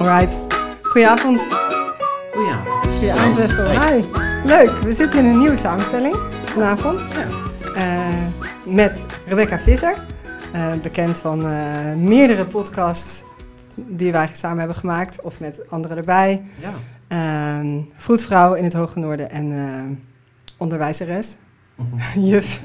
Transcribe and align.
Alright. 0.00 0.40
Goedenavond. 0.82 1.40
Goedenavond. 2.32 2.86
Goedenavond 2.96 3.36
Wessel. 3.36 3.68
Hi. 3.70 4.04
Leuk. 4.44 4.70
We 4.70 4.92
zitten 4.92 5.18
in 5.18 5.26
een 5.26 5.38
nieuwe 5.38 5.56
samenstelling 5.56 6.16
vanavond. 6.44 7.00
Ja. 7.00 7.26
Eh, 7.74 8.26
met 8.64 9.06
Rebecca 9.26 9.58
Visser. 9.58 9.94
eh, 10.52 10.72
bekend 10.82 11.18
van 11.18 11.46
eh, 11.46 11.94
meerdere 11.94 12.44
podcasts 12.44 13.22
die 13.74 14.12
wij 14.12 14.28
samen 14.32 14.58
hebben 14.58 14.76
gemaakt. 14.76 15.22
Of 15.22 15.40
met 15.40 15.70
anderen 15.70 15.96
erbij. 15.96 16.42
Ja. 16.60 16.70
Ehm 17.08 17.80
vroedvrouw 17.96 18.54
in 18.54 18.64
het 18.64 18.72
Hoge 18.72 18.98
Noorden 18.98 19.30
en 19.30 20.04
onderwijzeres. 20.56 21.36
Juf 22.30 22.62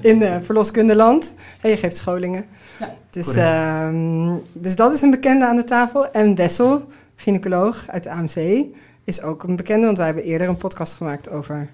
in 0.00 0.22
uh, 0.22 0.36
verloskundeland. 0.40 1.34
En 1.60 1.70
je 1.70 1.76
geeft 1.76 1.96
scholingen. 1.96 2.44
Ja, 2.80 2.94
dus, 3.10 3.34
ehm, 3.36 4.36
dus 4.52 4.76
dat 4.76 4.92
is 4.92 5.02
een 5.02 5.10
bekende 5.10 5.46
aan 5.46 5.56
de 5.56 5.64
tafel. 5.64 6.10
En 6.10 6.34
Wessel, 6.34 6.86
gynaecoloog 7.16 7.84
uit 7.88 8.02
de 8.02 8.10
AMC, 8.10 8.64
is 9.04 9.22
ook 9.22 9.42
een 9.42 9.56
bekende. 9.56 9.84
Want 9.86 9.96
wij 9.96 10.06
hebben 10.06 10.24
eerder 10.24 10.48
een 10.48 10.56
podcast 10.56 10.94
gemaakt 10.94 11.30
over 11.30 11.68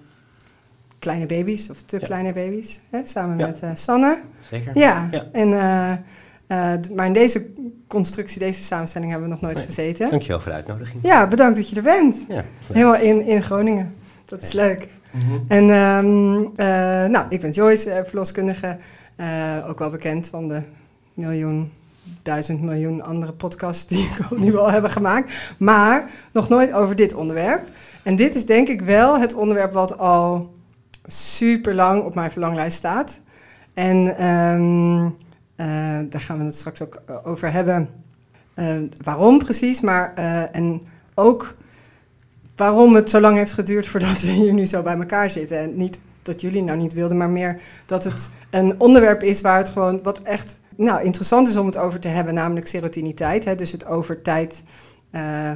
kleine 0.99 1.27
baby's 1.27 1.71
of 1.71 1.83
te 1.83 1.97
Ja. 2.01 2.07
kleine 2.07 2.33
baby's. 2.33 2.81
Hè, 2.91 3.01
samen 3.05 3.39
Ja. 3.39 3.47
met 3.47 3.61
eh, 3.61 3.71
Sanne. 3.75 4.21
Zeker. 4.51 4.79
Ja, 4.79 5.09
Ja. 5.11 5.27
En, 5.33 5.53
eh, 5.53 5.93
eh, 6.73 6.81
maar 6.95 7.07
in 7.07 7.13
deze 7.13 7.47
constructie, 7.87 8.39
deze 8.39 8.63
samenstelling 8.63 9.11
hebben 9.11 9.29
we 9.29 9.35
nog 9.35 9.43
nooit 9.45 9.57
Nee. 9.57 9.67
gezeten. 9.67 10.11
Dankjewel 10.11 10.41
voor 10.41 10.51
de 10.51 10.57
uitnodiging. 10.57 10.99
Ja, 11.03 11.27
bedankt 11.27 11.57
dat 11.57 11.69
je 11.69 11.77
er 11.77 11.83
bent. 11.83 12.25
Ja. 12.29 12.45
Helemaal 12.73 12.97
in, 12.97 13.27
in 13.27 13.43
Groningen. 13.43 13.95
Dat 14.25 14.43
is 14.43 14.53
leuk. 14.53 14.89
Mhm. 15.11 15.39
En 15.49 15.71
ehm, 15.71 16.37
eh, 16.57 17.11
nou, 17.11 17.27
ik 17.29 17.41
ben 17.41 17.51
Joyce, 17.51 17.91
eh, 17.91 18.05
verloskundige. 18.05 18.77
eh, 19.17 19.65
ook 19.69 19.79
wel 19.79 19.91
bekend 19.91 20.29
van 20.29 20.49
de 20.49 20.63
miljoen, 21.15 21.73
duizend 22.23 22.63
miljoen 22.63 23.03
andere 23.03 23.33
podcasts 23.33 23.87
die, 23.87 24.09
die 24.41 24.53
we 24.53 24.59
al 24.59 24.71
hebben 24.71 24.91
gemaakt. 24.91 25.55
Maar 25.59 26.11
nog 26.33 26.49
nooit 26.49 26.73
over 26.73 26.97
dit 26.97 27.15
onderwerp. 27.15 27.65
En 28.03 28.17
dit 28.17 28.35
is 28.35 28.47
denk 28.47 28.69
ik 28.69 28.81
wel 28.81 29.21
het 29.21 29.35
onderwerp 29.35 29.73
wat 29.73 29.99
al 29.99 30.55
super 31.05 31.75
lang 31.75 32.03
op 32.03 32.15
mijn 32.15 32.31
verlanglijst 32.31 32.77
staat. 32.77 33.21
En 33.75 34.17
ehm, 34.17 35.05
eh, 35.57 36.09
daar 36.11 36.21
gaan 36.21 36.39
we 36.39 36.45
het 36.45 36.55
straks 36.55 36.83
ook 36.83 37.03
over 37.25 37.53
hebben. 37.53 37.89
Waarom 39.05 39.39
precies, 39.39 39.81
maar 39.81 40.15
en 40.53 40.83
ook 41.15 41.55
waarom 42.61 42.95
het 42.95 43.11
zo 43.11 43.21
lang 43.21 43.37
heeft 43.37 43.53
geduurd 43.53 43.87
voordat 43.87 44.21
we 44.21 44.31
hier 44.31 44.53
nu 44.53 44.67
zo 44.67 44.83
bij 44.83 44.97
elkaar 44.97 45.31
zitten. 45.31 45.59
En 45.59 45.77
niet 45.77 46.01
dat 46.23 46.41
jullie 46.41 46.63
nou 46.63 46.79
niet 46.79 46.93
wilden, 46.93 47.17
maar 47.17 47.31
meer 47.31 47.61
dat 47.87 48.05
het 48.05 48.31
een 48.51 48.81
onderwerp 48.81 49.23
is 49.23 49.41
waar 49.41 49.59
het 49.59 49.71
gewoon 49.71 50.03
wat 50.03 50.23
echt 50.23 50.59
nou, 50.77 51.03
interessant 51.03 51.49
is 51.49 51.57
om 51.57 51.67
het 51.67 51.77
over 51.77 52.01
te 52.01 52.09
hebben, 52.09 52.35
namelijk 52.35 52.67
serotiniteit. 52.67 53.45
Hè, 53.45 53.55
dus 53.55 53.73
het 53.73 53.87
over 53.87 54.23
tijd 54.23 54.63
eh, 55.11 55.51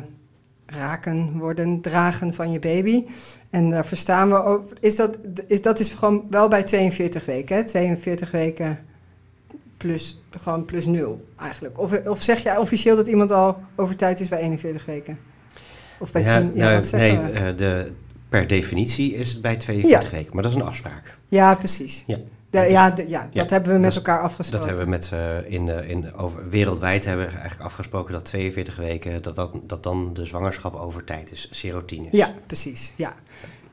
raken, 0.66 1.38
worden, 1.38 1.80
dragen 1.80 2.34
van 2.34 2.52
je 2.52 2.58
baby. 2.58 3.04
En 3.50 3.70
daar 3.70 3.86
verstaan 3.86 4.28
we 4.28 4.42
ook, 4.42 4.68
is 4.80 4.96
dat, 4.96 5.18
is, 5.46 5.62
dat 5.62 5.80
is 5.80 5.88
gewoon 5.88 6.26
wel 6.30 6.48
bij 6.48 6.62
42 6.62 7.24
weken, 7.24 7.56
hè? 7.56 7.64
42 7.64 8.30
weken 8.30 8.78
plus, 9.76 10.22
gewoon 10.30 10.64
plus 10.64 10.86
nul 10.86 11.24
eigenlijk. 11.36 11.78
Of, 11.78 12.06
of 12.06 12.22
zeg 12.22 12.42
jij 12.42 12.56
officieel 12.56 12.96
dat 12.96 13.08
iemand 13.08 13.32
al 13.32 13.58
over 13.76 13.96
tijd 13.96 14.20
is 14.20 14.28
bij 14.28 14.38
41 14.38 14.84
weken? 14.84 15.33
Of 15.98 16.12
bij 16.12 16.22
Ja, 16.22 16.38
10? 16.40 16.50
Ja, 16.54 16.64
nou, 16.64 16.74
wat 16.80 16.90
nee, 16.92 17.18
we? 17.18 17.30
eh, 17.30 17.56
de, 17.56 17.92
per 18.28 18.46
definitie 18.46 19.14
is 19.14 19.32
het 19.32 19.42
bij 19.42 19.56
42 19.56 20.10
weken, 20.10 20.30
maar 20.34 20.42
dat 20.42 20.52
is 20.52 20.58
een 20.60 20.66
afspraak. 20.66 21.18
Ja, 21.28 21.54
precies. 21.54 22.04
Ja. 22.06 22.16
De- 22.50 22.60
ja, 22.60 22.90
de- 22.90 23.08
ja, 23.08 23.28
dat 23.32 23.50
hebben 23.50 23.72
we 23.72 23.78
met 23.78 23.82
dat 23.94 24.02
is- 24.02 24.08
elkaar 24.08 24.22
afgesproken. 24.22 24.68
Dat 24.68 24.76
hebben 24.76 24.84
we 24.84 24.90
met, 24.90 25.10
eh, 25.46 25.52
in, 25.54 25.66
de- 25.66 25.86
in, 25.86 26.14
over, 26.14 26.48
wereldwijd 26.48 27.04
hebben 27.04 27.26
we 27.26 27.32
eigenlijk 27.32 27.62
afgesproken 27.64 28.12
dat 28.12 28.24
42 28.24 28.76
weken, 28.76 29.22
dat, 29.22 29.34
dat, 29.34 29.50
dat 29.66 29.82
dan 29.82 30.10
de 30.14 30.24
zwangerschap 30.24 30.74
over 30.74 31.04
tijd 31.04 31.32
is, 31.32 31.48
serotine. 31.50 32.08
Ja, 32.10 32.30
precies. 32.46 32.92
Ja, 32.96 33.12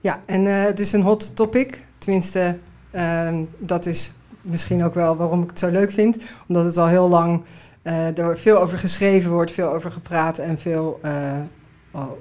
ja 0.02 0.22
en 0.26 0.48
eh, 0.48 0.64
het 0.64 0.80
is 0.80 0.92
een 0.94 1.02
hot 1.02 1.36
topic. 1.36 1.86
Tenminste, 1.98 2.58
ehm, 2.92 3.44
dat 3.58 3.86
is 3.86 4.14
misschien 4.42 4.84
ook 4.84 4.94
wel 4.94 5.16
waarom 5.16 5.42
ik 5.44 5.50
het 5.50 5.60
zo 5.60 5.70
leuk 5.70 5.92
vind. 5.92 6.18
Omdat 6.48 6.66
het 6.66 6.78
al 6.78 6.88
heel 6.88 7.10
lang 7.10 7.44
eh, 7.82 8.18
er 8.18 8.38
veel 8.38 8.58
over 8.58 8.78
geschreven 8.78 9.32
wordt, 9.32 9.52
veel 9.52 9.74
over 9.74 9.92
gepraat 9.92 10.38
en 10.38 10.60
veel 10.60 11.00
eh, 11.02 11.40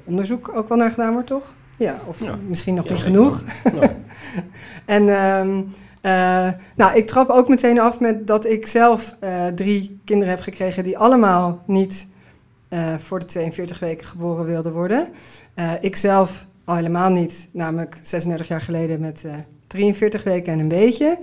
onderzoek 0.05 0.51
ook 0.55 0.69
wel 0.69 0.79
naar 0.79 0.91
gedaan 0.91 1.13
wordt, 1.13 1.27
toch? 1.27 1.55
Ja, 1.77 2.01
of 2.07 2.25
Ja. 2.25 2.39
misschien 2.49 2.75
nog 2.75 2.85
Ja, 2.85 2.93
niet 2.93 3.03
genoeg. 3.03 3.43
En 4.85 5.09
ehm, 5.09 5.63
eh, 6.01 6.53
nou, 6.77 6.97
ik 6.97 7.07
trap 7.07 7.29
ook 7.29 7.49
meteen 7.49 7.81
af 7.81 8.01
met 8.01 8.27
dat 8.27 8.47
ik 8.47 8.67
zelf 8.67 9.17
eh, 9.21 9.47
drie 9.47 10.01
kinderen 10.05 10.35
heb 10.35 10.43
gekregen 10.43 10.85
die 10.85 10.99
allemaal 10.99 11.63
niet 11.67 12.07
eh, 12.69 12.95
voor 12.99 13.19
de 13.19 13.27
42 13.27 13.79
weken 13.79 14.07
geboren 14.07 14.45
wilden 14.45 14.73
worden. 14.73 15.09
Ik 15.81 15.97
zelf 15.97 16.47
al 16.65 16.77
helemaal 16.77 17.11
niet, 17.11 17.49
namelijk 17.53 17.99
36 18.03 18.49
jaar 18.49 18.61
geleden 18.61 19.01
met 19.01 19.25
eh, 19.25 19.35
43 19.67 20.25
weken 20.25 20.53
en 20.53 20.59
een 20.59 20.69
beetje. 20.69 21.19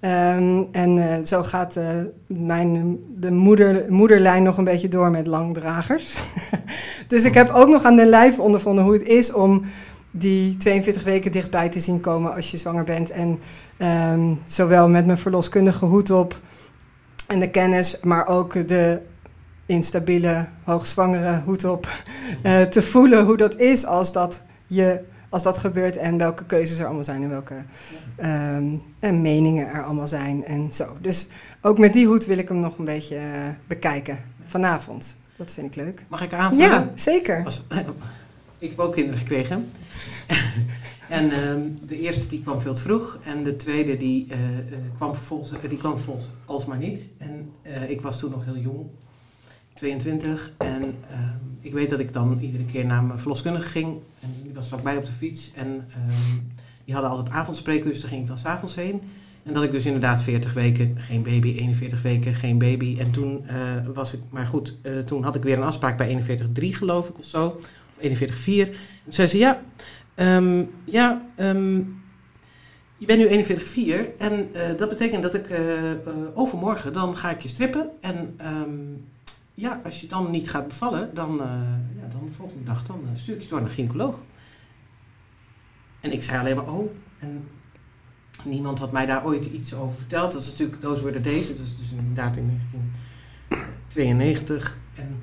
Ehm, 0.00 0.64
en 0.72 0.98
eh, 0.98 1.24
zo 1.24 1.42
gaat 1.42 1.76
eh, 1.76 1.86
mijn, 2.26 2.98
de 3.16 3.30
moeder, 3.30 3.84
moederlijn 3.88 4.42
nog 4.42 4.58
een 4.58 4.64
beetje 4.64 4.88
door 4.88 5.10
met 5.10 5.26
langdragers. 5.26 6.20
dus 7.08 7.24
ik 7.24 7.34
heb 7.34 7.50
ook 7.50 7.68
nog 7.68 7.84
aan 7.84 7.96
de 7.96 8.06
lijf 8.06 8.38
ondervonden 8.38 8.84
hoe 8.84 8.92
het 8.92 9.08
is 9.08 9.32
om 9.32 9.62
die 10.10 10.56
42 10.56 11.04
weken 11.04 11.32
dichtbij 11.32 11.68
te 11.68 11.80
zien 11.80 12.00
komen 12.00 12.34
als 12.34 12.50
je 12.50 12.56
zwanger 12.56 12.84
bent. 12.84 13.10
En 13.10 13.38
ehm, 13.76 14.34
zowel 14.44 14.88
met 14.88 15.06
mijn 15.06 15.18
verloskundige 15.18 15.84
hoed 15.84 16.10
op 16.10 16.40
en 17.26 17.38
de 17.38 17.50
kennis, 17.50 18.00
maar 18.02 18.26
ook 18.26 18.68
de 18.68 19.00
instabiele, 19.66 20.46
hoogzwangere 20.64 21.42
hoed 21.44 21.64
op. 21.64 21.88
eh, 22.42 22.60
te 22.60 22.82
voelen 22.82 23.24
hoe 23.24 23.36
dat 23.36 23.56
is 23.56 23.86
als 23.86 24.12
dat, 24.12 24.44
je, 24.66 25.00
als 25.30 25.42
dat 25.42 25.58
gebeurt 25.58 25.96
en 25.96 26.18
welke 26.18 26.46
keuzes 26.46 26.78
er 26.78 26.84
allemaal 26.86 27.04
zijn 27.04 27.22
en 27.22 27.28
welke 27.28 27.64
ehm, 28.16 28.74
en 28.98 29.22
meningen 29.22 29.66
er 29.68 29.84
allemaal 29.84 30.08
zijn 30.08 30.44
en 30.44 30.72
zo. 30.72 30.96
Dus 31.00 31.26
ook 31.60 31.78
met 31.78 31.92
die 31.92 32.06
hoed 32.06 32.26
wil 32.26 32.38
ik 32.38 32.48
hem 32.48 32.60
nog 32.60 32.78
een 32.78 32.84
beetje 32.84 33.16
eh, 33.16 33.48
bekijken 33.66 34.18
vanavond. 34.42 35.16
Dat 35.36 35.54
vind 35.54 35.66
ik 35.66 35.74
leuk. 35.74 36.04
Mag 36.08 36.22
ik 36.22 36.32
aanvullen? 36.32 36.66
Ja, 36.70 36.90
zeker. 36.94 37.44
Als- 37.44 37.64
ik 38.58 38.68
heb 38.70 38.78
ook 38.78 38.92
kinderen 38.92 39.18
gekregen. 39.18 39.70
en 41.08 41.30
ehm, 41.30 41.60
de 41.86 41.98
eerste 41.98 42.28
die 42.28 42.42
kwam 42.42 42.60
veel 42.60 42.74
te 42.74 42.82
vroeg. 42.82 43.18
En 43.22 43.42
de 43.44 43.56
tweede 43.56 43.96
die, 43.96 44.26
eh, 44.28 44.58
eh, 44.58 44.64
kwam 44.96 45.14
vervolgens, 45.14 45.52
die 45.68 45.78
kwam 45.78 45.92
vervolgens 45.92 46.30
alsmaar 46.44 46.78
niet. 46.78 47.04
En 47.18 47.52
ik 47.88 48.00
was 48.00 48.18
toen 48.18 48.30
nog 48.30 48.44
heel 48.44 48.56
jong. 48.58 48.86
22. 49.74 50.52
En 50.58 50.82
ehm, 50.82 51.36
ik 51.60 51.72
weet 51.72 51.90
dat 51.90 52.00
ik 52.00 52.12
dan 52.12 52.38
iedere 52.40 52.64
keer 52.64 52.86
naar 52.86 53.02
mijn 53.02 53.18
verloskundige 53.18 53.68
ging. 53.68 53.98
En 54.20 54.34
die 54.42 54.54
was 54.54 54.68
vlakbij 54.68 54.96
op 54.96 55.04
de 55.04 55.12
fiets. 55.12 55.52
En 55.54 55.84
ehm, 55.90 56.38
die 56.84 56.94
hadden 56.94 57.10
altijd 57.10 57.34
avondspreken, 57.34 57.90
dus 57.90 58.00
daar 58.00 58.08
ging 58.08 58.20
ik 58.20 58.26
dan 58.26 58.36
s'avonds 58.36 58.74
heen. 58.74 59.02
En 59.42 59.52
dat 59.52 59.62
ik 59.62 59.70
dus 59.72 59.86
inderdaad 59.86 60.22
40 60.22 60.52
weken 60.52 61.00
geen 61.00 61.22
baby, 61.22 61.54
41 61.56 62.02
weken 62.02 62.34
geen 62.34 62.58
baby. 62.58 62.96
En 62.98 63.10
toen 63.10 63.46
eh, 63.46 63.56
was 63.94 64.14
ik, 64.14 64.20
maar 64.30 64.46
goed, 64.46 64.76
eh, 64.82 64.98
toen 64.98 65.22
had 65.22 65.34
ik 65.34 65.42
weer 65.42 65.56
een 65.56 65.62
afspraak 65.62 65.96
bij 65.96 66.08
41,3 66.08 66.74
geloof 66.74 67.08
ik 67.08 67.18
of 67.18 67.24
zo. 67.24 67.46
Of 67.46 67.98
41,4. 67.98 68.68
En 68.68 68.76
toen 69.04 69.12
zei 69.12 69.28
ze, 69.28 69.38
ja, 69.38 69.62
ehm, 70.14 70.62
ja, 70.84 71.26
je 72.96 73.06
bent 73.06 73.18
nu 73.18 73.26
41,4 73.26 74.18
en 74.18 74.48
eh, 74.54 74.76
dat 74.76 74.88
betekent 74.88 75.22
dat 75.22 75.34
ik 75.34 75.60
overmorgen, 76.34 76.92
dan 76.92 77.16
ga 77.16 77.30
ik 77.30 77.40
je 77.40 77.48
strippen. 77.48 77.90
En 78.00 78.38
ja, 79.60 79.80
als 79.84 80.00
je 80.00 80.06
dan 80.06 80.30
niet 80.30 80.50
gaat 80.50 80.68
bevallen, 80.68 81.14
dan, 81.14 81.30
eh, 81.40 81.46
ja, 82.00 82.08
dan 82.12 82.24
de 82.26 82.32
volgende 82.32 82.64
dag, 82.64 82.82
dan 82.82 83.00
eh, 83.04 83.10
stuur 83.20 83.34
ik 83.36 83.42
je 83.42 83.48
door 83.48 83.60
naar 83.60 83.68
een 83.68 83.74
gynaecoloog. 83.74 84.18
En 86.00 86.12
ik 86.12 86.22
zei 86.22 86.38
alleen 86.38 86.56
maar, 86.56 86.68
oh, 86.72 86.90
en 87.18 87.48
Niemand 88.44 88.78
had 88.78 88.92
mij 88.92 89.06
daar 89.06 89.24
ooit 89.24 89.44
iets 89.44 89.74
over 89.74 89.96
verteld. 89.98 90.32
Dat 90.32 90.42
is 90.42 90.50
natuurlijk 90.50 90.80
Those 90.80 91.04
Were 91.04 91.20
Days. 91.20 91.48
Het 91.48 91.58
was 91.58 91.76
dus 91.76 91.90
inderdaad 91.90 92.36
in 92.36 92.46
1992. 92.46 94.76
En 94.94 95.22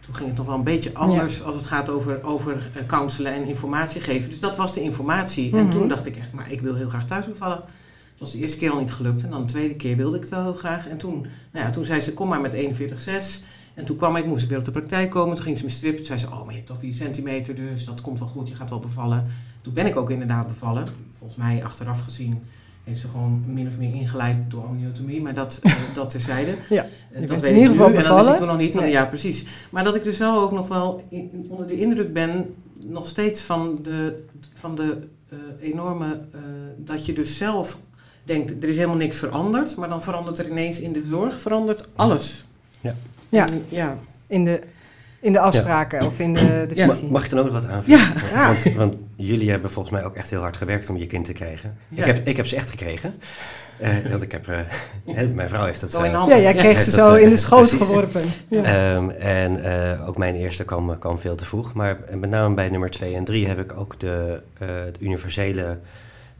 toen 0.00 0.14
ging 0.14 0.28
het 0.28 0.38
nog 0.38 0.46
wel 0.46 0.54
een 0.54 0.62
beetje 0.62 0.94
anders 0.94 1.42
als 1.42 1.54
het 1.56 1.66
gaat 1.66 1.88
over, 1.88 2.22
over 2.22 2.70
eh, 2.74 2.86
counselen 2.86 3.32
en 3.32 3.44
informatie 3.44 4.00
geven. 4.00 4.30
Dus 4.30 4.40
dat 4.40 4.56
was 4.56 4.72
de 4.74 4.82
informatie. 4.82 5.52
En 5.56 5.62
Mhm. 5.62 5.70
toen 5.70 5.88
dacht 5.88 6.06
ik 6.06 6.16
echt, 6.16 6.32
maar 6.32 6.52
ik 6.52 6.60
wil 6.60 6.74
heel 6.74 6.88
graag 6.88 7.06
thuis 7.06 7.26
bevallen. 7.26 7.62
Het 8.10 8.18
was 8.18 8.32
de 8.32 8.38
eerste 8.38 8.56
keer 8.58 8.70
al 8.70 8.80
niet 8.80 8.92
gelukt. 8.92 9.22
En 9.22 9.30
dan 9.30 9.42
de 9.42 9.48
tweede 9.48 9.74
keer 9.76 9.96
wilde 9.96 10.16
ik 10.16 10.22
het 10.22 10.30
wel 10.30 10.42
heel 10.42 10.54
graag. 10.54 10.88
En 10.88 10.98
toen, 10.98 11.20
nou 11.52 11.64
ja, 11.66 11.70
toen 11.70 11.84
zei 11.84 12.00
ze, 12.00 12.12
kom 12.14 12.28
maar 12.28 12.40
met 12.40 12.54
41,6. 12.54 13.42
En 13.78 13.84
toen 13.84 13.96
kwam 13.96 14.16
ik, 14.16 14.26
moest 14.26 14.42
ik 14.42 14.48
weer 14.48 14.58
op 14.58 14.64
de 14.64 14.70
praktijk 14.70 15.10
komen. 15.10 15.34
Toen 15.34 15.44
ging 15.44 15.58
ze 15.58 15.64
me 15.64 15.70
strippen. 15.70 15.96
Toen 16.04 16.18
zei 16.18 16.18
ze, 16.18 16.26
oh, 16.26 16.38
maar 16.40 16.48
je 16.50 16.54
hebt 16.54 16.66
toch 16.66 16.78
4 16.78 16.92
centimeter, 16.94 17.54
dus 17.54 17.84
dat 17.84 18.00
komt 18.00 18.18
wel 18.18 18.28
goed. 18.28 18.48
Je 18.48 18.54
gaat 18.54 18.70
wel 18.70 18.78
bevallen. 18.78 19.26
Toen 19.62 19.72
ben 19.72 19.86
ik 19.86 19.96
ook 19.96 20.10
inderdaad 20.10 20.46
bevallen. 20.46 20.86
Volgens 21.18 21.38
mij 21.38 21.64
achteraf 21.64 22.00
gezien 22.00 22.42
heeft 22.84 23.00
ze 23.00 23.08
gewoon 23.08 23.42
min 23.46 23.66
of 23.66 23.76
meer 23.78 23.94
ingeleid 23.94 24.38
door 24.48 24.64
amniotomie. 24.64 25.20
Maar 25.22 25.34
dat, 25.34 25.58
eh, 25.62 25.72
dat 25.94 26.10
terzijde. 26.10 26.54
Ja, 26.68 26.86
Eh, 27.10 27.20
dat 27.28 27.40
weet 27.40 27.50
in 27.50 27.54
ik 27.54 27.56
ieder 27.56 27.70
geval 27.70 27.88
nu. 27.88 27.94
En 27.94 28.00
dat 28.02 28.08
bevallen. 28.08 28.32
ik 28.32 28.38
toen 28.38 28.46
nog 28.46 28.58
niet. 28.58 28.74
Nee. 28.74 28.90
Ja, 28.90 29.04
precies. 29.06 29.44
Maar 29.70 29.84
dat 29.84 29.94
ik 29.94 30.04
dus 30.04 30.18
wel 30.18 30.40
ook 30.40 30.52
nog 30.52 30.68
wel 30.68 31.04
in- 31.08 31.46
onder 31.48 31.66
de 31.66 31.80
indruk 31.80 32.12
ben, 32.12 32.54
nog 32.86 33.06
steeds 33.06 33.40
van 33.40 33.78
de, 33.82 34.22
van 34.54 34.74
de 34.74 34.98
eh, 35.28 35.38
enorme, 35.60 36.20
dat 36.76 37.06
je 37.06 37.12
dus 37.12 37.36
zelf 37.36 37.78
denkt, 38.24 38.62
er 38.62 38.68
is 38.68 38.76
helemaal 38.76 38.96
niks 38.96 39.18
veranderd. 39.18 39.76
Maar 39.76 39.88
dan 39.88 40.02
verandert 40.02 40.38
er 40.38 40.50
ineens 40.50 40.80
in 40.80 40.92
de 40.92 41.02
zorg, 41.10 41.40
verandert 41.40 41.88
alles. 41.96 42.44
Ja. 42.80 42.94
Ja. 43.28 43.46
En 43.46 43.64
ja. 43.68 43.96
In 44.26 44.44
de 44.44 44.60
in 45.20 45.32
de 45.32 45.38
afspraken 45.40 46.06
of 46.06 46.18
in 46.18 46.34
de, 46.34 46.64
de 46.68 46.74
visie. 46.86 47.10
Mag 47.10 47.24
ik 47.24 47.30
dan 47.30 47.38
ook 47.38 47.44
nog 47.44 47.54
wat 47.54 47.68
aanvullen? 47.68 47.98
Ja, 47.98 48.04
graag. 48.04 48.62
Want, 48.64 48.76
want 48.76 48.94
jullie 49.16 49.50
hebben 49.50 49.70
volgens 49.70 49.94
mij 49.94 50.04
ook 50.04 50.14
echt 50.14 50.30
heel 50.30 50.40
hard 50.40 50.56
gewerkt 50.56 50.88
om 50.88 50.96
je 50.96 51.06
kind 51.06 51.24
te 51.24 51.32
krijgen. 51.32 51.76
Ja. 51.88 52.04
Ik, 52.04 52.14
heb, 52.14 52.28
ik 52.28 52.36
heb 52.36 52.46
ze 52.46 52.56
echt 52.56 52.70
gekregen. 52.70 53.14
Eh, 53.78 53.90
want 54.10 54.22
ik 54.22 54.32
heb, 54.32 54.48
eh, 54.48 55.26
mijn 55.34 55.48
vrouw 55.48 55.64
heeft 55.64 55.80
het... 55.80 55.92
Zo 55.92 56.02
in 56.02 56.10
eh, 56.10 56.16
handen. 56.16 56.36
Ja, 56.36 56.42
jij 56.42 56.54
kreeg 56.54 56.76
Ja, 56.76 56.82
ze 56.82 56.96
dat, 56.96 57.06
zo 57.06 57.14
in 57.14 57.28
de 57.28 57.36
schoot 57.46 57.68
precies. 57.68 57.86
geworpen. 57.86 58.22
Ja. 58.48 58.62
Ehm, 58.62 59.10
en 59.10 59.64
eh, 59.64 60.08
ook 60.08 60.16
mijn 60.16 60.34
eerste 60.34 60.64
kwam, 60.64 60.98
kwam 60.98 61.18
veel 61.18 61.34
te 61.34 61.44
vroeg. 61.44 61.72
Maar 61.72 61.98
met 62.14 62.30
name 62.30 62.54
bij 62.54 62.68
nummer 62.68 62.90
2 62.90 63.14
en 63.14 63.24
3 63.24 63.46
heb 63.46 63.58
ik 63.60 63.78
ook 63.78 64.00
de, 64.00 64.40
eh, 64.58 64.68
het 64.84 64.96
universele. 65.00 65.78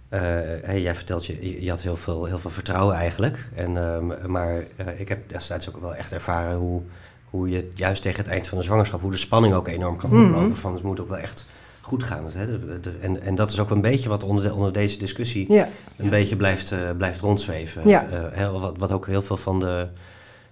Eh, 0.09 0.21
hey, 0.63 0.81
jij 0.83 0.95
vertelt, 0.95 1.27
je, 1.27 1.63
je 1.63 1.71
had 1.71 1.83
heel 1.83 1.97
veel, 1.97 2.25
heel 2.25 2.39
veel 2.39 2.51
vertrouwen 2.51 2.95
eigenlijk. 2.97 3.49
En, 3.55 3.77
ehm, 3.77 4.31
maar 4.31 4.63
eh, 4.77 5.01
ik 5.01 5.09
heb 5.09 5.29
destijds 5.29 5.69
ook 5.69 5.81
wel 5.81 5.95
echt 5.95 6.13
ervaren 6.13 6.57
hoe, 6.57 6.83
hoe 7.31 7.49
je 7.51 7.69
juist 7.75 8.03
tegen 8.03 8.19
het 8.19 8.29
eind 8.33 8.47
van 8.49 8.59
de 8.59 8.65
zwangerschap, 8.65 9.01
hoe 9.01 9.11
de 9.11 9.17
spanning 9.17 9.55
ook 9.55 9.69
enorm 9.69 9.97
kan 9.97 10.11
Mhm. 10.11 10.25
oplopen. 10.35 10.57
Van 10.57 10.75
het 10.75 10.83
moet 10.83 11.01
ook 11.01 11.09
wel 11.09 11.19
echt 11.19 11.47
goed 11.81 12.03
gaan. 12.03 12.25
Hè? 12.35 12.47
De- 12.47 12.81
de- 12.81 12.97
en, 13.01 13.23
en 13.23 13.35
dat 13.35 13.51
is 13.51 13.61
ook 13.61 13.71
een 13.71 13.81
beetje 13.81 14.09
wat 14.09 14.23
onder, 14.25 14.45
de- 14.45 14.55
onder 14.55 14.73
deze 14.73 14.99
discussie 14.99 15.53
Ja. 15.53 15.69
een 15.97 16.09
beetje 16.11 16.37
blijft, 16.37 16.73
eh, 16.73 16.79
blijft 16.97 17.21
rondzweven. 17.21 17.89
Ja. 17.89 18.07
Eh, 18.11 18.19
hè, 18.31 18.51
wat, 18.51 18.75
wat 18.79 18.93
ook 18.93 19.07
heel 19.07 19.23
veel 19.23 19.37
van 19.37 19.61
de, 19.61 19.87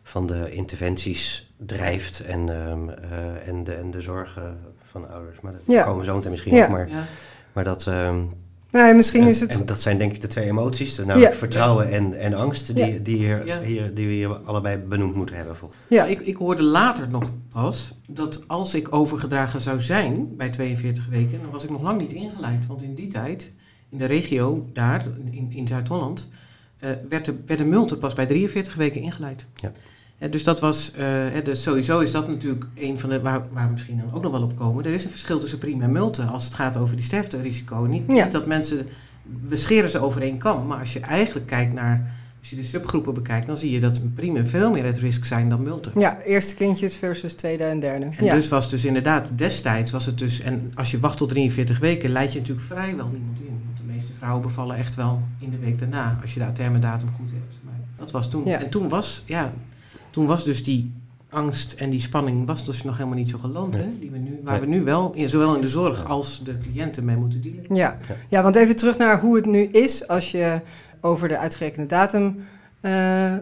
van 0.03 0.26
de 0.26 0.50
interventies 0.50 1.50
drijft 1.56 2.20
en, 2.20 2.49
ehm, 2.49 2.88
eh, 2.88 3.49
en, 3.49 3.64
de, 3.64 3.73
en 3.75 3.91
de 3.91 4.00
zorgen 4.00 4.58
van 4.85 5.00
de 5.03 5.08
ouders. 5.08 5.41
Maar 5.41 5.53
daar 5.53 5.61
Ja. 5.76 5.82
komen 5.82 5.99
we 5.99 6.05
zo 6.05 6.14
meteen 6.14 6.31
misschien 6.31 6.55
Ja. 6.55 6.64
op. 6.64 6.70
Maar, 6.70 6.88
Ja. 6.88 7.05
maar 7.53 7.64
dat, 7.64 7.87
ehm, 7.87 8.20
Nou, 8.70 8.88
en 8.88 8.96
misschien 8.96 9.22
en, 9.22 9.28
is 9.28 9.40
het... 9.40 9.54
en 9.54 9.66
dat 9.66 9.80
zijn 9.80 9.98
denk 9.98 10.12
ik 10.12 10.20
de 10.20 10.26
twee 10.26 10.44
emoties, 10.44 10.96
namelijk 10.98 11.32
Ja. 11.32 11.38
vertrouwen 11.38 11.90
en, 11.90 12.18
en 12.18 12.34
angst, 12.34 12.74
die, 12.76 12.92
Ja. 12.92 12.98
die, 13.02 13.16
hier, 13.16 13.46
Ja. 13.46 13.60
hier, 13.60 13.94
die 13.94 14.06
we 14.06 14.12
hier 14.12 14.28
allebei 14.28 14.76
benoemd 14.78 15.14
moeten 15.14 15.36
hebben. 15.36 15.56
volgens 15.56 15.80
Ja, 15.88 16.04
ik, 16.04 16.20
ik 16.20 16.36
hoorde 16.36 16.62
later 16.62 17.08
nog 17.08 17.30
pas 17.52 17.92
dat 18.08 18.44
als 18.46 18.74
ik 18.74 18.94
overgedragen 18.94 19.60
zou 19.60 19.80
zijn 19.80 20.36
bij 20.36 20.50
42 20.50 21.06
weken, 21.10 21.40
dan 21.42 21.50
was 21.50 21.64
ik 21.64 21.70
nog 21.70 21.82
lang 21.82 22.00
niet 22.00 22.12
ingeleid. 22.12 22.66
Want 22.66 22.82
in 22.82 22.94
die 22.94 23.08
tijd, 23.08 23.52
in 23.90 23.98
de 23.98 24.04
regio 24.04 24.66
daar, 24.72 25.06
in, 25.30 25.52
in 25.52 25.66
Zuid-Holland, 25.66 26.28
eh, 26.78 26.90
werd 27.08 27.24
de, 27.24 27.34
werden 27.46 27.69
multen 27.69 27.98
pas 27.98 28.14
bij 28.14 28.26
43 28.26 28.74
weken 28.74 29.00
ingeleid. 29.00 29.46
Ja. 29.54 29.72
Dus 30.30 30.44
dat 30.44 30.60
was, 30.60 30.92
eh, 30.92 31.44
dus 31.44 31.62
sowieso 31.62 31.98
is 32.00 32.10
dat 32.10 32.28
natuurlijk 32.28 32.66
een 32.74 32.98
van 32.98 33.10
de, 33.10 33.20
waar, 33.20 33.42
waar 33.52 33.66
we 33.66 33.72
misschien 33.72 33.96
dan 33.98 34.12
ook 34.14 34.22
nog 34.22 34.32
wel 34.32 34.42
op 34.42 34.56
komen. 34.56 34.84
Er 34.84 34.92
is 34.92 35.04
een 35.04 35.10
verschil 35.10 35.38
tussen 35.38 35.58
prima 35.58 35.84
en 35.84 35.92
multen 35.92 36.28
als 36.28 36.44
het 36.44 36.54
gaat 36.54 36.76
over 36.76 36.96
die 36.96 37.04
sterfterisico. 37.04 37.84
Niet, 37.84 38.04
Ja. 38.06 38.22
niet 38.24 38.32
dat 38.32 38.46
mensen, 38.46 38.86
we 39.48 39.56
scheren 39.56 39.90
ze 39.90 39.98
over 39.98 40.22
één 40.22 40.38
kam, 40.38 40.66
maar 40.66 40.78
als 40.78 40.92
je 40.92 41.00
eigenlijk 41.00 41.46
kijkt 41.46 41.72
naar, 41.72 42.10
als 42.40 42.50
je 42.50 42.56
de 42.56 42.62
subgroepen 42.62 43.14
bekijkt, 43.14 43.46
dan 43.46 43.58
zie 43.58 43.70
je 43.70 43.80
dat 43.80 44.00
prima 44.14 44.44
veel 44.44 44.70
meer 44.70 44.84
het 44.84 44.98
risk 44.98 45.24
zijn 45.24 45.48
dan 45.48 45.62
multen. 45.62 45.92
ja, 45.94 46.20
eerste 46.20 46.54
kindjes 46.54 46.96
versus 46.96 47.34
tweede 47.34 47.64
en 47.64 47.80
derde. 47.80 48.06
En 48.16 48.24
ja. 48.24 48.34
dus 48.34 48.48
was 48.48 48.70
dus 48.70 48.84
inderdaad, 48.84 49.30
destijds 49.34 49.90
was 49.90 50.06
het 50.06 50.19
dus, 50.19 50.40
en 50.40 50.72
als 50.74 50.90
je 50.90 51.00
wacht 51.00 51.16
tot 51.19 51.28
43 51.28 51.78
weken, 51.78 52.10
leid 52.10 52.32
je 52.32 52.38
natuurlijk 52.38 52.66
vrijwel 52.66 53.08
niemand 53.12 53.40
in. 53.40 53.60
Want 53.64 53.76
de 53.76 53.92
meeste 53.92 54.12
vrouwen 54.19 54.42
bevallen 54.42 54.76
echt 54.76 54.94
wel 54.94 55.22
in 55.38 55.50
de 55.50 55.58
week 55.58 55.78
daarna, 55.78 56.19
als 56.22 56.34
je 56.34 56.40
de 56.40 56.52
termendatum 56.52 57.08
goed 57.16 57.30
hebt. 57.30 57.54
Maar 57.64 57.74
dat 57.98 58.10
was 58.10 58.30
toen. 58.30 58.44
Ja. 58.44 58.60
En 58.62 58.70
toen 58.70 58.88
was, 58.88 59.22
ja, 59.26 59.52
toen 60.16 60.26
was 60.26 60.44
dus 60.44 60.64
die 60.64 60.92
angst 61.30 61.72
en 61.72 61.90
die 61.90 62.00
spanning 62.00 62.46
was 62.46 62.64
dus 62.64 62.82
nog 62.82 62.96
helemaal 62.96 63.18
niet 63.18 63.28
zo 63.28 63.38
geland, 63.38 63.74
Nee. 63.74 63.82
hè? 63.84 63.98
Die 63.98 64.10
we 64.10 64.18
nu, 64.18 64.40
waar 64.44 64.52
Nee. 64.52 64.60
we 64.60 64.66
nu 64.76 64.84
wel, 64.84 65.12
in, 65.14 65.28
zowel 65.28 65.54
in 65.54 65.60
de 65.60 65.68
zorg 65.68 66.04
als 66.08 66.44
de 66.44 66.58
cliënten 66.58 67.04
mee 67.04 67.16
moeten 67.16 67.42
dealen. 67.42 67.64
Ja. 67.74 67.98
Ja. 68.08 68.14
ja, 68.28 68.42
want 68.42 68.56
even 68.56 68.76
terug 68.76 68.98
naar 68.98 69.20
hoe 69.20 69.36
het 69.36 69.46
nu 69.46 69.62
is 69.62 70.08
als 70.08 70.30
je 70.30 70.60
over 71.00 71.28
de 71.28 71.38
uitgerekende 71.38 71.86
datum 71.86 72.44
eh, 72.80 73.32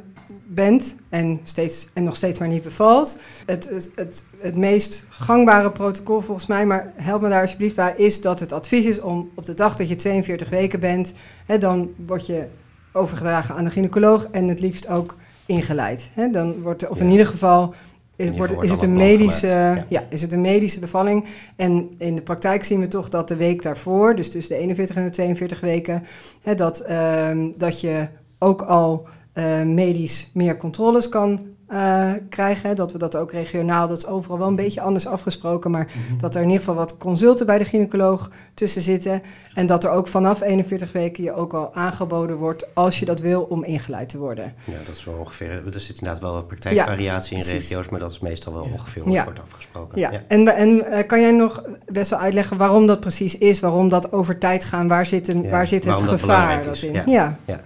bent 0.46 0.96
en, 1.08 1.40
steeds, 1.42 1.88
en 1.92 2.04
nog 2.04 2.16
steeds 2.16 2.38
maar 2.38 2.48
niet 2.48 2.62
bevalt. 2.62 3.18
Het, 3.46 3.68
het, 3.68 3.90
het, 3.94 4.24
het 4.38 4.56
meest 4.56 5.06
gangbare 5.08 5.70
protocol 5.70 6.20
volgens 6.20 6.46
mij, 6.46 6.66
maar 6.66 6.92
help 6.96 7.22
me 7.22 7.28
daar 7.28 7.40
alsjeblieft 7.40 7.76
bij, 7.76 7.94
is 7.96 8.20
dat 8.20 8.40
het 8.40 8.52
advies 8.52 8.84
is 8.86 9.00
om 9.00 9.30
op 9.34 9.46
de 9.46 9.54
dag 9.54 9.76
dat 9.76 9.88
je 9.88 9.94
42 9.96 10.48
weken 10.48 10.80
bent, 10.80 11.12
hè, 11.46 11.58
dan 11.58 11.90
word 12.06 12.26
je 12.26 12.46
overgedragen 12.92 13.54
aan 13.54 13.64
de 13.64 13.70
gynaecoloog 13.70 14.28
en 14.30 14.48
het 14.48 14.60
liefst 14.60 14.88
ook 14.88 15.16
ingeleid. 15.46 16.10
Hè. 16.14 16.30
Dan 16.30 16.62
wordt, 16.62 16.88
of 16.88 17.00
in 17.00 17.10
ieder 17.10 17.26
geval 17.26 17.74
eh, 18.16 18.36
wordt, 18.36 18.62
is 18.62 18.70
het 18.70 18.82
een 18.82 18.92
medische, 18.92 19.84
ja. 19.88 20.06
is 20.08 20.22
het 20.22 20.32
een 20.32 20.40
medische 20.40 20.80
bevalling. 20.80 21.24
En 21.56 21.94
in 21.98 22.16
de 22.16 22.22
praktijk 22.22 22.64
zien 22.64 22.80
we 22.80 22.88
toch 22.88 23.08
dat 23.08 23.28
de 23.28 23.36
week 23.36 23.62
daarvoor, 23.62 24.16
dus 24.16 24.30
tussen 24.30 24.54
de 24.54 24.60
41 24.60 24.96
en 24.96 25.04
de 25.04 25.10
42 25.10 25.60
weken, 25.60 26.02
hè, 26.42 26.54
dat, 26.54 26.80
ehm, 26.80 27.50
dat 27.56 27.80
je 27.80 28.08
ook 28.38 28.62
al 28.62 29.06
eh, 29.32 29.62
medisch 29.62 30.30
meer 30.34 30.56
controles 30.56 31.08
kan 31.08 31.53
eh, 31.74 32.12
krijgen. 32.28 32.76
Dat 32.76 32.92
we 32.92 32.98
dat 32.98 33.16
ook 33.16 33.32
regionaal, 33.32 33.88
dat 33.88 33.98
is 33.98 34.06
overal 34.06 34.38
wel 34.38 34.48
een 34.48 34.56
beetje 34.56 34.80
anders 34.80 35.06
afgesproken, 35.06 35.70
maar 35.70 35.86
dat 36.18 36.34
er 36.34 36.40
in 36.40 36.46
ieder 36.46 36.60
geval 36.64 36.74
wat 36.74 36.96
consulten 36.96 37.46
bij 37.46 37.58
de 37.58 37.64
gynaecoloog 37.64 38.30
tussen 38.54 38.82
zitten. 38.82 39.22
En 39.54 39.66
dat 39.66 39.84
er 39.84 39.90
ook 39.90 40.08
vanaf 40.08 40.40
41 40.40 40.92
weken 40.92 41.24
je 41.24 41.32
ook 41.34 41.52
al 41.54 41.74
aangeboden 41.74 42.36
wordt, 42.36 42.74
als 42.74 42.98
je 42.98 43.04
dat 43.04 43.20
wil, 43.20 43.42
om 43.42 43.64
ingeleid 43.64 44.08
te 44.08 44.18
worden. 44.18 44.54
Ja, 44.64 44.78
dat 44.86 44.94
is 44.96 45.04
wel 45.04 45.14
ongeveer. 45.14 45.50
Er 45.74 45.80
zit 45.80 45.98
inderdaad 45.98 46.22
wel 46.22 46.32
wat 46.32 46.46
praktijkvariatie 46.46 47.36
in 47.36 47.42
regio's, 47.42 47.88
maar 47.88 48.00
dat 48.00 48.10
is 48.10 48.20
meestal 48.20 48.52
wel 48.52 48.68
ongeveer 48.72 49.02
hoe 49.02 49.10
Ja. 49.12 49.16
het 49.16 49.24
wordt 49.24 49.40
afgesproken. 49.40 49.98
Ja, 50.00 50.10
en, 50.28 50.56
en 50.56 50.84
eh, 50.86 51.06
kan 51.06 51.20
jij 51.20 51.32
nog 51.32 51.62
best 51.86 52.10
wel 52.10 52.18
uitleggen 52.18 52.56
waarom 52.56 52.86
dat 52.86 53.00
precies 53.00 53.38
is? 53.38 53.60
Waarom 53.60 53.88
dat 53.88 54.12
over 54.12 54.38
tijd 54.38 54.64
gaan? 54.64 54.88
Waar 54.88 55.06
zit, 55.06 55.28
een, 55.28 55.42
Ja, 55.42 55.50
waar 55.50 55.66
zit 55.66 55.84
het 55.84 56.00
gevaar 56.00 56.62
dat 56.62 56.82
in? 56.82 56.92
ja. 56.92 57.38
ja. 57.44 57.60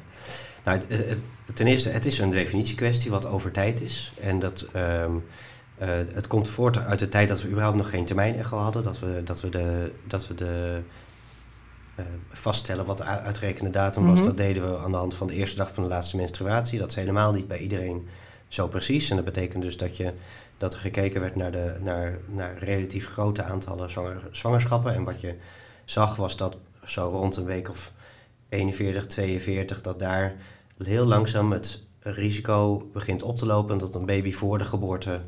Nou, 0.65 0.79
het, 0.79 0.87
het- 0.89 1.23
ten 1.55 1.67
eerste, 1.67 1.89
het 1.89 2.07
is 2.07 2.19
een 2.19 2.31
definitiekwestie 2.31 3.11
wat 3.11 3.27
over 3.27 3.51
tijd 3.51 3.81
is. 3.81 4.13
En 4.21 4.39
dat, 4.39 4.67
ehm, 4.73 5.13
eh, 5.79 5.89
het 6.13 6.27
komt 6.27 6.49
voort 6.49 6.79
uit 6.79 6.99
de 6.99 7.09
tijd 7.09 7.29
dat 7.29 7.43
we 7.43 7.49
überhaupt 7.49 7.77
nog 7.77 7.91
geen 7.91 8.05
termijn-echo 8.05 8.59
hadden. 8.59 8.83
Dat 8.83 8.99
we, 8.99 9.21
dat 9.25 9.41
we 9.41 9.49
de, 9.49 9.93
dat 10.07 10.29
we 10.29 10.35
de 10.35 10.81
eh, 11.95 12.05
vaststellen 12.29 12.85
wat 12.85 12.99
de 12.99 13.05
u- 13.05 13.07
uitgerekende 13.07 13.71
datum 13.71 14.07
was. 14.07 14.19
Mhm. 14.19 14.27
Dat 14.27 14.37
deden 14.37 14.71
we 14.73 14.79
aan 14.79 14.91
de 14.91 14.97
hand 14.97 15.15
van 15.15 15.27
de 15.27 15.35
eerste 15.35 15.57
dag 15.57 15.75
van 15.75 15.83
de 15.83 15.89
laatste 15.89 16.17
menstruatie. 16.17 16.79
Dat 16.79 16.91
is 16.91 16.97
helemaal 16.97 17.33
niet 17.33 17.49
bij 17.49 17.59
iedereen 17.59 18.09
zo 18.49 18.69
precies. 18.69 19.11
En 19.11 19.17
dat 19.17 19.25
betekent 19.25 19.63
dus 19.63 19.77
dat, 19.77 19.97
je, 19.97 20.13
dat 20.59 20.75
er 20.75 20.81
gekeken 20.81 21.21
werd 21.21 21.37
naar, 21.37 21.51
de, 21.53 21.77
naar, 21.81 22.19
naar 22.27 22.59
relatief 22.59 23.07
grote 23.07 23.43
aantallen 23.43 23.91
zwanger, 23.91 24.23
zwangerschappen. 24.31 24.95
En 24.95 25.05
wat 25.05 25.21
je 25.21 25.35
zag 25.85 26.17
was 26.17 26.37
dat 26.37 26.57
zo 26.85 27.09
rond 27.09 27.37
een 27.37 27.45
week 27.45 27.69
of 27.69 27.93
41, 28.49 29.07
42, 29.07 29.81
dat 29.81 29.99
daar 29.99 30.35
heel 30.85 31.07
langzaam 31.07 31.53
het 31.53 31.83
risico 32.01 32.89
begint 32.93 33.23
op 33.23 33.37
te 33.37 33.47
lopen 33.47 33.79
dat 33.79 33.95
een 33.95 34.07
baby 34.07 34.33
voor 34.33 34.59
de 34.59 34.65
geboorte 34.65 35.23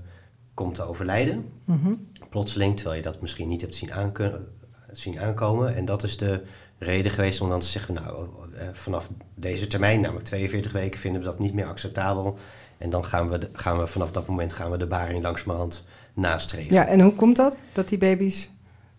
komt 0.54 0.74
te 0.74 0.82
overlijden. 0.82 1.44
Mhm. 1.64 1.92
Plotseling, 2.30 2.76
terwijl 2.76 2.96
je 2.96 3.02
dat 3.02 3.20
misschien 3.20 3.48
niet 3.48 3.60
hebt 3.60 3.74
zien, 3.74 3.92
aankun- 3.92 4.46
zien 4.92 5.20
aankomen. 5.20 5.74
En 5.74 5.84
dat 5.84 6.02
is 6.02 6.16
de 6.16 6.42
reden 6.78 7.12
geweest 7.12 7.40
om 7.40 7.48
dan 7.48 7.60
te 7.60 7.66
zeggen, 7.66 7.94
nou, 7.94 8.28
eh, 8.56 8.68
vanaf 8.72 9.10
deze 9.34 9.66
termijn, 9.66 10.00
namelijk 10.00 10.26
42 10.26 10.72
weken, 10.72 11.00
vinden 11.00 11.20
we 11.20 11.26
dat 11.26 11.38
niet 11.38 11.54
meer 11.54 11.66
acceptabel. 11.66 12.36
En 12.78 12.90
dan 12.90 13.04
gaan 13.04 13.28
we, 13.28 13.38
de- 13.38 13.48
gaan 13.52 13.78
we 13.78 13.86
vanaf 13.86 14.10
dat 14.12 14.26
moment 14.26 14.52
gaan 14.52 14.70
we 14.70 14.76
de 14.78 14.86
baring 14.86 15.22
langzamerhand 15.22 15.84
nastreven. 16.14 16.72
ja, 16.74 16.86
en 16.86 17.00
hoe 17.00 17.12
komt 17.14 17.36
dat? 17.36 17.58
Dat 17.72 17.88
die 17.88 17.98
baby's... 17.98 18.50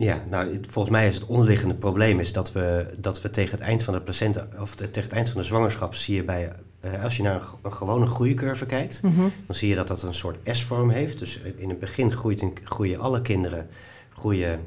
Ja, 0.03 0.23
nou, 0.29 0.53
het- 0.53 0.67
volgens 0.69 0.93
mij 0.95 1.07
is 1.07 1.15
het 1.15 1.25
onderliggende 1.25 1.73
probleem 1.75 2.19
is 2.19 2.33
dat 2.33 2.51
we, 2.51 2.85
dat 2.97 3.21
we 3.21 3.29
tegen 3.29 3.51
het 3.51 3.59
eind 3.61 3.83
van 3.83 3.93
de 3.93 4.01
placenta, 4.01 4.47
of 4.59 4.75
te- 4.75 4.85
tegen 4.91 5.03
het 5.09 5.11
eind 5.17 5.29
van 5.29 5.41
de 5.41 5.47
zwangerschap, 5.47 5.95
zie 5.95 6.15
je 6.15 6.23
bij, 6.23 6.51
eh, 6.79 7.03
als 7.03 7.17
je 7.17 7.23
naar 7.23 7.41
een, 7.61 7.73
gewone 7.73 8.05
groeicurve 8.05 8.65
kijkt, 8.65 9.01
Mhm. 9.01 9.19
dan 9.19 9.55
zie 9.55 9.69
je 9.69 9.75
dat 9.75 9.87
dat 9.87 10.01
een 10.01 10.13
soort 10.13 10.37
S-vorm 10.43 10.89
heeft. 10.89 11.19
Dus 11.19 11.39
in 11.57 11.69
het 11.69 11.79
begin 11.79 12.11
groeit 12.11 12.41
een- 12.41 12.57
groeien 12.63 12.99
alle 12.99 13.21
kinderen 13.21 13.67
groeien, 14.13 14.59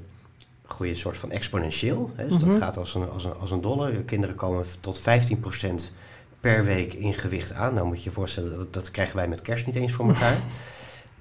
groeien 0.66 0.92
een 0.94 0.98
soort 1.00 1.16
van 1.16 1.30
exponentieel. 1.30 2.10
Hè? 2.14 2.28
Dus 2.28 2.36
Mhm. 2.38 2.48
dat 2.48 2.58
gaat 2.58 2.76
als 2.76 2.94
een, 2.94 3.08
als, 3.10 3.24
een, 3.24 3.34
als 3.36 3.50
een 3.50 3.60
dolle. 3.60 4.02
Kinderen 4.04 4.34
komen 4.36 4.64
tot 4.80 4.98
15% 4.98 5.92
per 6.40 6.64
week 6.64 6.92
in 6.94 7.14
gewicht 7.14 7.52
aan. 7.52 7.74
Nou 7.74 7.86
moet 7.86 7.98
je 8.02 8.08
je 8.08 8.14
voorstellen, 8.14 8.56
dat, 8.58 8.72
dat 8.74 8.90
krijgen 8.90 9.16
wij 9.16 9.28
met 9.28 9.42
kerst 9.42 9.66
niet 9.66 9.74
eens 9.74 9.92
voor 9.92 10.08
elkaar. 10.08 10.36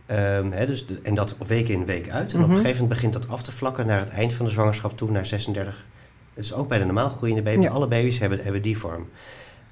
Ehm, 0.06 0.66
dus 0.66 0.86
de- 0.88 1.00
en 1.04 1.16
dat 1.16 1.36
week 1.48 1.70
in, 1.70 1.86
week 1.86 2.10
uit. 2.10 2.34
En 2.34 2.40
op 2.40 2.46
Mhm. 2.46 2.52
een 2.56 2.62
gegeven 2.62 2.82
moment 2.82 2.90
begint 3.02 3.14
dat 3.14 3.30
af 3.30 3.44
te 3.44 3.52
vlakken 3.52 3.86
naar 3.88 4.00
het 4.00 4.10
eind 4.10 4.34
van 4.34 4.46
de 4.46 4.52
zwangerschap 4.52 4.98
toe, 4.98 5.12
naar 5.12 5.26
36. 5.26 5.86
Dus 6.34 6.54
ook 6.54 6.68
bij 6.68 6.78
de 6.78 6.86
normaal 6.86 7.10
groeiende 7.10 7.42
baby, 7.42 7.62
Ja. 7.62 7.70
alle 7.70 7.88
baby's 7.88 8.20
hebben, 8.20 8.40
hebben 8.44 8.62
die 8.62 8.78
vorm. 8.78 9.10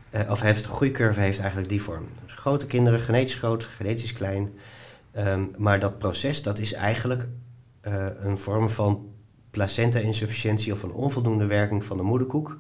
Eh, 0.10 0.30
of 0.32 0.42
heeft, 0.42 0.64
de 0.64 0.70
groeicurve 0.70 1.20
heeft 1.20 1.40
eigenlijk 1.40 1.70
die 1.70 1.82
vorm. 1.82 2.06
Dus 2.26 2.34
grote 2.34 2.66
kinderen, 2.66 3.00
genetisch 3.00 3.36
groot, 3.36 3.64
genetisch 3.66 4.14
klein. 4.14 4.50
Ehm, 5.12 5.44
maar 5.58 5.80
dat 5.80 5.98
proces, 5.98 6.44
dat 6.44 6.60
is 6.60 6.74
eigenlijk 6.74 7.28
eh, 7.82 8.06
een 8.20 8.38
vorm 8.38 8.70
van 8.70 9.06
placenta-insufficiëntie 9.52 10.74
of 10.74 10.84
een 10.84 10.92
onvoldoende 10.92 11.46
werking 11.46 11.84
van 11.84 11.98
de 11.98 12.04
moederkoek. 12.04 12.58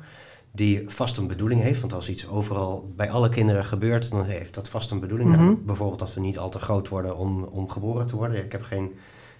Die 0.51 0.83
vast 0.89 1.17
een 1.17 1.27
bedoeling 1.27 1.61
heeft. 1.61 1.79
Want 1.81 1.93
als 1.93 2.09
iets 2.09 2.27
overal 2.27 2.91
bij 2.95 3.11
alle 3.11 3.29
kinderen 3.29 3.65
gebeurt, 3.65 4.11
dan 4.11 4.25
heeft 4.25 4.53
dat 4.53 4.69
vast 4.69 4.91
een 4.91 4.99
bedoeling. 4.99 5.29
Mhm. 5.29 5.37
Namelijk 5.39 5.65
bijvoorbeeld 5.65 5.99
dat 5.99 6.13
we 6.13 6.19
niet 6.19 6.37
al 6.37 6.49
te 6.49 6.59
groot 6.59 6.87
worden 6.89 7.17
om, 7.17 7.43
om 7.43 7.69
geboren 7.69 8.07
te 8.07 8.15
worden. 8.15 8.43
Ik 8.43 8.51
heb 8.51 8.61
geen. 8.61 8.91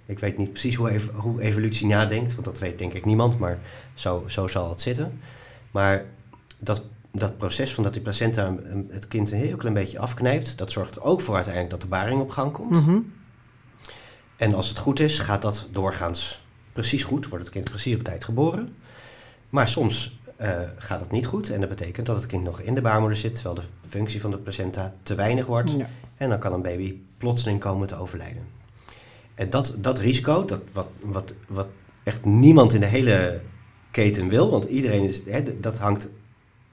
Ik 0.06 0.20
weet 0.20 0.38
niet 0.38 0.52
precies 0.52 0.76
hoe, 0.76 0.90
ev- 0.90 1.10
hoe 1.14 1.42
evolutie 1.42 1.88
nadenkt, 1.88 2.34
want 2.34 2.46
dat 2.46 2.60
weet 2.60 2.78
denk 2.78 2.94
ik 2.94 3.06
niemand, 3.06 3.40
maar 3.40 3.60
zo, 3.94 4.24
zo 4.28 4.48
zal 4.48 4.70
het 4.70 4.82
zitten. 4.82 5.20
Maar 5.72 6.06
dat, 6.60 6.82
dat 7.12 7.38
proces 7.38 7.74
van 7.74 7.84
dat 7.84 7.94
die 7.94 8.02
placenta 8.02 8.56
het 8.90 9.08
kind 9.08 9.32
een 9.32 9.38
heel 9.38 9.58
klein 9.58 9.74
beetje 9.74 10.00
afknijpt, 10.00 10.58
dat 10.58 10.72
zorgt 10.72 10.96
er 10.96 11.02
ook 11.04 11.22
voor 11.22 11.36
uiteindelijk 11.36 11.74
dat 11.74 11.82
de 11.82 11.88
baring 11.88 12.22
op 12.22 12.30
gang 12.30 12.52
komt. 12.52 12.72
Mhm. 12.72 13.00
En 14.38 14.54
als 14.54 14.70
het 14.70 14.78
goed 14.78 15.00
is, 15.00 15.20
gaat 15.20 15.42
dat 15.42 15.68
doorgaans 15.72 16.44
precies 16.74 17.04
goed. 17.04 17.28
Wordt 17.28 17.44
het 17.44 17.54
kind 17.54 17.70
precies 17.70 17.96
op 17.96 18.04
tijd 18.04 18.24
geboren. 18.24 18.76
Maar 19.50 19.68
soms 19.68 20.20
uh, 20.42 20.60
gaat 20.76 21.00
het 21.00 21.12
niet 21.12 21.26
goed. 21.26 21.50
En 21.50 21.60
dat 21.60 21.70
betekent 21.70 22.06
dat 22.06 22.16
het 22.16 22.26
kind 22.26 22.44
nog 22.44 22.62
in 22.62 22.76
de 22.76 22.82
baarmoeder 22.82 23.18
zit, 23.18 23.34
terwijl 23.34 23.56
de 23.56 23.88
functie 23.90 24.22
van 24.22 24.32
de 24.32 24.38
placenta 24.38 24.94
te 25.04 25.16
weinig 25.16 25.46
wordt. 25.46 25.72
Ja. 25.72 25.86
En 26.18 26.30
dan 26.30 26.40
kan 26.40 26.54
een 26.54 26.62
baby 26.62 27.02
plotseling 27.18 27.60
komen 27.60 27.88
te 27.88 27.96
overlijden. 27.96 28.44
En 29.36 29.50
dat, 29.50 29.76
dat 29.78 30.00
risico, 30.00 30.46
dat, 30.46 30.62
wat, 30.74 30.88
wat, 31.02 31.34
wat 31.48 31.68
echt 32.04 32.26
niemand 32.26 32.74
in 32.74 32.80
de 32.80 32.86
hele 32.86 33.42
keten 33.92 34.30
wil, 34.30 34.50
want 34.52 34.64
iedereen 34.64 35.04
is, 35.04 35.26
hè, 35.26 35.60
dat 35.60 35.78
hangt 35.78 36.10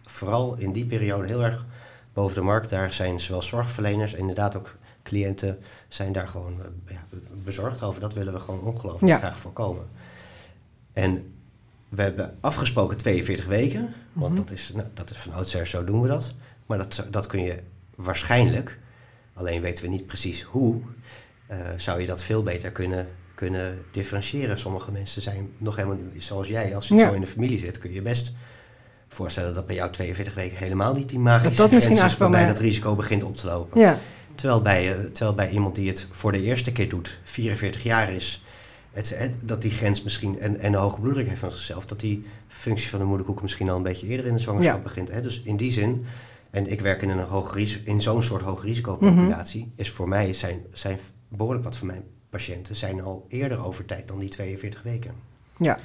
vooral 0.03 0.59
in 0.59 0.73
die 0.73 0.87
periode 0.87 1.27
heel 1.27 1.45
erg 1.45 1.67
boven 2.13 2.35
de 2.35 2.43
markt. 2.43 2.71
Daar 2.71 2.93
zijn 2.93 3.21
zowel 3.21 3.43
zorgverleners, 3.43 4.13
inderdaad 4.13 4.57
ook 4.57 4.77
cliënten, 5.03 5.59
zijn 5.89 6.13
daar 6.13 6.29
gewoon 6.29 6.59
uh, 6.59 6.95
ja, 6.95 7.19
bezorgd 7.45 7.83
over. 7.83 8.01
Dat 8.01 8.15
willen 8.15 8.33
we 8.33 8.41
gewoon 8.41 8.61
ongelooflijk 8.61 9.19
graag 9.19 9.39
voorkomen. 9.39 9.89
En 10.93 11.33
we 11.89 12.03
hebben 12.03 12.37
afgesproken 12.41 12.97
42 12.97 13.47
weken, 13.47 13.95
want 14.13 14.33
mhm. 14.33 14.43
dat, 14.43 14.51
is, 14.51 14.73
nou, 14.75 14.87
dat 14.95 15.11
is 15.11 15.17
van 15.17 15.33
oudsher, 15.33 15.67
zo 15.67 15.85
doen 15.85 16.01
we 16.01 16.09
dat. 16.09 16.35
Maar 16.67 16.79
dat, 16.79 17.07
dat 17.11 17.27
kun 17.27 17.43
je 17.43 17.59
waarschijnlijk, 17.95 18.79
alleen 19.35 19.61
weten 19.61 19.85
we 19.85 19.91
niet 19.91 20.07
precies 20.07 20.43
hoe, 20.43 20.81
uh, 21.51 21.57
zou 21.77 22.01
je 22.01 22.07
dat 22.07 22.23
veel 22.23 22.43
beter 22.43 22.73
kunnen, 22.73 23.09
kunnen 23.35 23.79
differentiëren. 23.91 24.59
Sommige 24.59 24.93
mensen 24.93 25.23
zijn 25.23 25.51
nog 25.59 25.77
helemaal 25.77 25.99
zoals 26.17 26.49
jij, 26.49 26.75
als 26.75 26.89
je 26.89 26.99
zo 26.99 27.13
in 27.13 27.21
de 27.21 27.27
familie 27.27 27.59
zit, 27.59 27.79
kun 27.79 27.93
je 27.93 28.03
best 28.03 28.33
voorstellen 29.09 29.55
dat 29.55 29.67
bij 29.67 29.75
jou 29.75 29.91
42 29.93 30.35
weken 30.35 30.57
helemaal 30.57 30.95
niet 30.95 31.09
die 31.09 31.19
magische 31.19 31.49
dat, 31.49 31.57
dat 31.57 31.71
misschien 31.71 32.05
is 32.05 32.17
waarbij 32.17 32.47
dat 32.47 32.59
risico 32.59 32.95
begint 32.95 33.23
op 33.23 33.37
te 33.37 33.47
lopen. 33.47 33.81
Ja. 33.81 33.99
Terwijl, 34.35 34.63
bij, 34.63 34.99
uh, 34.99 35.05
terwijl 35.05 35.35
bij 35.35 35.51
iemand 35.51 35.75
die 35.75 35.89
het 35.89 36.07
voor 36.11 36.33
de 36.33 36.43
eerste 36.43 36.73
keer 36.73 36.89
doet, 36.89 37.21
44 37.25 37.83
jaar 37.83 38.13
is, 38.13 38.43
het, 39.07 39.33
dat 39.41 39.63
die 39.63 39.71
grens 39.71 40.03
misschien 40.03 40.39
en, 40.39 40.59
en 40.59 40.73
een 40.73 40.81
hoge 40.81 41.01
bloeddruk 41.01 41.29
heeft 41.29 41.41
van 41.41 41.51
zichzelf, 41.51 41.87
dat 41.87 42.01
die 42.01 42.25
functie 42.47 42.89
van 42.89 42.99
de 42.99 43.05
moederkoek 43.05 43.43
misschien 43.43 43.69
al 43.69 43.77
een 43.77 43.83
beetje 43.83 44.07
eerder 44.07 44.27
in 44.27 44.33
de 44.33 44.39
zwangerschap 44.39 44.83
begint. 44.83 45.11
Hè? 45.11 45.21
Dus 45.21 45.43
in 45.43 45.57
die 45.57 45.73
zin, 45.73 46.05
en 46.51 46.71
ik 46.71 46.81
werk 46.81 47.03
in, 47.03 47.09
een 47.09 47.19
hoog 47.19 47.57
in 47.85 48.01
zo'n 48.01 48.23
soort 48.23 48.43
hoog 48.43 48.63
risicopopulatie, 48.63 49.65
mm 49.65 49.73
is 49.77 49.91
voor 49.91 50.09
mij 50.09 50.33
zijn, 50.33 50.61
zijn 50.73 50.99
behoorlijk 51.29 51.65
wat 51.65 51.77
van 51.77 51.87
mijn 51.87 52.03
patiënten 52.31 52.77
zijn 52.77 53.01
al 53.01 53.27
eerder 53.29 53.65
over 53.65 53.85
tijd 53.85 54.09
dan 54.09 54.19
die 54.19 54.29
42 54.29 54.83
weken. 54.83 55.15
Ja. 55.57 55.79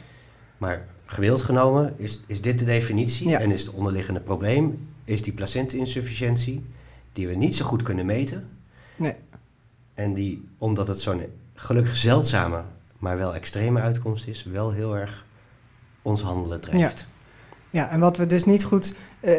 Maar 0.58 0.88
gewild 1.06 1.42
genomen 1.42 1.94
is, 1.98 2.24
is 2.28 2.42
dit 2.42 2.60
de 2.60 2.66
definitie 2.66 3.36
en 3.36 3.52
is 3.52 3.62
het 3.62 3.72
onderliggende 3.72 4.22
probleem, 4.22 4.88
is 5.04 5.22
die 5.22 5.34
placenta-insufficiëntie, 5.34 6.66
die 7.14 7.28
we 7.28 7.36
niet 7.36 7.56
zo 7.56 7.66
goed 7.66 7.82
kunnen 7.82 8.06
meten. 8.06 8.50
Nee. 8.98 9.16
En 9.94 10.14
die, 10.14 10.44
omdat 10.58 10.88
het 10.88 11.02
zo'n 11.02 11.22
gelukkig 11.54 11.96
zeldzame 11.96 12.64
maar 13.04 13.18
wel 13.18 13.36
extreme 13.36 13.80
uitkomst 13.80 14.28
is, 14.28 14.44
wel 14.44 14.72
heel 14.72 14.98
erg 14.98 15.26
ons 16.02 16.22
handelen 16.22 16.62
drijft. 16.62 17.06
Ja, 17.70 17.82
ja 17.82 17.90
en 17.90 18.00
wat 18.00 18.18
we 18.18 18.26
dus 18.26 18.46
niet 18.46 18.64
goed. 18.64 18.96
Uh, 19.22 19.32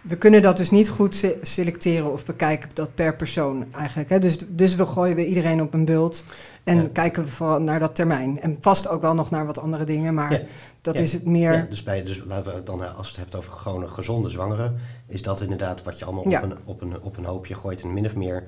we 0.00 0.16
kunnen 0.16 0.42
dat 0.42 0.56
dus 0.56 0.70
niet 0.70 0.88
goed 0.88 1.34
selecteren 1.42 2.12
of 2.12 2.24
bekijken 2.24 2.70
dat 2.72 2.94
per 2.94 3.16
persoon 3.16 3.66
eigenlijk. 3.72 4.08
Hè? 4.08 4.18
Dus, 4.18 4.38
dus 4.48 4.74
we 4.74 4.86
gooien 4.86 5.16
we 5.16 5.26
iedereen 5.26 5.62
op 5.62 5.74
een 5.74 5.84
bult 5.84 6.24
en 6.64 6.92
kijken 6.92 7.22
we 7.24 7.28
vooral 7.28 7.60
naar 7.60 7.78
dat 7.78 7.94
termijn. 7.94 8.40
En 8.40 8.56
vast 8.60 8.88
ook 8.88 9.00
wel 9.00 9.14
nog 9.14 9.30
naar 9.30 9.46
wat 9.46 9.58
andere 9.58 9.84
dingen, 9.84 10.14
maar 10.14 10.42
dat 10.80 10.98
is 10.98 11.12
het 11.12 11.24
meer... 11.24 11.66
dus, 11.70 11.82
bij, 11.82 12.02
dus 12.02 12.22
laten 12.24 12.54
we 12.54 12.62
dan, 12.62 12.96
als 12.96 13.06
we 13.06 13.06
het 13.06 13.16
hebben 13.16 13.38
over 13.38 13.52
gewone 13.52 13.88
gezonde 13.88 14.30
zwangeren, 14.30 14.76
is 15.06 15.22
dat 15.22 15.40
inderdaad 15.40 15.82
wat 15.82 15.98
je 15.98 16.04
allemaal 16.04 16.24
op, 16.24 16.42
een, 16.42 16.56
op, 16.64 16.80
een, 16.80 17.00
op 17.00 17.16
een 17.16 17.24
hoopje 17.24 17.54
gooit 17.54 17.82
en 17.82 17.92
min 17.92 18.04
of 18.04 18.16
meer 18.16 18.44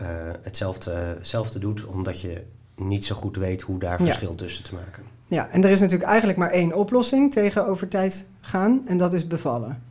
uh, 0.00 0.06
hetzelfde, 0.42 0.90
hetzelfde 0.90 1.58
doet, 1.58 1.84
omdat 1.84 2.20
je 2.20 2.44
niet 2.76 3.04
zo 3.04 3.14
goed 3.14 3.36
weet 3.36 3.62
hoe 3.62 3.78
daar 3.78 4.00
verschil 4.00 4.34
tussen 4.34 4.64
te 4.64 4.74
maken. 4.74 5.02
Ja, 5.26 5.48
en 5.50 5.64
er 5.64 5.70
is 5.70 5.80
natuurlijk 5.80 6.08
eigenlijk 6.08 6.38
maar 6.38 6.50
één 6.50 6.74
oplossing 6.74 7.32
tegen 7.32 7.66
over 7.66 7.88
tijd 7.88 8.26
gaan 8.40 8.82
en 8.86 8.96
dat 8.96 9.12
is 9.12 9.26
bevallen. 9.26 9.82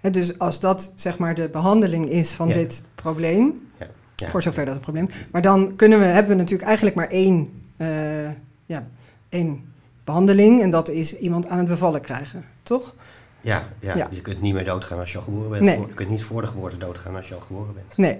En 0.00 0.12
dus 0.12 0.38
als 0.38 0.60
dat 0.60 0.92
zeg 0.94 1.18
maar 1.18 1.34
de 1.34 1.48
behandeling 1.48 2.08
is 2.08 2.32
van 2.32 2.48
dit 2.48 2.82
probleem, 2.94 3.70
ja. 4.16 4.28
voor 4.28 4.42
zover 4.42 4.64
dat 4.64 4.74
een 4.74 4.80
probleem, 4.80 5.08
maar 5.32 5.42
dan 5.42 5.76
kunnen 5.76 5.98
we, 5.98 6.04
hebben 6.04 6.32
we 6.32 6.38
natuurlijk 6.38 6.68
eigenlijk 6.68 6.96
maar 6.96 7.08
één, 7.08 7.62
uh, 7.76 8.30
ja, 8.66 8.86
één 9.28 9.72
behandeling 10.04 10.62
en 10.62 10.70
dat 10.70 10.88
is 10.88 11.18
iemand 11.18 11.48
aan 11.48 11.58
het 11.58 11.68
bevallen 11.68 12.00
krijgen, 12.00 12.44
toch? 12.62 12.94
Ja, 13.40 13.68
ja, 13.80 14.08
je 14.10 14.20
kunt 14.20 14.40
niet 14.40 14.54
meer 14.54 14.64
doodgaan 14.64 14.98
als 14.98 15.12
je 15.12 15.18
al 15.18 15.24
geboren 15.24 15.50
bent. 15.50 15.62
Nee. 15.62 15.78
je 15.78 15.94
kunt 15.94 16.08
niet 16.08 16.22
voor 16.22 16.40
de 16.40 16.46
geboorte 16.46 16.76
doodgaan 16.76 17.16
als 17.16 17.28
je 17.28 17.34
al 17.34 17.40
geboren 17.40 17.74
bent. 17.74 17.96
Nee. 17.96 18.16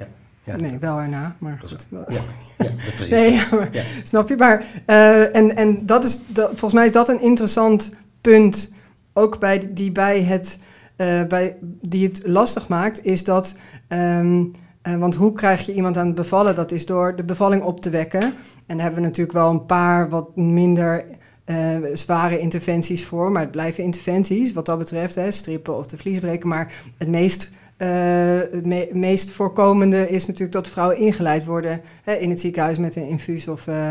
Nee, 0.57 0.79
wel 0.79 0.99
erna, 0.99 1.37
maar 1.39 1.61
goed. 1.65 1.87
Ja, 1.91 2.05
ja 2.09 2.21
precies. 2.75 3.09
nee, 3.09 3.33
ja, 3.33 3.45
maar, 3.51 3.71
Snap 4.03 4.29
je? 4.29 4.37
Maar, 4.37 4.65
uh, 4.87 5.37
en, 5.37 5.57
en 5.57 5.87
dat 5.87 6.05
is, 6.05 6.21
dat, 6.27 6.49
volgens 6.49 6.73
mij 6.73 6.87
is 6.87 6.93
dat 6.93 7.09
een 7.09 7.21
interessant 7.21 7.93
punt, 8.21 8.73
ook 9.13 9.39
bij, 9.39 9.71
die, 9.73 9.93
bij 9.93 10.23
het, 10.23 10.59
uh, 10.97 11.25
bij, 11.25 11.57
die 11.83 12.07
het 12.07 12.23
lastig 12.25 12.69
maakt, 12.69 13.05
is 13.05 13.25
dat... 13.25 13.57
Um, 13.89 14.53
uh, 14.83 14.97
want 14.97 15.15
hoe 15.15 15.33
krijg 15.33 15.67
je 15.67 15.75
iemand 15.75 15.97
aan 15.97 16.07
het 16.07 16.15
bevallen? 16.15 16.55
Dat 16.55 16.73
is 16.73 16.87
door 16.87 17.17
de 17.17 17.25
bevalling 17.25 17.63
op 17.63 17.81
te 17.81 17.91
wekken. 17.91 18.23
En 18.67 18.77
daar 18.77 18.81
hebben 18.85 18.95
we 18.95 19.07
natuurlijk 19.07 19.37
wel 19.37 19.51
een 19.51 19.67
paar 19.67 20.09
wat 20.09 20.37
minder 20.37 21.05
uh, 21.47 21.77
zware 21.93 22.39
interventies 22.39 23.05
voor. 23.05 23.33
Maar 23.33 23.43
het 23.43 23.51
blijven 23.51 23.85
interventies 23.85 24.53
wat 24.53 24.67
dat 24.67 24.79
betreft. 24.79 25.15
Hè, 25.15 25.31
strippen 25.31 25.77
of 25.77 25.87
de 25.87 25.97
vlies 25.97 26.19
breken. 26.19 26.49
Maar 26.49 26.73
het 26.99 27.09
meest 27.09 27.53
het 27.85 28.95
meest 28.95 29.31
voorkomende 29.31 30.09
is 30.09 30.27
natuurlijk 30.27 30.53
dat 30.53 30.69
vrouwen 30.69 30.99
ingeleid 30.99 31.45
worden 31.45 31.81
hè, 32.03 32.15
in 32.15 32.31
het 32.31 32.41
ziekenhuis 32.41 32.79
met 32.79 32.97
een 32.97 33.09
infuus 33.09 33.49
of 33.49 33.67
uh, 33.67 33.91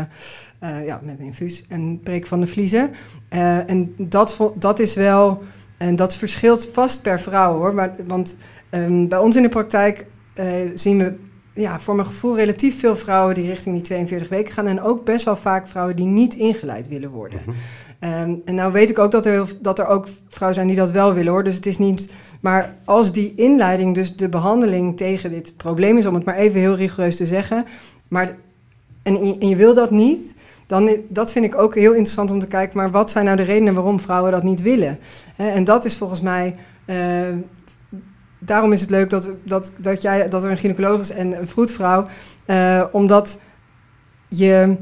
uh, 0.64 0.86
ja, 0.86 1.00
met 1.02 1.18
een 1.18 1.24
infuus 1.24 1.64
en 1.68 2.00
breek 2.00 2.26
van 2.26 2.40
de 2.40 2.46
vliezen. 2.46 2.90
en 3.66 3.94
dat, 3.98 4.52
dat 4.54 4.78
is 4.78 4.94
wel, 4.94 5.42
en 5.76 5.96
dat 5.96 6.16
verschilt 6.16 6.66
vast 6.66 7.02
per 7.02 7.20
vrouw 7.20 7.56
hoor. 7.56 7.74
Maar, 7.74 7.94
want 8.06 8.36
um, 8.70 9.08
bij 9.08 9.18
ons 9.18 9.36
in 9.36 9.42
de 9.42 9.48
praktijk 9.48 10.06
zien 10.74 10.98
we 10.98 11.14
ja, 11.60 11.80
voor 11.80 11.94
mijn 11.94 12.06
gevoel 12.06 12.36
relatief 12.36 12.78
veel 12.80 12.96
vrouwen 12.96 13.34
die 13.34 13.46
richting 13.46 13.74
die 13.74 13.84
42 13.84 14.28
weken 14.28 14.52
gaan. 14.52 14.66
En 14.66 14.80
ook 14.82 15.04
best 15.04 15.24
wel 15.24 15.36
vaak 15.36 15.68
vrouwen 15.68 15.96
die 15.96 16.06
niet 16.06 16.34
ingeleid 16.34 16.88
willen 16.88 17.10
worden. 17.10 17.40
um, 18.00 18.42
en 18.44 18.54
nou 18.54 18.72
weet 18.72 18.90
ik 18.90 18.98
ook 18.98 19.10
dat 19.10 19.26
er, 19.26 19.48
dat 19.60 19.78
er 19.78 19.86
ook 19.86 20.08
vrouwen 20.28 20.54
zijn 20.54 20.68
die 20.68 20.76
dat 20.76 20.90
wel 20.90 21.14
willen 21.14 21.32
hoor. 21.32 21.44
Dus 21.44 21.54
het 21.54 21.66
is 21.66 21.78
niet 21.78 22.08
maar 22.40 22.74
als 22.84 23.12
die 23.12 23.32
inleiding, 23.36 23.94
dus 23.94 24.16
de 24.16 24.28
behandeling 24.28 24.96
tegen 24.96 25.30
dit 25.30 25.56
probleem 25.56 25.96
is, 25.96 26.06
om 26.06 26.14
het 26.14 26.24
maar 26.24 26.36
even 26.36 26.60
heel 26.60 26.74
rigoureus 26.74 27.16
te 27.16 27.26
zeggen, 27.26 27.64
maar, 28.08 28.36
en, 29.02 29.16
en 29.40 29.48
je 29.48 29.56
wil 29.56 29.74
dat 29.74 29.90
niet, 29.90 30.34
dan 30.66 30.90
dat 31.08 31.32
vind 31.32 31.44
ik 31.44 31.58
ook 31.58 31.74
heel 31.74 31.92
interessant 31.92 32.30
om 32.30 32.38
te 32.38 32.46
kijken, 32.46 32.76
maar 32.76 32.90
wat 32.90 33.10
zijn 33.10 33.24
nou 33.24 33.36
de 33.36 33.42
redenen 33.42 33.74
waarom 33.74 34.00
vrouwen 34.00 34.32
dat 34.32 34.42
niet 34.42 34.62
willen? 34.62 34.98
en 35.36 35.64
dat 35.64 35.84
is 35.84 35.96
volgens 35.96 36.20
mij, 36.20 36.56
uh, 36.86 36.96
daarom 38.38 38.72
is 38.72 38.80
het 38.80 38.90
leuk 38.90 39.10
dat, 39.10 39.32
dat, 39.44 39.72
dat, 39.78 40.02
jij, 40.02 40.28
dat 40.28 40.44
er 40.44 40.50
een 40.50 40.56
gynaecoloog 40.56 41.00
is 41.00 41.10
en 41.10 41.38
een 41.38 41.48
vroedvrouw, 41.48 42.06
uh, 42.46 42.84
omdat 42.92 43.40
je, 44.28 44.76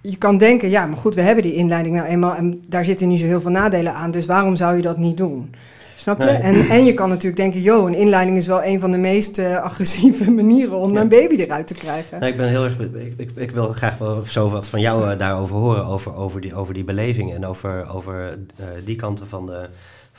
je 0.00 0.16
kan 0.16 0.38
denken, 0.38 0.70
ja, 0.70 0.86
maar 0.86 0.96
goed, 0.96 1.14
we 1.14 1.20
hebben 1.20 1.44
die 1.44 1.54
inleiding 1.54 1.96
nou 1.96 2.08
eenmaal 2.08 2.34
en 2.34 2.62
daar 2.68 2.84
zitten 2.84 3.08
niet 3.08 3.20
zo 3.20 3.26
heel 3.26 3.40
veel 3.40 3.50
nadelen 3.50 3.94
aan, 3.94 4.10
dus 4.10 4.26
waarom 4.26 4.56
zou 4.56 4.76
je 4.76 4.82
dat 4.82 4.98
niet 4.98 5.16
doen? 5.16 5.54
Snap 5.96 6.22
je? 6.22 6.30
En, 6.30 6.68
en 6.68 6.84
je 6.84 6.94
kan 6.94 7.08
natuurlijk 7.08 7.36
denken, 7.36 7.60
joh, 7.60 7.88
een 7.88 7.94
inleiding 7.94 8.36
is 8.36 8.46
wel 8.46 8.64
een 8.64 8.80
van 8.80 8.90
de 8.90 8.96
meest 8.96 9.38
uh, 9.38 9.56
agressieve 9.56 10.30
manieren 10.40 10.76
om 10.76 10.96
een 10.96 11.08
baby 11.08 11.34
eruit 11.34 11.66
te 11.66 11.74
krijgen. 11.74 12.22
ik 12.22 12.36
ben 12.36 12.48
heel 12.48 12.64
erg, 12.64 12.78
ik, 12.78 13.14
ik, 13.16 13.30
ik, 13.36 13.50
wil 13.50 13.72
graag 13.72 13.98
wel 13.98 14.22
zo 14.26 14.50
wat 14.50 14.68
van 14.68 14.80
jou 14.80 15.10
uh, 15.10 15.18
daarover 15.18 15.56
horen, 15.56 15.84
over, 15.84 16.14
over, 16.14 16.40
die, 16.40 16.54
over 16.54 16.74
die 16.74 16.84
beleving 16.84 17.34
en 17.34 17.46
over, 17.46 17.88
over 17.94 18.38
uh, 18.60 18.66
die 18.84 18.96
kanten 18.96 19.26
van 19.26 19.46
de, 19.46 19.68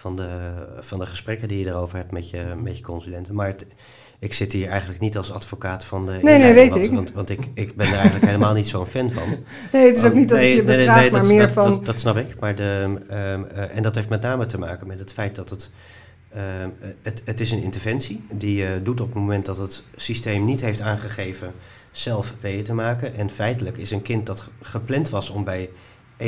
van, 0.05 0.15
de, 0.15 0.51
van 0.79 0.99
de 0.99 1.05
gesprekken 1.05 1.47
die 1.47 1.59
je 1.59 1.65
erover 1.65 1.97
hebt 1.97 2.11
met 2.11 2.29
je, 2.29 2.43
met 2.63 2.77
je 2.77 2.83
consulenten. 2.83 3.35
Maar 3.35 3.47
het, 3.47 3.65
ik 4.19 4.33
zit 4.33 4.51
hier 4.51 4.67
eigenlijk 4.67 4.99
niet 4.99 5.17
als 5.17 5.31
advocaat 5.31 5.85
van 5.85 6.05
de. 6.05 6.19
Nee, 6.21 6.37
nee, 6.37 6.53
weet 6.53 6.69
want, 6.69 6.85
ik. 6.85 6.91
Want, 6.91 7.11
want, 7.11 7.29
ik, 7.29 7.49
ik 7.53 7.75
ben 7.75 7.87
er 7.87 7.93
eigenlijk 7.93 8.25
helemaal 8.25 8.53
niet 8.53 8.67
zo'n 8.67 8.85
fan 8.85 9.11
van. 9.11 9.23
Nee, 9.71 9.87
het 9.87 9.95
is 9.95 10.03
ook 10.03 10.13
niet 10.13 10.29
dat 10.29 10.41
ik 10.41 10.53
je 10.53 10.63
bevraag, 10.63 10.99
nee, 11.01 11.11
maar 11.11 11.25
meer 11.25 11.49
van. 11.49 11.71
Dat, 11.71 11.85
dat, 11.85 11.99
snap 11.99 12.17
ik. 12.17 12.39
Maar 12.39 12.55
de, 12.55 12.83
um, 12.83 13.01
uh, 13.11 13.75
en 13.75 13.83
dat 13.83 13.95
heeft 13.95 14.09
met 14.09 14.21
name 14.21 14.45
te 14.45 14.57
maken 14.57 14.87
met 14.87 14.99
het 14.99 15.13
feit 15.13 15.35
dat 15.35 15.49
het. 15.49 15.71
Um, 16.61 16.73
het, 17.01 17.21
het 17.25 17.39
is 17.39 17.51
een 17.51 17.63
interventie 17.63 18.25
die 18.31 18.55
je 18.55 18.79
doet 18.83 19.01
op 19.01 19.07
het 19.07 19.15
moment 19.15 19.45
dat 19.45 19.57
het 19.57 19.83
systeem 19.95 20.45
niet 20.45 20.61
heeft 20.61 20.81
aangegeven 20.81 21.51
zelf 21.91 22.35
weeën 22.41 22.63
te 22.63 22.73
maken. 22.73 23.13
En 23.13 23.29
feitelijk 23.29 23.77
is 23.77 23.91
een 23.91 24.01
kind 24.01 24.25
dat 24.25 24.49
gepland 24.61 25.09
was 25.09 25.29
om 25.29 25.43
bij 25.43 25.69
41,5 26.17 26.27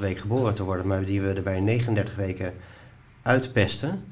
weken 0.00 0.20
geboren 0.20 0.54
te 0.54 0.64
worden, 0.64 0.86
maar 0.86 1.04
die 1.04 1.20
we 1.20 1.32
er 1.32 1.42
bij 1.42 1.60
39 1.60 2.16
weken 2.16 2.52
uitpesten 3.28 4.04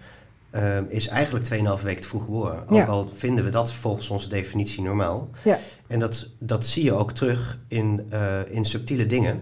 uh, 0.55 0.79
is 0.89 1.09
eigenlijk 1.09 1.49
2,5 1.79 1.83
weken 1.83 2.03
te 2.03 2.09
vroeg 2.09 2.25
geboren. 2.25 2.69
Ook 2.69 2.87
al 2.87 3.09
vinden 3.09 3.45
we 3.45 3.51
dat 3.51 3.73
volgens 3.73 4.11
onze 4.11 4.29
definitie 4.29 4.83
normaal. 4.83 5.29
Ja. 5.45 5.59
En 5.87 5.99
dat, 5.99 6.29
dat 6.39 6.67
zie 6.67 6.85
je 6.85 6.93
ook 6.93 7.13
terug 7.13 7.59
in, 7.69 8.09
uh, 8.13 8.41
in 8.49 8.65
subtiele 8.65 9.07
dingen. 9.07 9.41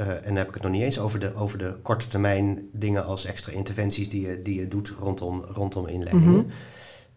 Uh, 0.00 0.08
en 0.08 0.22
dan 0.24 0.36
heb 0.36 0.48
ik 0.48 0.54
het 0.54 0.62
nog 0.62 0.72
niet 0.72 0.82
eens 0.82 0.98
over 0.98 1.18
de, 1.18 1.34
over 1.34 1.58
de 1.58 1.76
korte 1.82 2.08
termijn 2.08 2.68
dingen 2.72 3.04
als 3.04 3.24
extra 3.24 3.52
interventies 3.52 4.08
die 4.08 4.26
je, 4.26 4.42
die 4.42 4.60
je 4.60 4.68
doet 4.68 4.92
rondom, 4.98 5.44
rondom 5.44 5.86
inleidingen. 5.86 6.34
Mm 6.34 6.46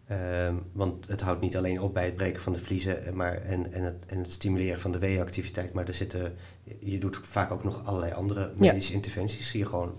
Ehm, 0.09 0.55
want 0.71 1.07
het 1.07 1.21
houdt 1.21 1.41
niet 1.41 1.57
alleen 1.57 1.81
op 1.81 1.93
bij 1.93 2.05
het 2.05 2.15
breken 2.15 2.41
van 2.41 2.53
de 2.53 2.59
vliezen 2.59 3.05
eh, 3.05 3.13
maar, 3.13 3.35
en, 3.35 3.73
en, 3.73 3.83
het, 3.83 4.05
en 4.05 4.17
het 4.17 4.31
stimuleren 4.31 4.79
van 4.79 4.91
de 4.91 4.97
weeactiviteit, 4.97 5.73
maar 5.73 5.87
er 5.87 5.93
zitten, 5.93 6.35
je 6.79 6.97
doet 6.97 7.19
vaak 7.21 7.51
ook 7.51 7.63
nog 7.63 7.85
allerlei 7.85 8.13
andere 8.13 8.51
medische 8.55 8.93
interventies, 8.93 9.49
zie 9.49 9.59
je 9.59 9.65
gewoon 9.65 9.93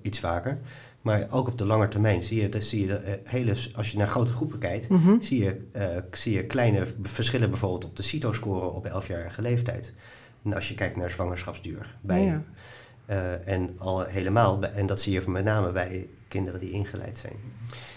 iets 0.00 0.18
vaker. 0.18 0.58
Maar 1.02 1.26
ook 1.30 1.46
op 1.48 1.58
de 1.58 1.66
lange 1.66 1.88
termijn 1.88 2.22
zie 2.22 2.40
je, 2.42 2.48
dat 2.48 2.62
zie 2.62 2.80
je 2.80 2.86
de, 2.86 3.20
hele, 3.24 3.54
als 3.74 3.90
je 3.90 3.98
naar 3.98 4.06
grote 4.08 4.32
groepen 4.32 4.58
kijkt, 4.58 4.88
Mhm. 4.88 5.20
zie, 5.20 5.44
je, 5.44 5.56
eh, 5.72 5.86
zie 6.10 6.32
je 6.32 6.44
kleine 6.46 6.86
verschillen 7.02 7.50
bijvoorbeeld 7.50 7.84
op 7.84 7.96
de 7.96 8.02
CITO-score 8.02 8.66
op 8.66 8.86
11-jarige 8.86 9.42
leeftijd. 9.42 9.92
En 10.44 10.54
als 10.54 10.68
je 10.68 10.74
kijkt 10.74 10.96
naar 10.96 11.10
zwangerschapsduur. 11.10 11.96
Bij, 12.00 12.22
Ja. 12.24 12.42
eh, 13.06 13.48
en 13.48 13.70
al 13.78 14.04
helemaal, 14.04 14.58
bij- 14.58 14.70
en 14.70 14.86
dat 14.86 15.00
zie 15.00 15.12
je 15.12 15.30
met 15.30 15.44
name 15.44 15.72
bij 15.72 16.08
kinderen 16.28 16.60
die 16.60 16.70
ingeleid 16.70 17.18
zijn. 17.18 17.36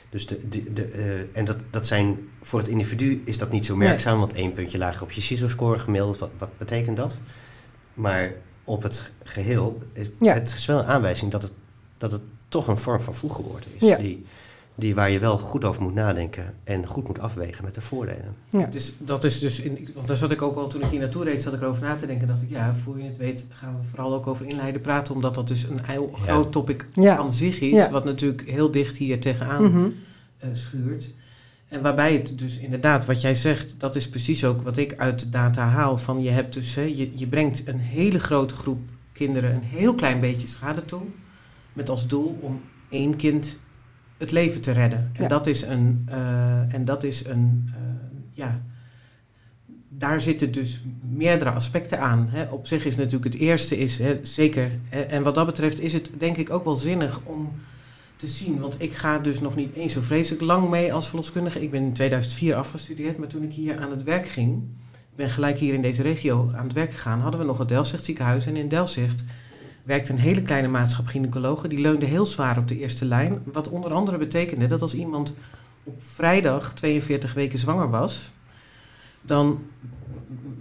Dus 0.10 0.28
de, 0.28 0.48
de, 0.48 0.74
de, 0.74 0.84
eh, 0.86 1.38
en 1.38 1.46
dat, 1.46 1.64
dat 1.70 1.86
zijn, 1.86 2.18
voor 2.42 2.60
het 2.60 2.68
individu 2.68 3.22
is 3.26 3.38
dat 3.38 3.52
niet 3.52 3.66
zo 3.66 3.76
Nee. 3.78 3.88
merkzaam, 3.88 4.20
want 4.20 4.34
één 4.34 4.54
puntje 4.54 4.78
lager 4.78 5.02
op 5.02 5.12
je 5.12 5.22
CISO-score 5.22 5.80
gemiddeld, 5.80 6.18
wat, 6.18 6.32
wat 6.38 6.58
betekent 6.58 6.98
dat? 6.98 7.18
Maar 7.94 8.34
op 8.64 8.84
het 8.84 9.12
geheel 9.24 9.78
is 9.94 10.10
Ja. 10.20 10.34
het 10.34 10.54
is 10.58 10.66
wel 10.66 10.80
een 10.80 10.86
aanwijzing 10.86 11.32
dat 11.32 11.42
het, 11.42 11.54
dat 11.98 12.12
het 12.12 12.22
toch 12.56 12.68
een 12.68 12.78
vorm 12.78 13.02
van 13.02 13.14
vroeggeboorte 13.16 13.68
is. 13.76 13.82
Ja. 13.88 13.98
Die, 13.98 14.26
die 14.76 14.96
waar 14.96 15.10
je 15.10 15.20
wel 15.20 15.38
goed 15.38 15.66
over 15.66 15.82
moet 15.82 15.94
nadenken 15.94 16.54
en 16.64 16.88
goed 16.88 17.08
moet 17.08 17.20
afwegen 17.20 17.64
met 17.64 17.74
de 17.76 17.82
voordelen. 17.82 18.36
Ja. 18.50 18.66
Dus 18.66 18.94
dat 18.98 19.24
is 19.24 19.40
dus, 19.40 19.60
in, 19.60 19.90
want 19.96 20.08
daar 20.08 20.18
zat 20.18 20.32
ik 20.32 20.42
ook 20.42 20.56
al 20.58 20.68
toen 20.68 20.82
ik 20.82 20.88
hier 20.90 21.00
naartoe 21.00 21.24
reed, 21.24 21.42
zat 21.42 21.54
ik 21.54 21.62
erover 21.62 21.82
na 21.82 21.96
te 21.96 22.06
denken. 22.06 22.28
dacht 22.28 22.42
ik, 22.42 22.50
ja, 22.50 22.76
voor 22.76 22.98
je 22.98 23.04
het 23.04 23.18
weet 23.18 23.46
gaan 23.50 23.76
we 23.80 23.88
vooral 23.88 24.14
ook 24.14 24.28
over 24.28 24.46
inleiden 24.48 24.82
praten, 24.82 25.14
omdat 25.14 25.36
dat 25.36 25.48
dus 25.48 25.64
een 25.64 25.80
heel 25.86 26.10
Ja. 26.14 26.22
groot 26.22 26.52
topic 26.52 26.88
Ja. 26.94 27.18
aan 27.18 27.32
zich 27.32 27.60
is, 27.60 27.72
Ja. 27.72 27.90
wat 27.92 28.04
natuurlijk 28.06 28.50
heel 28.50 28.72
dicht 28.72 28.98
hier 28.98 29.20
tegenaan 29.20 29.64
Mhm. 29.64 29.88
eh, 30.38 30.50
schuurt. 30.54 31.14
En 31.68 31.82
waarbij 31.82 32.14
het 32.14 32.40
dus 32.40 32.58
inderdaad, 32.58 33.06
wat 33.06 33.22
jij 33.22 33.36
zegt, 33.36 33.76
dat 33.78 33.96
is 33.96 34.10
precies 34.10 34.46
ook 34.46 34.62
wat 34.62 34.78
ik 34.78 34.94
uit 34.98 35.20
de 35.20 35.30
data 35.30 35.64
haal. 35.68 35.98
Van 35.98 36.22
je 36.24 36.30
hebt 36.30 36.54
dus, 36.54 36.76
hè, 36.76 36.82
je, 36.82 37.12
je 37.16 37.28
brengt 37.28 37.68
een 37.68 37.80
hele 37.80 38.20
grote 38.20 38.56
groep 38.56 38.80
kinderen 39.14 39.54
een 39.56 39.64
heel 39.64 39.94
klein 39.96 40.20
beetje 40.20 40.48
schade 40.48 40.86
toe. 40.86 41.02
Met 41.76 41.90
als 41.90 42.08
doel 42.08 42.38
om 42.42 42.62
één 42.90 43.16
kind 43.16 43.58
het 44.18 44.32
leven 44.32 44.62
te 44.62 44.72
redden. 44.72 45.10
En 45.14 45.22
Ja. 45.24 45.28
dat 45.28 45.48
is 45.48 45.62
een, 45.62 46.04
eh, 46.06 46.74
en 46.74 46.86
dat 46.86 47.04
is 47.04 47.26
een 47.26 47.64
eh, 47.68 47.74
ja, 48.34 48.62
daar 49.90 50.22
zitten 50.22 50.52
dus 50.52 50.84
meerdere 51.02 51.50
aspecten 51.50 52.00
aan. 52.00 52.28
Hè. 52.30 52.44
Op 52.44 52.68
zich 52.68 52.86
is 52.86 52.96
natuurlijk 52.96 53.34
het 53.34 53.42
eerste, 53.42 53.78
is, 53.78 53.98
hè, 53.98 54.20
zeker, 54.22 54.72
hè, 54.90 55.02
en 55.02 55.24
wat 55.24 55.36
dat 55.36 55.46
betreft 55.46 55.80
is 55.80 55.94
het 55.94 56.12
denk 56.18 56.38
ik 56.38 56.50
ook 56.50 56.64
wel 56.64 56.76
zinnig 56.76 57.20
om 57.24 57.52
te 58.16 58.28
zien. 58.28 58.60
Want 58.60 58.76
ik 58.78 58.94
ga 58.94 59.20
dus 59.20 59.40
nog 59.40 59.56
niet 59.56 59.76
eens 59.76 59.94
zo 59.94 60.02
vreselijk 60.02 60.42
lang 60.42 60.70
mee 60.70 60.94
als 60.94 61.08
verloskundige. 61.08 61.62
Ik 61.62 61.72
ben 61.72 61.84
in 61.84 61.94
2004 61.94 62.56
afgestudeerd, 62.56 63.18
maar 63.18 63.28
toen 63.28 63.44
ik 63.44 63.54
hier 63.54 63.80
aan 63.80 63.90
het 63.90 64.04
werk 64.04 64.28
ging, 64.28 64.64
ik 64.92 65.16
ben 65.16 65.30
gelijk 65.30 65.58
hier 65.58 65.74
in 65.74 65.82
deze 65.82 66.02
regio 66.02 66.52
aan 66.56 66.64
het 66.64 66.74
werk 66.74 66.92
gegaan, 66.94 67.20
hadden 67.20 67.40
we 67.40 67.46
nog 67.46 67.58
het 67.58 67.70
Delzicht 67.70 68.04
ziekenhuis. 68.04 68.46
En 68.46 68.56
in 68.56 68.68
Delzicht 68.68 69.24
werkte 69.86 70.12
een 70.12 70.20
hele 70.20 70.42
kleine 70.42 70.68
maatschap 70.68 71.08
gynaecologen. 71.08 71.70
Die 71.70 71.80
leunde 71.80 72.06
heel 72.06 72.26
zwaar 72.26 72.58
op 72.58 72.68
de 72.68 72.80
eerste 72.80 73.06
lijn. 73.06 73.42
Wat 73.44 73.70
onder 73.70 73.94
andere 73.94 74.18
betekende 74.18 74.66
dat 74.66 74.82
als 74.82 74.94
iemand 74.94 75.36
op 75.84 76.04
vrijdag 76.04 76.74
42 76.74 77.34
weken 77.34 77.60
zwanger 77.60 77.90
was, 77.90 78.32
dan 79.22 79.60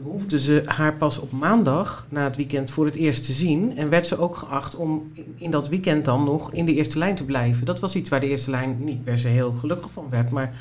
hoefde 0.02 0.40
ze 0.40 0.62
haar 0.64 0.94
pas 0.94 1.18
op 1.18 1.32
maandag 1.32 2.06
na 2.08 2.24
het 2.24 2.36
weekend 2.36 2.70
voor 2.70 2.84
het 2.84 2.94
eerst 2.94 3.24
te 3.24 3.32
zien. 3.32 3.76
En 3.76 3.88
werd 3.88 4.06
ze 4.06 4.18
ook 4.18 4.36
geacht 4.36 4.76
om 4.76 5.12
in, 5.36 5.50
dat 5.50 5.68
weekend 5.68 6.04
dan 6.04 6.24
nog 6.24 6.52
in 6.52 6.64
de 6.64 6.74
eerste 6.74 6.98
lijn 6.98 7.14
te 7.14 7.24
blijven. 7.24 7.66
Dat 7.66 7.80
was 7.80 7.94
iets 7.94 8.10
waar 8.10 8.20
de 8.20 8.28
eerste 8.28 8.50
lijn 8.50 8.84
niet 8.84 9.04
per 9.04 9.18
se 9.18 9.28
heel 9.28 9.52
gelukkig 9.52 9.90
van 9.90 10.06
werd, 10.10 10.30
maar 10.30 10.54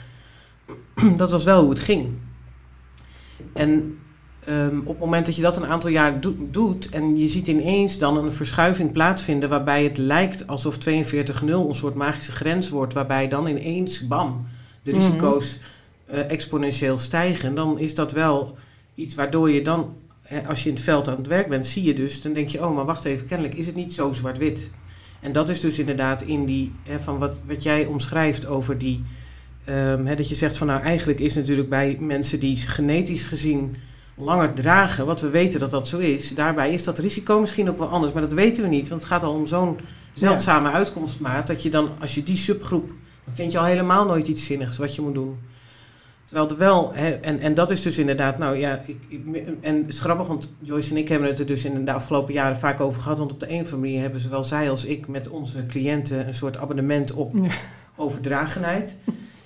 dat 1.17 1.32
was 1.32 1.43
wel 1.43 1.62
hoe 1.62 1.70
het 1.70 1.79
ging. 1.79 2.13
En 3.53 3.98
ehm, 4.46 4.77
op 4.79 4.88
het 4.88 5.00
moment 5.00 5.25
dat 5.25 5.36
je 5.36 5.42
dat 5.42 5.58
een 5.58 5.66
aantal 5.66 5.90
jaar 5.90 6.20
do- 6.22 6.36
doet 6.51 6.90
en 6.90 7.18
je 7.18 7.27
ziet 7.27 7.48
ineens 7.48 7.98
dan 7.98 8.18
een 8.18 8.32
verschuiving 8.32 8.92
plaatsvinden 8.92 9.50
waarbij 9.50 9.84
het 9.84 9.98
lijkt 9.98 10.48
alsof 10.48 10.77
42-0 10.77 11.68
een 11.68 11.75
soort 11.75 11.94
magische 11.96 12.32
grens 12.32 12.70
wordt, 12.70 12.94
waarbij 12.94 13.27
dan 13.27 13.48
ineens, 13.48 14.08
bam, 14.08 14.46
de 14.84 14.92
Mhm. 14.92 15.00
risico's 15.00 15.60
eh, 16.06 16.32
exponentieel 16.32 16.98
stijgen, 16.98 17.56
dan 17.56 17.79
is 17.79 17.96
dat 17.96 18.12
wel 18.12 18.58
iets 18.96 19.16
waardoor 19.16 19.51
je 19.51 19.62
dan, 19.62 19.94
hè, 20.22 20.48
als 20.48 20.64
je 20.64 20.70
in 20.70 20.75
het 20.75 20.84
veld 20.84 21.08
aan 21.08 21.18
het 21.18 21.27
werk 21.27 21.48
bent, 21.50 21.66
zie 21.66 21.84
je 21.84 21.94
dus, 21.94 22.22
dan 22.22 22.34
denk 22.34 22.48
je, 22.50 22.66
oh, 22.66 22.75
maar 22.75 22.86
wacht 22.86 23.06
even, 23.06 23.25
kennelijk 23.27 23.56
is 23.56 23.66
het 23.66 23.75
niet 23.75 23.94
zo 23.94 24.14
zwart-wit. 24.14 24.72
En 25.22 25.32
dat 25.32 25.50
is 25.50 25.60
dus 25.60 25.79
inderdaad 25.79 26.22
in 26.22 26.46
die, 26.46 26.72
hè, 26.84 27.00
van 27.00 27.18
wat, 27.18 27.42
wat 27.48 27.64
jij 27.64 27.86
omschrijft 27.86 28.46
over 28.48 28.77
die, 28.77 29.03
ehm, 29.66 30.06
hè, 30.06 30.16
dat 30.16 30.29
je 30.29 30.36
zegt 30.36 30.58
van 30.58 30.68
nou 30.68 30.82
eigenlijk 30.82 31.20
is 31.20 31.36
natuurlijk 31.36 31.70
bij 31.70 31.98
mensen 32.00 32.40
die 32.40 32.58
genetisch 32.58 33.25
gezien 33.25 33.75
langer 34.17 34.53
dragen, 34.53 35.05
wat 35.05 35.21
we 35.21 35.29
weten 35.29 35.59
dat 35.59 35.71
dat 35.71 35.87
zo 35.87 35.97
is, 35.97 36.35
daarbij 36.35 36.73
is 36.73 36.83
dat 36.83 36.99
risico 36.99 37.39
misschien 37.39 37.69
ook 37.69 37.77
wel 37.77 37.87
anders, 37.89 38.13
maar 38.13 38.21
dat 38.21 38.33
weten 38.33 38.63
we 38.63 38.69
niet, 38.69 38.87
want 38.87 39.01
het 39.01 39.09
gaat 39.09 39.23
al 39.23 39.33
om 39.33 39.45
zo'n 39.45 39.79
zeldzame 40.15 40.71
uitkomstmaat, 40.71 41.47
dat 41.47 41.63
je 41.63 41.69
dan, 41.69 41.89
als 41.99 42.15
je 42.15 42.23
die 42.23 42.37
subgroep, 42.37 42.87
dan 43.25 43.35
vind 43.35 43.51
je 43.51 43.57
al 43.59 43.65
helemaal 43.65 44.05
nooit 44.05 44.27
iets 44.27 44.43
zinnigs 44.45 44.77
wat 44.77 44.95
je 44.95 45.01
moet 45.01 45.13
doen. 45.13 45.37
Terwijl 46.25 46.49
er 46.49 46.57
wel, 46.57 46.91
hè, 46.93 47.09
en, 47.09 47.39
en 47.39 47.53
dat 47.53 47.71
is 47.71 47.81
dus 47.81 47.97
inderdaad, 47.97 48.37
nou 48.37 48.57
ja, 48.57 48.83
ik, 48.87 48.97
ik- 49.07 49.47
en 49.61 49.75
het 49.75 49.87
is 49.89 49.99
grappig, 49.99 50.27
want 50.27 50.55
Joyce 50.59 50.89
en 50.91 50.97
ik 50.97 51.07
hebben 51.07 51.27
het 51.27 51.39
er 51.39 51.45
dus 51.45 51.65
in 51.65 51.85
de 51.85 51.91
afgelopen 51.93 52.33
jaren 52.33 52.57
vaak 52.57 52.79
over 52.79 53.01
gehad. 53.01 53.17
Want 53.17 53.31
op 53.31 53.39
de 53.39 53.45
een 53.49 53.53
of 53.61 53.73
andere 53.73 53.77
manier 53.77 54.01
hebben 54.01 54.19
zowel 54.19 54.43
zij 54.43 54.69
als 54.69 54.85
ik 54.85 55.07
met 55.07 55.29
onze 55.29 55.65
cliënten 55.65 56.27
een 56.27 56.33
soort 56.33 56.57
abonnement 56.57 57.11
op 57.13 57.33
Ja. 57.35 57.47
overdragenheid. 57.95 58.95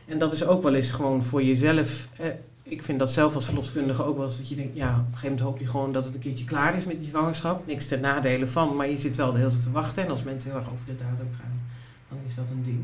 En 0.06 0.18
dat 0.18 0.34
is 0.34 0.46
ook 0.46 0.64
wel 0.64 0.74
eens 0.74 0.92
gewoon 0.92 1.24
voor 1.24 1.44
jezelf. 1.44 2.08
Eh, 2.18 2.26
ik 2.72 2.84
vind 2.84 3.00
dat 3.00 3.12
zelf 3.12 3.36
als 3.36 3.46
verloskundige 3.46 4.04
ook 4.04 4.18
wel 4.18 4.26
eens 4.26 4.38
dat 4.38 4.50
je 4.50 4.56
denkt, 4.56 4.76
ja, 4.76 4.90
op 4.90 4.96
een 4.98 5.04
gegeven 5.06 5.22
moment 5.30 5.40
hoop 5.40 5.60
je 5.60 5.68
gewoon 5.68 5.92
dat 5.92 6.06
het 6.06 6.14
een 6.14 6.20
keertje 6.20 6.46
klaar 6.46 6.76
is 6.78 6.86
met 6.86 6.98
die 7.00 7.08
zwangerschap. 7.10 7.68
Niks 7.68 7.86
ten 7.86 8.02
nadele 8.02 8.48
van, 8.48 8.76
maar 8.76 8.90
je 8.90 8.98
zit 8.98 9.18
wel 9.18 9.32
de 9.32 9.38
hele 9.38 9.50
tijd 9.50 9.62
te 9.62 9.72
wachten. 9.72 10.04
En 10.04 10.10
als 10.10 10.24
mensen 10.24 10.50
heel 10.52 10.60
erg 10.60 10.72
over 10.72 10.86
de 10.86 10.96
datum 10.96 11.28
gaan, 11.40 11.62
dan 12.10 12.18
is 12.28 12.36
dat 12.36 12.46
een 12.52 12.64
ding. 12.64 12.84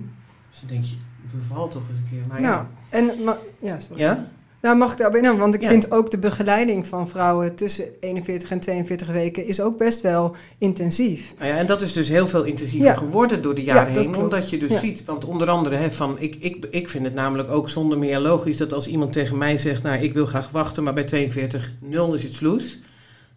Dus 0.51 0.59
dan 0.59 0.69
denk 0.69 0.83
je, 0.83 0.95
beval 1.31 1.67
toch 1.67 1.81
eens 1.89 1.97
een 1.97 2.07
keer. 2.09 2.27
Maar 2.29 2.41
Nou, 2.41 2.53
ja. 2.53 2.69
en 2.89 3.23
ma- 3.23 3.37
ja, 3.61 3.79
sorry. 3.79 4.01
ja? 4.01 4.27
Nou, 4.63 4.78
mag 4.78 4.91
ik 4.91 4.97
daarop 4.97 5.15
inhouden? 5.15 5.43
Want 5.43 5.56
ik 5.56 5.62
Ja. 5.62 5.69
vind 5.69 5.91
ook 5.91 6.12
de 6.12 6.17
begeleiding 6.17 6.88
van 6.88 7.10
vrouwen 7.10 7.56
tussen 7.56 7.86
41 7.99 8.52
en 8.52 8.60
42 8.60 9.08
weken 9.08 9.45
is 9.45 9.62
ook 9.62 9.78
best 9.78 10.02
wel 10.02 10.36
intensief. 10.58 11.34
Nou 11.39 11.52
ja, 11.52 11.58
en 11.58 11.65
dat 11.65 11.82
is 11.82 11.93
dus 11.93 12.10
heel 12.10 12.28
veel 12.28 12.43
intensiever 12.43 12.88
Ja. 12.88 12.93
geworden 12.95 13.41
door 13.41 13.56
de 13.56 13.63
Ja, 13.63 13.73
jaren 13.76 13.93
heen. 13.93 14.04
klopt. 14.04 14.17
Omdat 14.17 14.49
je 14.49 14.58
dus 14.58 14.80
ziet, 14.80 15.06
want 15.06 15.26
onder 15.26 15.49
andere, 15.49 15.76
hè, 15.76 15.91
van, 15.91 16.19
ik, 16.19 16.36
ik, 16.39 16.65
ik 16.69 16.89
vind 16.89 17.06
het 17.06 17.13
namelijk 17.13 17.52
ook 17.52 17.69
zonder 17.69 17.97
meer 17.97 18.19
logisch 18.19 18.58
dat 18.58 18.73
als 18.73 18.88
iemand 18.88 19.13
tegen 19.13 19.38
mij 19.38 19.58
zegt, 19.58 19.84
nou 19.84 20.02
ik 20.04 20.13
wil 20.13 20.26
graag 20.26 20.49
wachten, 20.52 20.84
maar 20.84 20.93
bij 20.93 21.04
42.0 21.04 22.13
is 22.13 22.23
het 22.23 22.34
sloes. 22.34 22.80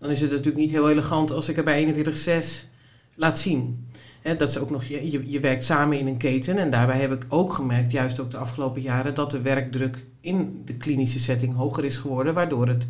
Dan 0.01 0.11
is 0.11 0.21
het 0.21 0.31
natuurlijk 0.31 0.57
niet 0.57 0.71
heel 0.71 0.91
elegant 0.91 1.31
als 1.33 1.49
ik 1.49 1.57
er 1.57 1.65
bij 1.65 1.95
41.6 1.95 2.69
laat 3.15 3.39
zien. 3.39 3.87
Hè, 4.27 4.37
dat 4.37 4.49
is 4.49 4.59
ook 4.59 4.71
nog, 4.71 4.85
je, 4.85 5.11
je, 5.11 5.31
je 5.31 5.41
werkt 5.41 5.65
samen 5.65 5.99
in 5.99 6.07
een 6.07 6.17
keten 6.17 6.59
en 6.59 6.71
daarbij 6.71 6.99
heb 6.99 7.12
ik 7.12 7.27
ook 7.29 7.53
gemerkt, 7.53 7.93
juist 7.93 8.21
ook 8.21 8.31
de 8.31 8.37
afgelopen 8.37 8.83
jaren, 8.83 9.15
dat 9.15 9.31
de 9.31 9.41
werkdruk 9.41 10.05
in 10.21 10.62
de 10.65 10.75
klinische 10.75 11.19
setting 11.19 11.55
hoger 11.55 11.85
is 11.85 11.97
geworden, 11.97 12.35
waardoor 12.35 12.69
het 12.69 12.89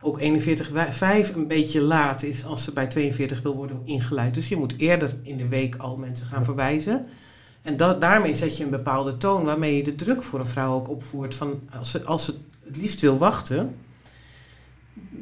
ook 0.00 0.20
41,5 0.20 1.34
een 1.34 1.46
beetje 1.46 1.80
laat 1.80 2.22
is 2.22 2.44
als 2.44 2.64
ze 2.64 2.72
bij 2.72 2.86
42 2.86 3.42
wil 3.42 3.56
worden 3.56 3.80
ingeleid. 3.84 4.34
Dus 4.34 4.48
je 4.48 4.56
moet 4.56 4.74
eerder 4.78 5.16
in 5.22 5.36
de 5.36 5.48
week 5.48 5.76
al 5.76 5.96
mensen 5.96 6.26
gaan 6.26 6.44
verwijzen. 6.44 7.06
En 7.62 7.76
da- 7.76 7.94
daarmee 7.94 8.34
zet 8.34 8.56
je 8.56 8.64
een 8.64 8.70
bepaalde 8.70 9.16
toon 9.16 9.44
waarmee 9.44 9.76
je 9.76 9.82
de 9.82 9.94
druk 9.94 10.22
voor 10.22 10.38
een 10.38 10.46
vrouw 10.46 10.74
ook 10.74 10.88
opvoert. 10.88 11.34
Van 11.34 11.60
als 11.78 11.90
ze, 11.90 12.04
als 12.04 12.24
ze 12.24 12.34
het 12.64 12.76
liefst 12.76 13.00
wil 13.00 13.18
wachten, 13.18 13.74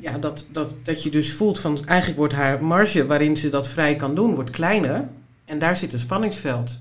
ja, 0.01 0.19
dat, 0.19 0.49
dat, 0.53 0.77
dat 0.83 1.03
je 1.03 1.11
dus 1.11 1.33
voelt 1.33 1.61
van 1.61 1.87
eigenlijk 1.87 2.19
wordt 2.19 2.35
haar 2.35 2.65
marge 2.65 3.07
waarin 3.07 3.37
ze 3.37 3.49
dat 3.49 3.69
vrij 3.69 3.97
kan 3.97 4.15
doen, 4.15 4.35
wordt 4.35 4.51
kleiner. 4.51 5.09
En 5.51 5.59
daar 5.59 5.77
zit 5.77 5.93
een 5.93 5.99
spanningsveld. 5.99 6.81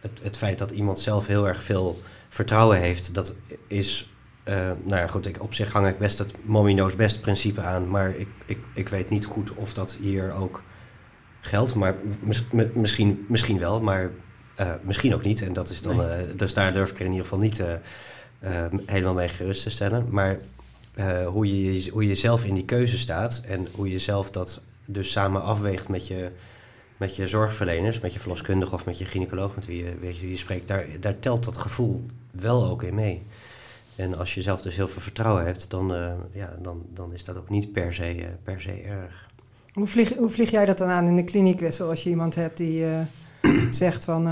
het, 0.00 0.20
het 0.22 0.36
feit 0.36 0.58
dat 0.58 0.70
iemand 0.70 0.98
zelf 0.98 1.26
heel 1.26 1.48
erg 1.48 1.62
veel 1.62 2.00
vertrouwen 2.28 2.78
heeft, 2.78 3.14
dat 3.14 3.34
is. 3.66 4.10
Eh, 4.48 4.54
nou 4.82 5.00
ja, 5.00 5.06
goed, 5.06 5.26
ik, 5.26 5.42
op 5.42 5.54
zich 5.54 5.72
hang 5.72 5.86
ik 5.88 5.98
best 5.98 6.18
het 6.18 6.32
mommy 6.42 6.74
knows 6.74 6.96
best 6.96 7.20
principe 7.20 7.60
aan, 7.60 7.88
maar 7.90 8.08
ik, 8.16 8.28
ik, 8.46 8.58
ik 8.74 8.88
weet 8.88 9.10
niet 9.10 9.24
goed 9.24 9.54
of 9.54 9.74
dat 9.74 9.96
hier 10.00 10.32
ook 10.32 10.62
geldt. 11.40 11.74
Maar 11.74 11.94
mis- 12.20 12.44
mi- 12.52 12.70
misschien, 12.74 13.24
misschien 13.28 13.58
wel, 13.58 13.80
maar 13.80 14.10
eh, 14.54 14.72
misschien 14.82 15.14
ook 15.14 15.22
niet. 15.24 15.42
En 15.42 15.52
dat 15.52 15.68
is 15.70 15.82
dan, 15.82 15.96
Nee. 15.96 16.06
eh, 16.06 16.24
dus 16.36 16.54
daar 16.54 16.72
durf 16.72 16.90
ik 16.90 16.98
er 16.98 17.04
in 17.04 17.10
ieder 17.10 17.24
geval 17.24 17.38
niet 17.38 17.62
helemaal 18.86 19.14
mee 19.14 19.28
gerust 19.28 19.62
te 19.62 19.70
stellen. 19.70 20.06
Maar 20.10 20.38
hoe, 21.26 21.72
je, 21.72 21.90
hoe 21.90 22.06
je 22.06 22.14
zelf 22.14 22.44
in 22.44 22.54
die 22.54 22.64
keuze 22.64 22.98
staat 22.98 23.42
en 23.46 23.68
hoe 23.72 23.90
je 23.90 23.98
zelf 23.98 24.30
dat 24.30 24.60
dus 24.84 25.10
samen 25.10 25.42
afweegt 25.42 25.88
met 25.88 26.06
je, 26.06 26.30
met 26.96 27.16
je 27.16 27.26
zorgverleners, 27.26 28.00
met 28.00 28.12
je 28.12 28.18
verloskundige 28.18 28.74
of 28.74 28.86
met 28.86 28.98
je 28.98 29.04
gynaecoloog 29.04 29.54
met 29.54 29.66
wie 29.66 29.84
je, 29.84 29.94
weet 30.00 30.14
je, 30.16 30.20
wie 30.20 30.30
je 30.30 30.36
spreekt, 30.36 30.68
daar, 30.68 30.84
daar 31.00 31.18
telt 31.18 31.44
dat 31.44 31.56
gevoel 31.56 32.06
wel 32.30 32.66
ook 32.66 32.82
in 32.82 32.94
mee. 32.94 33.22
En 33.98 34.18
als 34.18 34.34
je 34.34 34.42
zelf 34.42 34.62
dus 34.62 34.76
heel 34.76 34.88
veel 34.88 35.02
vertrouwen 35.02 35.44
hebt, 35.44 35.70
dan, 35.70 35.94
eh, 35.94 36.12
ja, 36.32 36.56
dan, 36.62 36.82
dan 36.94 37.12
is 37.12 37.24
dat 37.24 37.36
ook 37.36 37.48
niet 37.48 37.72
per 37.72 37.94
se, 37.94 38.02
eh, 38.02 38.26
per 38.42 38.60
se 38.60 38.72
erg. 38.72 39.30
Hoe, 39.72 39.86
vlieg, 39.86 40.14
hoe 40.16 40.28
vlieg 40.28 40.50
jij 40.50 40.66
dat 40.66 40.78
dan 40.78 40.88
aan 40.88 41.06
in 41.06 41.16
de 41.16 41.24
kliniek, 41.24 41.60
Wessel, 41.60 41.88
als 41.88 42.02
je 42.02 42.10
iemand 42.10 42.34
hebt 42.34 42.56
die 42.56 42.84
eh, 42.86 43.00
zegt 43.70 44.04
van 44.04 44.24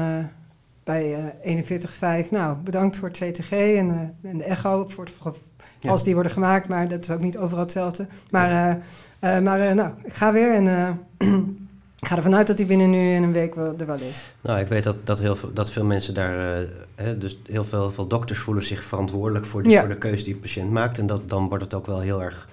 bij 0.84 1.32
eh 1.42 2.22
41,5, 2.24 2.30
nou 2.30 2.56
bedankt 2.56 2.96
voor 2.96 3.08
het 3.08 3.18
CTG 3.18 3.50
en, 3.50 4.16
en 4.22 4.38
de 4.38 4.44
echo, 4.44 4.84
voor 4.88 5.04
het, 5.04 5.40
Ja. 5.80 5.90
als 5.90 6.04
die 6.04 6.14
worden 6.14 6.32
gemaakt, 6.32 6.68
maar 6.68 6.88
dat 6.88 7.04
is 7.04 7.10
ook 7.10 7.20
niet 7.20 7.38
overal 7.38 7.62
hetzelfde. 7.62 8.06
Maar, 8.30 8.78
maar 9.20 9.74
nou, 9.74 9.94
ik 10.04 10.12
ga 10.12 10.32
weer 10.32 10.54
en 10.54 11.00
ik 12.00 12.06
ga 12.06 12.16
ervan 12.16 12.34
uit 12.34 12.46
dat 12.46 12.56
die 12.56 12.66
binnen 12.66 12.90
nu 12.90 13.14
en 13.14 13.22
een 13.22 13.32
week 13.32 13.54
wel, 13.54 13.74
er 13.78 13.86
wel 13.86 13.96
is. 13.98 14.32
Nou, 14.40 14.60
ik 14.60 14.66
weet 14.66 14.84
dat, 14.84 15.06
dat, 15.06 15.18
heel 15.20 15.36
veel, 15.36 15.52
dat 15.52 15.70
veel 15.70 15.84
mensen 15.84 16.14
daar, 16.14 16.60
eh, 16.62 16.68
hè, 16.94 17.18
dus 17.18 17.38
heel 17.46 17.64
veel, 17.64 17.80
heel 17.80 17.90
veel 17.92 18.06
dokters 18.06 18.38
voelen 18.38 18.64
zich 18.64 18.84
verantwoordelijk 18.84 19.44
voor, 19.46 19.62
die, 19.62 19.72
Ja. 19.72 19.80
voor 19.80 19.88
de 19.88 19.98
keuze 19.98 20.24
die 20.24 20.34
de 20.34 20.40
patiënt 20.40 20.70
maakt. 20.70 20.98
En 20.98 21.06
dat, 21.06 21.28
dan 21.28 21.48
wordt 21.48 21.64
het 21.64 21.74
ook 21.74 21.86
wel 21.86 22.00
heel 22.00 22.22
erg 22.22 22.48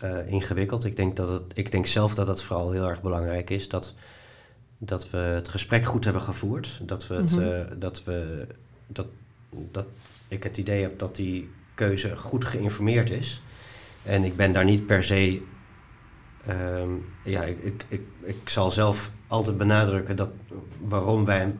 eh, 0.00 0.16
ingewikkeld. 0.26 0.84
Ik 0.84 0.96
denk, 0.96 1.16
dat 1.16 1.28
het, 1.28 1.42
ik 1.54 1.70
denk 1.70 1.86
zelf 1.86 2.14
dat 2.14 2.28
het 2.28 2.42
vooral 2.42 2.70
heel 2.70 2.88
erg 2.88 3.02
belangrijk 3.02 3.50
is 3.50 3.68
dat, 3.68 3.94
dat 4.78 5.10
we 5.10 5.16
het 5.18 5.48
gesprek 5.48 5.84
goed 5.84 6.04
hebben 6.04 6.22
gevoerd. 6.22 6.80
Dat, 6.82 7.06
we 7.06 7.14
het, 7.14 7.30
Mhm. 7.36 7.40
eh, 7.42 7.60
dat, 7.78 8.04
we, 8.04 8.46
dat, 8.86 9.06
dat 9.50 9.86
ik 10.28 10.42
het 10.42 10.56
idee 10.56 10.82
heb 10.82 10.98
dat 10.98 11.16
die 11.16 11.50
keuze 11.74 12.16
goed 12.16 12.44
geïnformeerd 12.44 13.10
is. 13.10 13.42
En 14.02 14.24
ik 14.24 14.36
ben 14.36 14.52
daar 14.52 14.64
niet 14.64 14.86
per 14.86 15.04
se 15.04 15.42
Ehm, 16.46 16.90
ja, 17.24 17.42
ik, 17.42 17.62
ik, 17.62 17.84
ik, 17.88 18.02
ik 18.22 18.48
zal 18.48 18.70
zelf 18.70 19.10
altijd 19.26 19.58
benadrukken 19.58 20.16
dat 20.16 20.30
waarom 20.80 21.24
wij, 21.24 21.54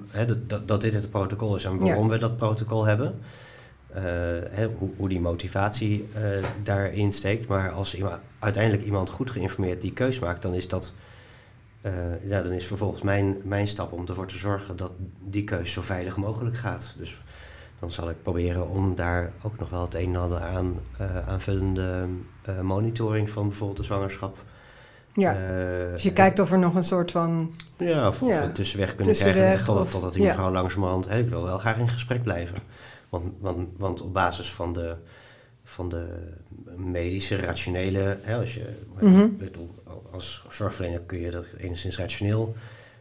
dat, 0.46 0.68
dat, 0.68 0.80
dit 0.80 0.94
het 0.94 1.10
protocol 1.10 1.56
is 1.56 1.64
en 1.64 1.78
waarom 1.78 2.08
we 2.08 2.18
dat 2.18 2.36
protocol 2.36 2.84
hebben. 2.84 3.20
Eh, 3.92 4.66
hoe, 4.78 4.90
hoe 4.96 5.08
die 5.08 5.20
motivatie 5.20 6.08
eh, 6.12 6.22
daarin 6.62 7.12
steekt. 7.12 7.48
Maar 7.48 7.70
als 7.70 7.94
iemand, 7.94 8.20
uiteindelijk 8.38 8.84
iemand 8.84 9.10
goed 9.10 9.30
geïnformeerd 9.30 9.80
die 9.80 9.92
keus 9.92 10.18
maakt, 10.18 10.42
dan 10.42 10.54
is 10.54 10.68
dat. 10.68 10.92
eh, 11.80 12.24
ja, 12.24 12.42
dan 12.42 12.52
is 12.52 12.66
vervolgens 12.66 13.02
mijn, 13.02 13.36
mijn 13.44 13.68
stap 13.68 13.92
om 13.92 14.06
ervoor 14.06 14.26
te 14.26 14.38
zorgen 14.38 14.76
dat 14.76 14.92
die 15.20 15.44
keus 15.44 15.72
zo 15.72 15.82
veilig 15.82 16.16
mogelijk 16.16 16.56
gaat. 16.56 16.94
Dus 16.98 17.20
dan 17.78 17.90
zal 17.90 18.10
ik 18.10 18.22
proberen 18.22 18.68
om 18.68 18.94
daar 18.94 19.32
ook 19.42 19.58
nog 19.58 19.70
wel 19.70 19.82
het 19.82 19.94
een 19.94 20.14
en 20.14 20.20
ander 20.20 20.40
aan 20.40 20.78
aanvullende 21.26 22.08
monitoring 22.62 23.30
van 23.30 23.48
bijvoorbeeld 23.48 23.78
de 23.78 23.84
zwangerschap. 23.84 24.44
Ja. 25.14 25.34
eh, 25.34 25.92
Dus 25.92 26.02
je 26.02 26.12
kijkt 26.12 26.38
of 26.38 26.52
er 26.52 26.58
nog 26.58 26.74
een 26.74 26.84
soort 26.84 27.10
van. 27.10 27.54
ja, 27.76 28.08
of, 28.08 28.20
Ja. 28.20 28.42
een 28.42 28.52
tussenweg 28.52 28.88
kunnen 28.88 29.06
Tussenweg 29.06 29.36
krijgen 29.36 29.64
totdat, 29.64 29.90
totdat 29.90 30.12
die 30.12 30.22
ja. 30.22 30.28
mevrouw 30.28 30.50
langzamerhand... 30.52 31.08
Hey, 31.08 31.20
ik 31.20 31.28
wil 31.28 31.42
wel 31.42 31.58
graag 31.58 31.78
in 31.78 31.88
gesprek 31.88 32.22
blijven. 32.22 32.58
Want, 33.08 33.32
want, 33.40 33.68
want 33.78 34.00
op 34.02 34.12
basis 34.12 34.52
van 34.52 34.72
de, 34.72 34.96
van 35.64 35.88
de 35.88 36.06
medische, 36.76 37.36
rationele... 37.36 38.18
Hè, 38.22 38.36
als, 38.38 38.54
je, 38.54 38.64
Mhm. 39.00 39.26
als 40.12 40.44
zorgverlener 40.48 41.00
kun 41.00 41.18
je 41.18 41.30
dat 41.30 41.46
enigszins 41.58 41.98
rationeel 41.98 42.54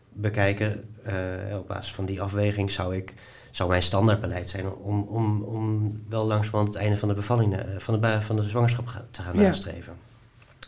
bekijken. 0.10 0.84
Eh, 1.04 1.58
op 1.58 1.67
basis 1.67 1.93
van 1.93 2.06
die 2.06 2.21
afweging 2.21 2.71
zou, 2.71 2.95
ik, 2.95 3.13
zou 3.52 3.69
mijn 3.69 3.84
standaardbeleid 3.84 4.50
zijn... 4.50 4.71
om, 4.74 5.02
om, 5.02 5.41
om 5.43 5.93
wel 6.10 6.26
langzamerhand 6.26 6.74
het 6.74 6.84
einde 6.84 6.97
van 6.97 7.08
de 7.08 7.13
bevalling... 7.13 7.56
eh, 7.58 7.63
van 7.78 8.02
de, 8.02 8.21
van 8.21 8.36
de 8.36 8.43
zwangerschap 8.50 8.88
te 9.12 9.21
gaan 9.21 9.36
Ja. 9.36 9.41
nastreven. 9.41 9.93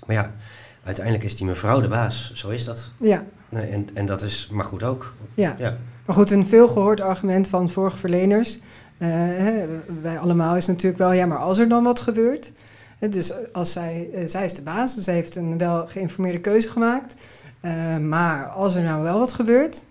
Maar 0.05 0.15
ja, 0.15 0.33
uiteindelijk 0.83 1.25
is 1.25 1.35
die 1.35 1.45
mevrouw 1.45 1.81
de 1.81 1.87
baas. 1.87 2.31
Zo 2.33 2.49
is 2.49 2.63
dat. 2.63 2.91
Ja, 2.99 3.23
Nee, 3.49 3.65
en, 3.65 3.87
en 3.93 4.05
dat 4.05 4.21
is 4.21 4.49
maar 4.51 4.65
goed 4.65 4.83
ook. 4.83 5.13
ja. 5.33 5.55
Ja, 5.57 5.77
Maar 6.05 6.15
goed, 6.15 6.31
een 6.31 6.45
veelgehoord 6.45 7.01
argument 7.01 7.47
van 7.47 7.69
zorgverleners, 7.69 8.59
eh, 8.97 9.07
hè, 9.09 9.65
wij 10.01 10.19
allemaal, 10.19 10.55
is 10.55 10.67
natuurlijk 10.67 10.97
wel, 10.97 11.11
ja, 11.11 11.25
maar 11.25 11.37
als 11.37 11.57
er 11.59 11.67
dan 11.69 11.83
wat 11.83 11.99
gebeurt. 11.99 12.51
Dus 13.09 13.31
als 13.53 13.71
zij, 13.71 14.09
eh, 14.13 14.27
zij 14.27 14.45
is 14.45 14.53
de 14.53 14.61
baas, 14.61 14.95
dus 14.95 15.03
zij 15.03 15.13
heeft 15.13 15.35
een 15.35 15.57
wel 15.57 15.87
geïnformeerde 15.87 16.39
keuze 16.39 16.69
gemaakt. 16.69 17.15
Eh, 17.59 17.97
maar 17.97 18.45
als 18.47 18.75
er 18.75 18.83
nou 18.83 19.03
wel 19.03 19.19
wat 19.19 19.33
gebeurt, 19.33 19.83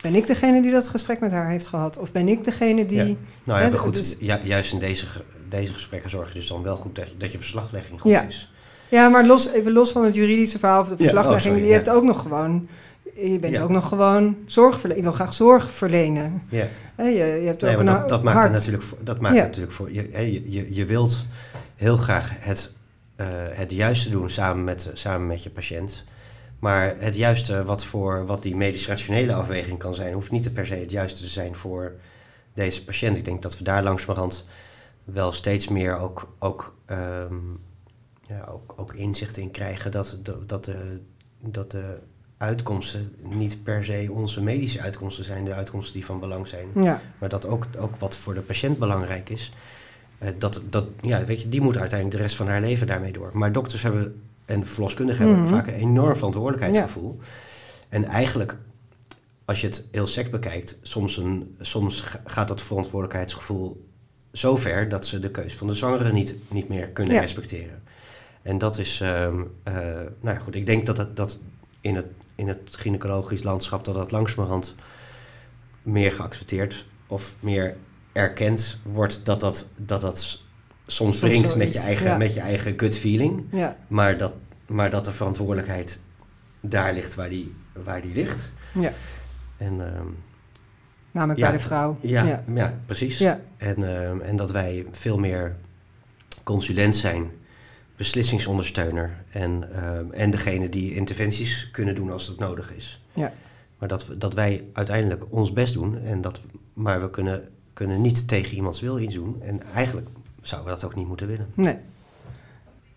ben 0.00 0.14
ik 0.14 0.26
degene 0.26 0.62
die 0.62 0.72
dat 0.72 0.88
gesprek 0.88 1.20
met 1.20 1.30
haar 1.30 1.48
heeft 1.50 1.66
gehad? 1.66 1.98
Of 1.98 2.12
ben 2.12 2.28
ik 2.28 2.44
degene 2.44 2.86
die. 2.86 2.98
Ja. 2.98 3.14
nou 3.44 3.60
ja, 3.60 3.70
Hè, 3.70 3.78
goed, 3.78 3.94
dus- 3.94 4.16
ju- 4.18 4.38
juist 4.42 4.72
in 4.72 4.78
deze, 4.78 5.06
deze 5.48 5.72
gesprekken 5.72 6.10
zorg 6.10 6.28
je 6.28 6.34
dus 6.34 6.48
dan 6.48 6.62
wel 6.62 6.76
goed 6.76 6.94
dat, 6.96 7.08
je- 7.08 7.16
dat 7.16 7.32
je 7.32 7.38
verslaglegging 7.38 8.00
goed 8.00 8.10
Ja. 8.10 8.22
is. 8.22 8.52
Ja, 8.90 9.08
maar 9.08 9.26
los, 9.26 9.48
even 9.52 9.72
los 9.72 9.92
van 9.92 10.04
het 10.04 10.14
juridische 10.14 10.58
verhaal 10.58 10.80
of 10.80 10.88
de 10.88 10.96
verslaglegging, 10.96 11.52
oh, 11.54 11.56
sorry, 11.58 11.66
je 11.68 11.72
hebt 11.76 11.90
ook 11.90 12.02
nog 12.04 12.22
gewoon. 12.22 12.68
Je 13.14 13.38
bent 13.38 13.56
Ja. 13.56 13.62
ook 13.62 13.70
nog 13.70 13.88
gewoon 13.88 14.36
zorgverlener. 14.46 14.96
Je 14.96 15.02
wil 15.02 15.12
graag 15.18 15.34
zorg 15.34 15.70
verlenen. 15.70 16.42
Ja. 16.48 16.66
Je, 16.96 17.12
je 17.14 17.22
hebt 17.46 17.64
ook 17.64 17.70
maar 17.70 17.78
een 17.78 17.86
dat, 17.86 18.08
dat 18.08 18.22
maakt 18.22 18.42
het 18.42 18.52
natuurlijk 18.52 18.82
voor. 18.82 18.98
Dat 19.02 19.20
maakt 19.20 19.34
Ja. 19.34 19.40
het 19.40 19.48
natuurlijk 19.48 19.76
voor 19.76 19.92
je, 19.92 20.08
je, 20.32 20.52
je, 20.52 20.74
je 20.74 20.84
wilt 20.84 21.24
heel 21.76 21.96
graag 21.96 22.30
het, 22.38 22.72
eh, 23.16 23.26
het 23.50 23.72
juiste 23.72 24.10
doen 24.10 24.30
samen 24.30 24.64
met, 24.64 24.90
samen 24.92 25.26
met 25.26 25.42
je 25.42 25.50
patiënt. 25.50 26.04
Maar 26.58 26.94
het 26.98 27.16
juiste 27.16 27.64
wat, 27.64 27.84
voor, 27.84 28.26
wat 28.26 28.42
die 28.42 28.56
medisch-rationele 28.56 29.34
afweging 29.34 29.78
kan 29.78 29.94
zijn, 29.94 30.12
hoeft 30.12 30.30
niet 30.30 30.52
per 30.52 30.66
se 30.66 30.74
het 30.74 30.90
juiste 30.90 31.22
te 31.22 31.28
zijn 31.28 31.54
voor 31.54 31.92
deze 32.54 32.84
patiënt. 32.84 33.16
Ik 33.16 33.24
denk 33.24 33.42
dat 33.42 33.58
we 33.58 33.64
daar 33.64 33.82
langzamerhand 33.82 34.44
wel 35.04 35.32
steeds 35.32 35.68
meer 35.68 35.96
ook, 35.98 36.32
ook, 36.38 36.74
ehm, 36.86 37.34
ja, 38.28 38.44
ook, 38.50 38.74
ook 38.76 38.94
inzicht 38.94 39.36
in 39.36 39.50
krijgen 39.50 39.90
dat, 39.90 40.16
de- 40.22 40.44
dat, 40.46 40.64
de, 40.64 41.00
dat 41.40 41.70
de 41.70 41.98
uitkomsten 42.36 43.14
niet 43.22 43.62
per 43.62 43.84
se 43.84 44.08
onze 44.12 44.42
medische 44.42 44.80
uitkomsten 44.80 45.24
zijn, 45.24 45.44
de 45.44 45.52
uitkomsten 45.54 45.94
die 45.94 46.04
van 46.04 46.20
belang 46.20 46.46
zijn. 46.46 46.66
Ja, 46.74 47.00
Maar 47.18 47.28
dat 47.28 47.46
ook, 47.46 47.66
ook 47.78 47.96
wat 47.96 48.16
voor 48.16 48.34
de 48.34 48.40
patiënt 48.40 48.78
belangrijk 48.78 49.28
is, 49.30 49.52
eh, 50.18 50.28
dat, 50.38 50.62
dat, 50.70 50.84
ja, 51.00 51.24
weet 51.24 51.42
je, 51.42 51.48
die 51.48 51.60
moet 51.60 51.76
uiteindelijk 51.76 52.18
de 52.18 52.22
rest 52.24 52.36
van 52.36 52.48
haar 52.48 52.60
leven 52.60 52.86
daarmee 52.86 53.12
door. 53.12 53.30
Maar 53.32 53.52
dokters 53.52 53.82
hebben 53.82 54.16
en 54.44 54.66
verloskundigen 54.66 55.24
Mhm. 55.26 55.34
hebben 55.34 55.50
vaak 55.52 55.66
een 55.66 55.72
enorm 55.74 56.14
verantwoordelijkheidsgevoel. 56.16 57.18
En 57.88 58.04
eigenlijk, 58.04 58.56
als 59.44 59.60
je 59.60 59.66
het 59.66 59.84
heel 59.90 60.06
sec 60.06 60.30
bekijkt, 60.30 60.78
soms, 60.82 61.16
een, 61.16 61.56
soms 61.60 62.00
ga- 62.00 62.20
gaat 62.24 62.48
dat 62.48 62.62
verantwoordelijkheidsgevoel 62.62 63.86
zo 64.32 64.56
ver 64.56 64.88
dat 64.88 65.06
ze 65.06 65.18
de 65.18 65.30
keus 65.30 65.54
van 65.54 65.66
de 65.66 65.74
zwangere 65.74 66.12
niet, 66.12 66.34
niet 66.50 66.68
meer 66.68 66.88
kunnen 66.88 67.14
Ja. 67.14 67.20
respecteren. 67.20 67.82
En 68.42 68.58
dat 68.58 68.78
is, 68.78 69.00
ehm, 69.00 69.40
eh, 69.62 69.74
nou 70.20 70.36
ja, 70.36 70.38
goed, 70.38 70.54
ik 70.54 70.66
denk 70.66 70.86
dat 70.86 71.16
dat 71.16 71.38
in 71.80 71.96
het, 71.96 72.06
in 72.34 72.48
het 72.48 72.76
gynaecologisch 72.76 73.42
landschap 73.42 73.84
dat 73.84 73.94
dat 73.94 74.10
langzamerhand 74.10 74.74
meer 75.82 76.12
geaccepteerd 76.12 76.86
of 77.06 77.36
meer 77.40 77.76
erkend 78.12 78.78
wordt 78.82 79.24
dat 79.24 79.40
dat, 79.40 79.68
dat, 79.76 80.00
dat 80.00 80.42
soms 80.86 81.20
wringt 81.20 81.56
met 81.56 81.72
je, 81.72 81.78
eigen, 81.78 82.06
ja. 82.06 82.16
met 82.16 82.34
je 82.34 82.40
eigen 82.40 82.78
gut 82.78 82.96
feeling. 82.96 83.44
ja, 83.50 83.76
Maar 83.86 84.16
dat, 84.16 84.32
maar 84.66 84.90
dat 84.90 85.04
de 85.04 85.12
verantwoordelijkheid 85.12 86.00
daar 86.60 86.92
ligt 86.94 87.14
waar 87.14 87.28
die, 87.28 87.54
waar 87.84 88.00
die 88.00 88.14
ligt. 88.14 88.50
ja. 88.72 88.92
En 89.56 89.94
ehm, 89.94 90.06
Namelijk 91.10 91.40
Ja, 91.40 91.48
bij 91.48 91.56
de 91.56 91.64
vrouw. 91.64 91.98
ja, 92.00 92.24
ja. 92.24 92.44
ja. 92.54 92.78
precies. 92.86 93.18
Ja. 93.18 93.40
En, 93.56 94.00
ehm, 94.00 94.20
en 94.20 94.36
dat 94.36 94.50
wij 94.50 94.86
veel 94.90 95.18
meer 95.18 95.56
consulent 96.42 96.96
zijn, 96.96 97.30
beslissingsondersteuner 97.98 99.24
en, 99.30 99.68
ehm, 99.74 100.10
en 100.10 100.30
degene 100.30 100.68
die 100.68 100.94
interventies 100.94 101.70
kunnen 101.70 101.94
doen 101.94 102.10
als 102.10 102.26
dat 102.26 102.38
nodig 102.38 102.74
is. 102.74 103.02
Ja. 103.12 103.32
Maar 103.78 103.88
dat, 103.88 104.10
dat 104.18 104.34
wij 104.34 104.64
uiteindelijk 104.72 105.24
ons 105.28 105.52
best 105.52 105.74
doen. 105.74 105.98
En 106.02 106.20
dat, 106.20 106.40
maar 106.72 107.00
we 107.00 107.10
kunnen, 107.10 107.48
kunnen 107.72 108.00
niet 108.00 108.28
tegen 108.28 108.56
iemands 108.56 108.80
wil 108.80 108.98
iets 108.98 109.14
doen. 109.14 109.42
En 109.42 109.62
eigenlijk 109.74 110.08
zouden 110.40 110.70
we 110.70 110.80
dat 110.80 110.90
ook 110.90 110.96
niet 110.96 111.06
moeten 111.06 111.26
willen. 111.26 111.46
Nee. 111.54 111.76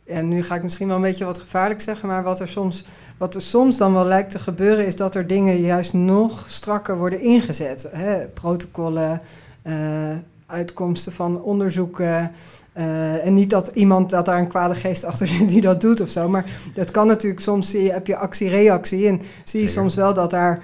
En 0.05 0.27
nu 0.27 0.43
ga 0.43 0.55
ik 0.55 0.63
misschien 0.63 0.87
wel 0.87 0.95
een 0.95 1.01
beetje 1.01 1.25
wat 1.25 1.39
gevaarlijk 1.39 1.81
zeggen, 1.81 2.07
maar 2.07 2.23
wat 2.23 2.39
er 2.39 2.47
soms, 2.47 2.83
wat 3.17 3.35
er 3.35 3.41
soms 3.41 3.77
dan 3.77 3.93
wel 3.93 4.05
lijkt 4.05 4.31
te 4.31 4.39
gebeuren, 4.39 4.85
is 4.85 4.95
dat 4.95 5.15
er 5.15 5.27
dingen 5.27 5.61
juist 5.61 5.93
nog 5.93 6.43
strakker 6.47 6.97
worden 6.97 7.21
ingezet. 7.21 7.87
Hè? 7.91 8.27
Protocollen, 8.27 9.21
eh, 9.61 10.17
uitkomsten 10.51 11.11
van 11.11 11.41
onderzoeken. 11.41 12.31
eh, 12.73 13.25
en 13.25 13.33
niet 13.33 13.49
dat 13.49 13.67
iemand 13.73 14.09
dat 14.09 14.25
daar 14.25 14.39
een 14.39 14.47
kwade 14.47 14.75
geest 14.75 15.03
achter 15.03 15.27
zit 15.27 15.47
die 15.47 15.61
dat 15.61 15.81
doet 15.81 16.01
of 16.01 16.09
zo. 16.09 16.29
Maar 16.29 16.45
dat 16.73 16.91
kan 16.91 17.07
natuurlijk 17.07 17.41
soms 17.41 17.69
zie 17.69 17.83
je, 17.83 17.91
heb 17.91 18.07
je 18.07 18.17
actie-reactie. 18.17 19.07
En 19.07 19.21
zie 19.21 19.61
je 19.61 19.67
Zeker. 19.67 19.69
soms 19.69 19.95
wel 19.95 20.13
dat 20.13 20.29
daar. 20.29 20.63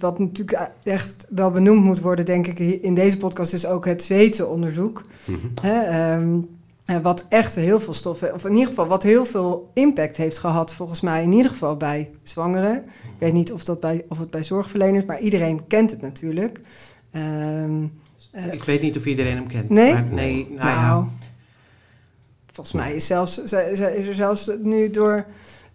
Wat 0.00 0.18
natuurlijk 0.18 0.70
echt 0.82 1.26
wel 1.28 1.50
benoemd 1.50 1.84
moet 1.84 2.00
worden, 2.00 2.24
denk 2.24 2.46
ik, 2.46 2.58
in 2.58 2.94
deze 2.94 3.16
podcast, 3.16 3.52
is 3.52 3.66
ook 3.66 3.84
het 3.84 4.02
Zweedse 4.02 4.46
onderzoek. 4.46 5.02
Mhm. 5.24 5.36
Hè, 5.62 5.80
ehm, 5.82 6.40
eh, 6.84 6.96
wat 7.02 7.24
echt 7.28 7.54
heel 7.54 7.80
veel 7.80 7.92
stoffen, 7.92 8.34
of 8.34 8.44
in 8.44 8.52
ieder 8.52 8.68
geval 8.68 8.86
wat 8.86 9.02
heel 9.02 9.24
veel 9.24 9.70
impact 9.74 10.16
heeft 10.16 10.38
gehad, 10.38 10.74
volgens 10.74 11.00
mij 11.00 11.22
in 11.22 11.32
ieder 11.32 11.50
geval 11.50 11.76
bij 11.76 12.10
zwangeren. 12.22 12.76
Ik 12.84 13.18
weet 13.18 13.32
niet 13.32 13.52
of, 13.52 13.64
dat 13.64 13.80
bij, 13.80 14.04
of 14.08 14.18
het 14.18 14.30
bij 14.30 14.44
zorgverleners, 14.44 15.04
maar 15.04 15.20
iedereen 15.20 15.66
kent 15.66 15.90
het 15.90 16.00
natuurlijk. 16.00 16.60
Ehm, 17.10 17.82
eh, 17.82 17.88
Ik 18.50 18.64
weet 18.64 18.82
niet 18.82 18.96
of 18.96 19.06
iedereen 19.06 19.36
hem 19.36 19.46
kent. 19.46 19.68
Nee? 19.68 19.92
Maar 19.92 20.04
nee, 20.10 20.46
nou, 20.50 20.54
nou, 20.56 20.68
ja. 20.68 21.08
volgens 22.52 22.76
mij 22.76 22.94
is, 22.94 23.06
zelfs, 23.06 23.38
is 23.38 23.52
er 24.06 24.14
zelfs 24.14 24.50
nu 24.62 24.90
door, 24.90 25.24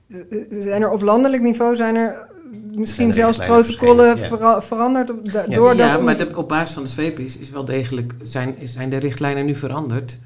eh, 0.09 0.17
zijn 0.49 0.81
er 0.81 0.89
op 0.89 1.01
landelijk 1.01 1.41
niveau 1.43 1.75
zijn 1.75 1.95
er 1.95 2.27
misschien 2.75 3.13
zelfs 3.13 3.37
protocollen 3.37 4.17
ja. 4.17 4.61
veranderd 4.61 5.09
op, 5.11 5.31
da- 5.31 5.45
Ja. 5.47 5.55
door 5.55 5.75
ja, 5.75 5.91
dat 5.91 6.01
maar 6.03 6.17
de- 6.17 6.37
op 6.37 6.47
basis 6.47 6.73
van 6.73 6.83
de 6.83 6.89
zweep 6.89 7.19
is, 7.19 7.37
is 7.37 7.49
wel 7.49 7.65
degelijk, 7.65 8.15
zijn, 8.21 8.55
zijn 8.63 8.89
de 8.89 8.97
richtlijnen 8.97 9.45
nu 9.45 9.55
veranderd. 9.55 10.17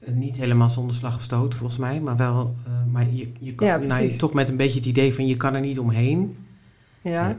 Eh, 0.00 0.12
niet 0.14 0.36
helemaal 0.36 0.70
zonder 0.70 0.94
slag 0.96 1.14
of 1.14 1.22
stoot, 1.22 1.54
volgens 1.54 1.78
mij, 1.78 2.00
maar 2.00 2.16
wel, 2.16 2.54
eh, 2.66 2.72
maar 2.92 3.06
je, 3.10 3.32
je 3.38 3.54
kan, 3.54 3.66
Ja, 3.66 3.76
nou, 3.76 4.08
toch 4.16 4.32
met 4.32 4.48
een 4.48 4.56
beetje 4.56 4.78
het 4.78 4.88
idee 4.88 5.14
van 5.14 5.26
je 5.26 5.36
kan 5.36 5.54
er 5.54 5.60
niet 5.60 5.78
omheen. 5.78 6.36
ja. 7.00 7.36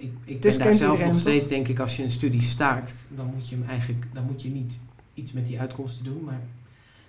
Ik, 0.00 0.12
ik 0.24 0.42
Dus 0.42 0.56
ben 0.56 0.64
daar 0.64 0.74
zelf 0.74 1.04
nog 1.04 1.14
steeds, 1.18 1.48
denk 1.48 1.68
ik, 1.68 1.78
als 1.78 1.96
je 1.96 2.02
een 2.02 2.10
studie 2.10 2.40
staakt, 2.42 3.04
dan 3.08 3.26
moet 3.34 3.48
je 3.48 3.54
hem 3.56 3.64
eigenlijk, 3.68 4.06
dan 4.12 4.24
moet 4.24 4.42
je 4.42 4.48
niet 4.48 4.78
iets 5.14 5.32
met 5.32 5.46
die 5.46 5.60
uitkomsten 5.60 6.04
doen, 6.04 6.22
maar 6.24 6.40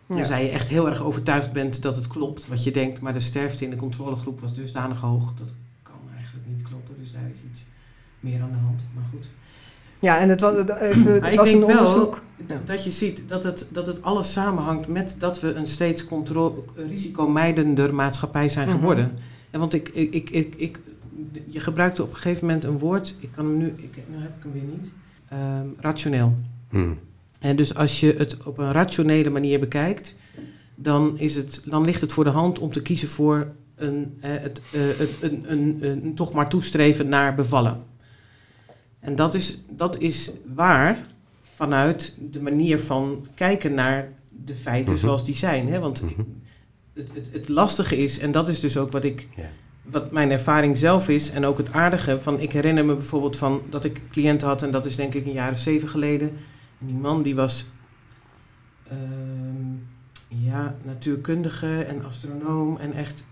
Ja. 0.08 0.16
tenzij 0.16 0.44
je 0.44 0.50
echt 0.50 0.68
heel 0.68 0.90
erg 0.90 1.02
overtuigd 1.04 1.52
bent 1.52 1.82
dat 1.82 1.96
het 1.96 2.08
klopt, 2.08 2.48
wat 2.48 2.64
je 2.64 2.72
denkt, 2.72 3.02
maar 3.02 3.14
de 3.14 3.20
sterfte 3.20 3.64
in 3.64 3.70
de 3.70 3.76
controlegroep 3.76 4.40
was 4.40 4.56
dusdanig 4.56 5.02
hoog, 5.02 5.34
dat 5.38 5.54
kan 5.84 5.96
eigenlijk 6.16 6.48
niet 6.48 6.62
kloppen, 6.68 6.96
dus 7.00 7.12
daar 7.12 7.30
is 7.34 7.40
iets 7.52 7.66
meer 8.20 8.42
aan 8.42 8.52
de 8.52 8.58
hand, 8.58 8.88
maar 8.96 9.04
goed. 9.12 9.30
ja, 10.00 10.20
en 10.20 10.30
het 10.30 10.42
was, 10.42 10.56
het- 10.58 10.70
even, 10.70 11.04
Maar 11.04 11.14
het 11.14 11.32
ik 11.32 11.36
was 11.40 11.50
denk 11.52 11.62
een 11.62 11.68
wel 11.68 11.78
onderzoek. 11.78 12.22
dat 12.66 12.84
je 12.84 12.92
ziet 12.92 13.24
dat 13.28 13.44
het, 13.44 13.68
dat 13.72 13.86
het 13.86 14.02
alles 14.04 14.32
samenhangt 14.32 14.88
met 14.88 15.16
dat 15.18 15.40
we 15.40 15.54
een 15.54 15.68
steeds 15.68 16.06
risicomijdender 16.76 17.94
maatschappij 17.96 18.50
zijn 18.50 18.68
Mhm. 18.68 18.78
geworden. 18.78 19.12
En 19.52 19.60
want 19.60 19.74
ik, 19.74 19.90
ik, 19.90 20.14
ik, 20.14 20.30
ik, 20.30 20.56
ik- 20.58 20.80
je 21.48 21.60
gebruikte 21.60 22.04
op 22.04 22.10
een 22.10 22.16
gegeven 22.16 22.46
moment 22.46 22.64
een 22.64 22.80
woord, 22.80 23.16
ik 23.20 23.30
kan 23.32 23.46
hem 23.46 23.58
nu, 23.58 23.68
ik, 23.68 23.96
nu 24.08 24.18
heb 24.18 24.30
ik 24.38 24.44
hem 24.44 24.52
weer 24.52 24.62
niet, 24.78 24.92
Ehm, 25.30 25.66
rationeel. 25.78 26.36
Hmm. 26.70 26.98
En 27.40 27.56
dus 27.56 27.76
als 27.76 28.00
je 28.00 28.14
het 28.18 28.44
op 28.44 28.58
een 28.58 28.72
rationele 28.72 29.30
manier 29.30 29.60
bekijkt, 29.60 30.16
dan, 30.76 31.20
is 31.20 31.36
het, 31.36 31.62
dan 31.66 31.86
ligt 31.86 32.02
het 32.02 32.14
voor 32.14 32.24
de 32.24 32.30
hand 32.30 32.60
om 32.60 32.72
te 32.72 32.82
kiezen 32.82 33.08
voor 33.10 33.48
een, 33.76 34.18
eh, 34.22 34.30
het, 34.34 34.62
eh, 34.74 34.82
het- 34.82 35.16
een, 35.22 35.52
een, 35.52 35.78
een, 35.82 36.16
toch 36.16 36.34
maar 36.34 36.50
toestreven 36.50 37.10
naar 37.10 37.36
bevallen. 37.36 37.84
En 39.00 39.16
dat 39.16 39.34
is, 39.34 39.60
dat 39.70 40.00
is 40.00 40.32
waar 40.56 41.00
vanuit 41.42 42.18
de 42.32 42.42
manier 42.42 42.80
van 42.80 43.26
kijken 43.36 43.74
naar 43.74 44.12
de 44.46 44.56
feiten 44.56 44.94
Mhm. 44.94 45.04
zoals 45.04 45.26
die 45.26 45.36
zijn. 45.36 45.68
Hè? 45.70 45.80
Want 45.80 46.02
Mhm. 46.02 46.14
het, 46.94 47.10
het, 47.14 47.30
het 47.32 47.50
lastige 47.50 47.98
is, 47.98 48.20
en 48.20 48.32
dat 48.32 48.48
is 48.50 48.60
dus 48.60 48.78
ook 48.78 48.92
wat 48.92 49.04
ik 49.04 49.28
Ja. 49.36 49.50
Wat 49.92 50.12
mijn 50.12 50.32
ervaring 50.32 50.78
zelf 50.78 51.10
is 51.10 51.30
en 51.30 51.46
ook 51.46 51.58
het 51.58 51.74
aardige 51.74 52.22
van 52.22 52.40
ik 52.40 52.52
herinner 52.52 52.86
me 52.86 52.94
bijvoorbeeld 52.94 53.38
van 53.38 53.62
dat 53.70 53.86
ik 53.86 54.02
cliënten 54.10 54.48
had 54.48 54.64
en 54.64 54.72
dat 54.72 54.86
is 54.86 54.96
denk 54.96 55.14
ik 55.14 55.26
een 55.26 55.32
jaar 55.32 55.52
of 55.52 55.58
zeven 55.58 55.88
geleden. 55.88 56.28
En 56.80 56.86
die 56.88 56.96
man 56.96 57.22
die 57.22 57.36
was 57.36 57.66
ehm, 58.88 59.74
ja 60.28 60.76
natuurkundige 60.84 61.84
en 61.84 62.06
astronoom 62.06 62.78
en 62.78 62.94
echt 62.94 63.24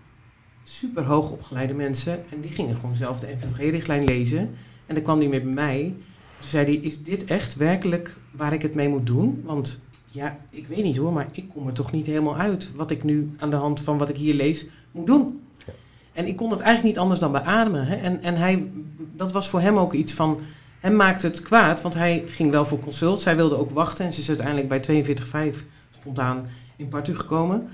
super 0.64 1.04
hoog 1.04 1.30
opgeleide 1.30 1.74
mensen. 1.74 2.24
En 2.30 2.40
die 2.40 2.50
gingen 2.50 2.74
gewoon 2.74 2.96
zelf 2.96 3.20
de 3.20 3.34
NVG-richtlijn 3.34 4.04
lezen. 4.04 4.50
En 4.86 4.94
dan 4.94 5.02
kwam 5.02 5.18
die 5.18 5.28
bij 5.28 5.40
mij. 5.40 5.94
Toen 6.38 6.48
zei 6.48 6.64
hij 6.64 6.74
is 6.74 7.02
dit 7.02 7.24
echt 7.24 7.56
werkelijk 7.56 8.16
waar 8.30 8.52
ik 8.52 8.62
het 8.62 8.74
mee 8.74 8.88
moet 8.88 9.06
doen? 9.06 9.42
Want 9.44 9.80
ja 10.10 10.38
ik 10.50 10.66
weet 10.66 10.82
niet 10.82 10.96
hoor 10.96 11.12
maar 11.12 11.26
ik 11.32 11.48
kom 11.48 11.66
er 11.66 11.72
toch 11.72 11.92
niet 11.92 12.06
helemaal 12.06 12.36
uit 12.36 12.74
wat 12.74 12.90
ik 12.90 13.04
nu 13.04 13.30
aan 13.38 13.50
de 13.50 13.56
hand 13.56 13.80
van 13.80 13.98
wat 13.98 14.08
ik 14.08 14.16
hier 14.16 14.34
lees 14.34 14.66
moet 14.92 15.06
doen 15.06 15.40
en 16.18 16.26
ik 16.26 16.36
kon 16.36 16.50
het 16.50 16.60
eigenlijk 16.60 16.94
niet 16.94 17.02
anders 17.02 17.20
dan 17.20 17.32
beademen. 17.32 17.86
Hè? 17.86 17.96
En, 17.96 18.22
en 18.22 18.36
hij, 18.36 18.70
dat 19.16 19.32
was 19.32 19.48
voor 19.48 19.60
hem 19.60 19.78
ook 19.78 19.92
iets 19.92 20.12
van. 20.12 20.40
Hem 20.80 20.96
maakte 20.96 21.26
het 21.26 21.42
kwaad, 21.42 21.82
want 21.82 21.94
hij 21.94 22.24
ging 22.26 22.50
wel 22.50 22.64
voor 22.64 22.78
consult. 22.78 23.20
Zij 23.20 23.36
wilde 23.36 23.56
ook 23.56 23.70
wachten 23.70 24.04
en 24.04 24.12
ze 24.12 24.20
is 24.20 24.28
uiteindelijk 24.28 24.68
bij 24.68 25.04
42,5 25.52 25.56
spontaan 25.90 26.46
in 26.76 26.88
partu 26.88 27.16
gekomen. 27.16 27.68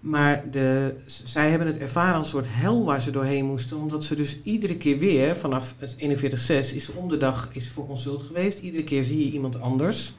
Maar 0.00 0.44
de, 0.50 0.94
zij 1.06 1.50
hebben 1.50 1.66
het 1.66 1.78
ervaren 1.78 2.14
als 2.14 2.26
een 2.26 2.32
soort 2.32 2.46
hel 2.48 2.84
waar 2.84 3.00
ze 3.00 3.10
doorheen 3.10 3.44
moesten. 3.44 3.76
Omdat 3.76 4.04
ze 4.04 4.14
dus 4.14 4.42
iedere 4.42 4.76
keer 4.76 4.98
weer, 4.98 5.36
vanaf 5.36 5.74
het 5.78 5.96
41,6 5.98 6.74
is 6.74 6.92
om 6.92 7.08
de 7.08 7.16
dag 7.16 7.48
is 7.52 7.68
voor 7.68 7.86
consult 7.86 8.22
geweest. 8.22 8.58
Iedere 8.58 8.84
keer 8.84 9.04
zie 9.04 9.18
je 9.18 9.32
iemand 9.32 9.60
anders. 9.60 10.12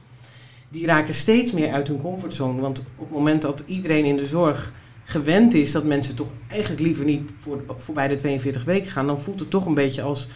Die 0.68 0.86
raken 0.86 1.14
steeds 1.14 1.52
meer 1.52 1.72
uit 1.72 1.88
hun 1.88 2.00
comfortzone. 2.00 2.60
Want 2.60 2.86
op 2.96 3.04
het 3.04 3.16
moment 3.16 3.42
dat 3.42 3.64
iedereen 3.66 4.04
in 4.04 4.16
de 4.16 4.26
zorg 4.26 4.72
gewend 5.08 5.54
is 5.54 5.72
dat 5.72 5.84
mensen 5.84 6.14
toch 6.14 6.28
eigenlijk 6.48 6.80
liever 6.80 7.04
niet 7.04 7.30
voor, 7.40 7.62
voorbij 7.76 8.08
de 8.08 8.14
42 8.14 8.64
weken 8.64 8.90
gaan, 8.90 9.06
dan 9.06 9.20
voelt 9.20 9.40
het 9.40 9.50
toch 9.50 9.66
een 9.66 9.74
beetje 9.74 10.02
als, 10.02 10.28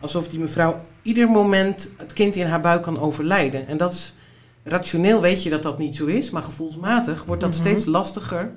alsof 0.00 0.28
die 0.28 0.38
mevrouw 0.38 0.80
ieder 1.02 1.28
moment 1.28 1.92
het 1.96 2.12
kind 2.12 2.36
in 2.36 2.46
haar 2.46 2.60
buik 2.60 2.82
kan 2.82 3.00
overlijden. 3.00 3.66
En 3.66 3.76
dat 3.76 3.92
is 3.92 4.14
rationeel 4.62 5.20
weet 5.20 5.42
je 5.42 5.50
dat 5.50 5.62
dat 5.62 5.78
niet 5.78 5.96
zo 5.96 6.06
is, 6.06 6.30
maar 6.30 6.42
gevoelsmatig 6.42 7.24
wordt 7.24 7.40
dat 7.40 7.50
Mhm. 7.50 7.60
steeds 7.60 7.84
lastiger. 7.84 8.50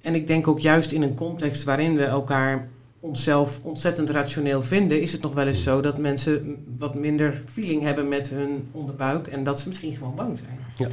En 0.00 0.14
ik 0.14 0.26
denk 0.26 0.48
ook 0.48 0.60
juist 0.60 0.92
in 0.92 1.02
een 1.02 1.14
context 1.14 1.64
waarin 1.64 1.96
we 1.96 2.04
elkaar 2.04 2.68
onszelf 3.00 3.60
ontzettend 3.62 4.10
rationeel 4.10 4.62
vinden, 4.62 5.00
is 5.00 5.12
het 5.12 5.22
nog 5.22 5.34
wel 5.34 5.46
eens 5.46 5.62
zo 5.62 5.80
dat 5.80 5.98
mensen 5.98 6.64
wat 6.78 6.94
minder 6.94 7.42
feeling 7.46 7.82
hebben 7.82 8.08
met 8.08 8.28
hun 8.28 8.68
onderbuik 8.72 9.26
en 9.26 9.42
dat 9.44 9.60
ze 9.60 9.68
misschien 9.68 9.94
gewoon 9.94 10.14
bang 10.14 10.38
zijn. 10.38 10.58
Ja. 10.76 10.88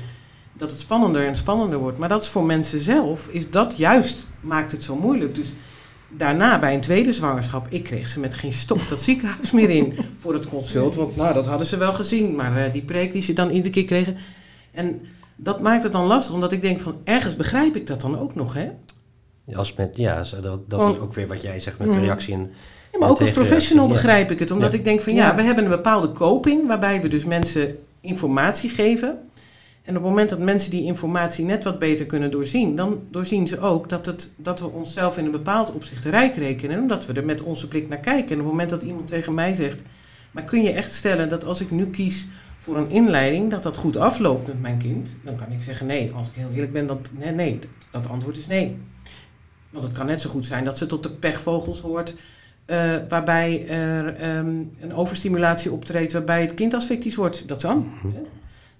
Dat 0.60 0.72
het 0.72 0.80
spannender 0.80 1.26
en 1.28 1.36
spannender 1.36 1.80
wordt. 1.80 1.98
Maar 1.98 2.10
dat 2.10 2.22
is 2.22 2.28
voor 2.28 2.44
mensen 2.46 2.80
zelf, 2.80 3.28
is 3.28 3.52
dat 3.52 3.78
juist, 3.78 4.28
maakt 4.42 4.72
het 4.72 4.84
zo 4.84 4.96
moeilijk. 4.96 5.36
Dus 5.36 5.52
daarna 6.10 6.60
bij 6.60 6.74
een 6.74 6.82
tweede 6.82 7.14
zwangerschap, 7.14 7.68
ik 7.70 7.84
kreeg 7.84 8.08
ze 8.10 8.20
met 8.20 8.34
geen 8.34 8.54
stok 8.54 8.90
dat 8.90 9.00
ziekenhuis 9.02 9.52
meer 9.52 9.70
in 9.70 9.94
voor 10.18 10.34
het 10.34 10.48
consult. 10.48 10.96
Want 10.96 11.16
nou, 11.16 11.34
dat 11.34 11.46
hadden 11.46 11.68
ze 11.68 11.78
wel 11.78 11.94
gezien, 11.94 12.36
maar 12.36 12.58
eh, 12.58 12.72
die 12.74 12.82
preek 12.82 13.12
die 13.12 13.22
ze 13.22 13.34
dan 13.34 13.50
iedere 13.50 13.70
keer 13.74 13.86
kregen. 13.86 14.18
En 14.72 15.02
dat 15.36 15.62
maakt 15.62 15.84
het 15.84 15.92
dan 15.92 16.06
lastig, 16.06 16.34
omdat 16.34 16.52
ik 16.52 16.62
denk 16.62 16.80
van 16.80 16.96
ergens 17.04 17.36
begrijp 17.36 17.76
ik 17.76 17.88
dat 17.88 18.02
dan 18.02 18.20
ook 18.20 18.36
nog, 18.36 18.54
hè? 18.54 18.70
Als 19.54 19.74
met, 19.74 19.98
ja, 19.98 20.24
zo 20.24 20.40
dat, 20.42 20.70
dat 20.70 20.80
is 20.94 21.00
ook 21.00 21.14
weer 21.14 21.28
wat 21.28 21.42
jij 21.42 21.60
zegt 21.60 21.80
met 21.80 21.90
de 21.90 21.96
Mhm. 21.96 22.04
reactie. 22.06 22.34
En, 22.34 22.52
Ja, 22.92 23.00
maar 23.00 23.10
ook 23.10 23.20
als 23.20 23.32
professional 23.32 23.88
begrijp 23.88 24.32
ik 24.32 24.40
het. 24.40 24.52
Omdat 24.52 24.72
Ja. 24.72 24.78
ik 24.78 24.84
denk 24.84 25.02
van 25.02 25.14
ja, 25.14 25.28
Ja. 25.28 25.36
we 25.36 25.42
hebben 25.42 25.64
een 25.64 25.70
bepaalde 25.70 26.12
coping 26.12 26.68
waarbij 26.68 27.02
we 27.02 27.08
dus 27.08 27.26
mensen 27.26 27.78
informatie 28.02 28.70
geven. 28.70 29.18
En 29.90 29.98
op 29.98 30.02
het 30.02 30.12
moment 30.12 30.30
dat 30.30 30.40
mensen 30.40 30.72
die 30.72 30.84
informatie 30.84 31.46
net 31.46 31.64
wat 31.64 31.80
beter 31.80 32.06
kunnen 32.06 32.32
doorzien, 32.32 32.76
dan 32.76 33.02
doorzien 33.12 33.48
ze 33.48 33.60
ook 33.60 33.90
dat, 33.90 34.06
het, 34.06 34.34
dat 34.38 34.60
we 34.60 34.68
onszelf 34.68 35.18
in 35.18 35.26
een 35.26 35.32
bepaald 35.32 35.74
opzicht 35.74 36.06
rijk 36.06 36.36
rekenen. 36.36 36.76
En 36.76 36.82
omdat 36.82 37.06
we 37.06 37.14
er 37.14 37.26
met 37.26 37.42
onze 37.42 37.68
blik 37.68 37.90
naar 37.90 37.98
kijken. 37.98 38.28
En 38.28 38.34
op 38.34 38.40
het 38.40 38.52
moment 38.52 38.70
dat 38.70 38.84
iemand 38.84 39.08
tegen 39.08 39.34
mij 39.34 39.54
zegt, 39.54 39.84
maar 40.32 40.44
kun 40.44 40.64
je 40.64 40.72
echt 40.72 40.94
stellen 40.94 41.30
dat 41.30 41.46
als 41.46 41.62
ik 41.62 41.72
nu 41.72 41.90
kies 41.90 42.28
voor 42.58 42.78
een 42.78 42.90
inleiding, 42.90 43.52
dat 43.52 43.64
dat 43.64 43.78
goed 43.78 43.98
afloopt 43.98 44.48
met 44.48 44.62
mijn 44.62 44.78
kind? 44.78 45.10
Dan 45.24 45.36
kan 45.36 45.52
ik 45.52 45.62
zeggen 45.62 45.86
nee. 45.86 46.12
Als 46.16 46.28
ik 46.28 46.34
heel 46.36 46.50
eerlijk 46.54 46.74
ben, 46.74 46.88
dat, 46.88 47.10
nee, 47.36 47.60
dat, 47.92 48.10
antwoord 48.10 48.38
is 48.38 48.48
nee. 48.48 48.78
Want 49.70 49.84
het 49.84 49.94
kan 49.94 50.06
net 50.06 50.22
zo 50.22 50.30
goed 50.30 50.46
zijn 50.46 50.64
dat 50.64 50.78
ze 50.78 50.86
tot 50.86 51.04
de 51.04 51.12
pechvogels 51.12 51.82
hoort. 51.82 52.16
eh, 52.66 52.96
waarbij 53.10 53.68
er 53.68 54.16
ehm, 54.16 54.64
een 54.80 54.94
overstimulatie 54.94 55.72
optreedt, 55.72 56.14
waarbij 56.14 56.42
het 56.42 56.54
kind 56.54 56.74
asfectisch 56.74 57.16
wordt. 57.16 57.48
Dat 57.48 57.62
kan. 57.62 57.92
Hè. 58.02 58.22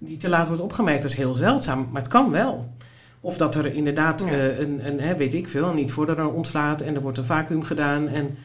Die 0.02 0.16
te 0.16 0.28
laat 0.28 0.46
wordt 0.46 0.62
opgemerkt, 0.62 1.02
dat 1.02 1.10
is 1.10 1.16
heel 1.16 1.34
zeldzaam, 1.34 1.88
maar 1.92 2.02
het 2.02 2.10
kan 2.10 2.30
wel. 2.30 2.68
Of 3.20 3.36
dat 3.36 3.54
er 3.54 3.74
inderdaad 3.74 4.20
Ja. 4.20 4.26
eh, 4.26 4.58
een, 4.58 4.86
een 4.86 5.00
hè, 5.00 5.16
weet 5.16 5.34
ik 5.34 5.48
veel, 5.48 5.72
niet 5.72 5.92
voordat 5.92 6.18
er 6.18 6.32
ontslaat 6.32 6.80
en 6.80 6.94
er 6.94 7.00
wordt 7.02 7.18
een 7.18 7.24
vacuüm 7.24 7.62
gedaan. 7.62 8.08
En 8.08 8.36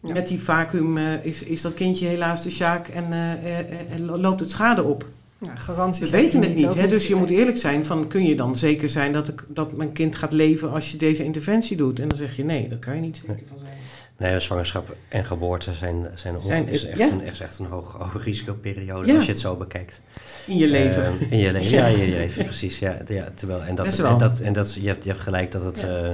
Ja. 0.00 0.12
met 0.12 0.26
die 0.28 0.40
vacuüm 0.40 0.96
eh, 0.98 1.24
is, 1.24 1.42
is 1.42 1.60
dat 1.62 1.74
kindje 1.74 2.06
helaas 2.06 2.42
de 2.42 2.50
sjaak 2.50 2.88
en, 2.88 3.12
eh, 3.12 3.98
loopt 3.98 4.40
het 4.40 4.50
schade 4.50 4.82
op. 4.82 5.06
Ja, 5.38 5.54
garanties 5.56 6.10
We 6.10 6.16
weten 6.16 6.42
het 6.42 6.54
niet, 6.54 6.74
hè? 6.74 6.88
dus 6.88 7.06
je 7.06 7.12
nee. 7.14 7.20
moet 7.20 7.30
eerlijk 7.30 7.58
zijn 7.58 7.84
van 7.86 8.06
kun 8.06 8.24
je 8.24 8.34
dan 8.36 8.56
zeker 8.56 8.88
zijn 8.90 9.12
dat, 9.12 9.28
ik, 9.28 9.44
dat 9.48 9.72
mijn 9.76 9.92
kind 9.92 10.16
gaat 10.16 10.32
leven 10.32 10.70
als 10.72 10.90
je 10.90 10.96
deze 10.96 11.24
interventie 11.24 11.76
doet? 11.76 12.00
En 12.00 12.08
dan 12.08 12.18
zeg 12.18 12.36
je 12.36 12.44
nee, 12.44 12.68
daar 12.68 12.78
kan 12.78 12.94
je 12.94 13.00
niet 13.00 13.22
zeker 13.26 13.42
van 13.48 13.58
zijn. 13.58 13.72
Nee, 14.18 14.40
zwangerschap 14.40 14.96
en 15.08 15.24
geboorte 15.24 15.74
zijn, 15.74 16.06
zijn, 16.14 16.40
Zijn- 16.40 16.68
is, 16.68 16.84
echt 16.84 16.98
ja. 16.98 17.06
een, 17.10 17.20
is 17.20 17.40
echt 17.40 17.58
een 17.58 17.66
hoog, 17.66 17.92
hoge 17.92 18.18
risicoperiode 18.18 19.06
Ja. 19.06 19.14
als 19.16 19.24
je 19.24 19.30
het 19.30 19.40
zo 19.40 19.56
bekijkt. 19.56 20.00
In 20.46 20.56
je 20.56 20.66
leven. 20.66 21.04
Ehm, 21.04 21.14
in 21.30 21.38
je 21.38 21.52
leven, 21.52 21.70
ja, 21.76 21.86
in 21.86 21.98
je 21.98 22.06
leven, 22.18 22.44
precies. 22.44 22.78
Ja, 22.78 22.96
ja, 23.06 23.28
terwijl, 23.34 23.62
en 23.62 23.74
dat, 23.74 23.98
en 23.98 24.18
dat, 24.18 24.40
en 24.40 24.52
dat, 24.52 24.74
je, 24.74 24.86
hebt, 24.88 25.04
je 25.04 25.10
hebt 25.10 25.22
gelijk 25.22 25.52
dat, 25.52 25.62
het, 25.64 25.82
eh, 25.84 26.10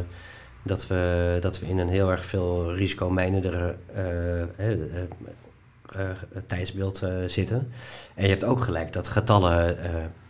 dat, 0.63 0.87
we, 0.87 1.37
dat 1.41 1.59
we 1.59 1.67
in 1.67 1.79
een 1.79 1.89
heel 1.89 2.11
erg 2.11 2.27
veel 2.27 2.75
risicomijnendere 2.75 3.77
eh, 3.95 4.43
eh, 4.43 4.49
eh, 5.93 6.09
tijdsbeeld 6.47 7.03
zitten. 7.27 7.69
En 8.15 8.23
je 8.25 8.31
hebt 8.31 8.45
ook 8.45 8.61
gelijk 8.61 8.93
dat 8.93 9.09
getallen, 9.09 9.79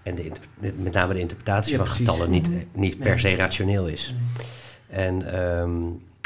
en 0.03 0.15
de, 0.15 0.33
met 0.77 0.93
name 0.93 1.15
de 1.15 1.21
interpretatie 1.21 1.77
van 1.77 1.85
precies. 1.85 2.07
getallen, 2.09 2.31
niet, 2.31 2.49
Mhm. 2.51 2.59
niet 2.73 2.99
per 2.99 3.19
se 3.21 3.35
rationeel 3.37 3.87
is. 3.89 4.15
En, 4.89 5.33
ehm, 5.33 5.73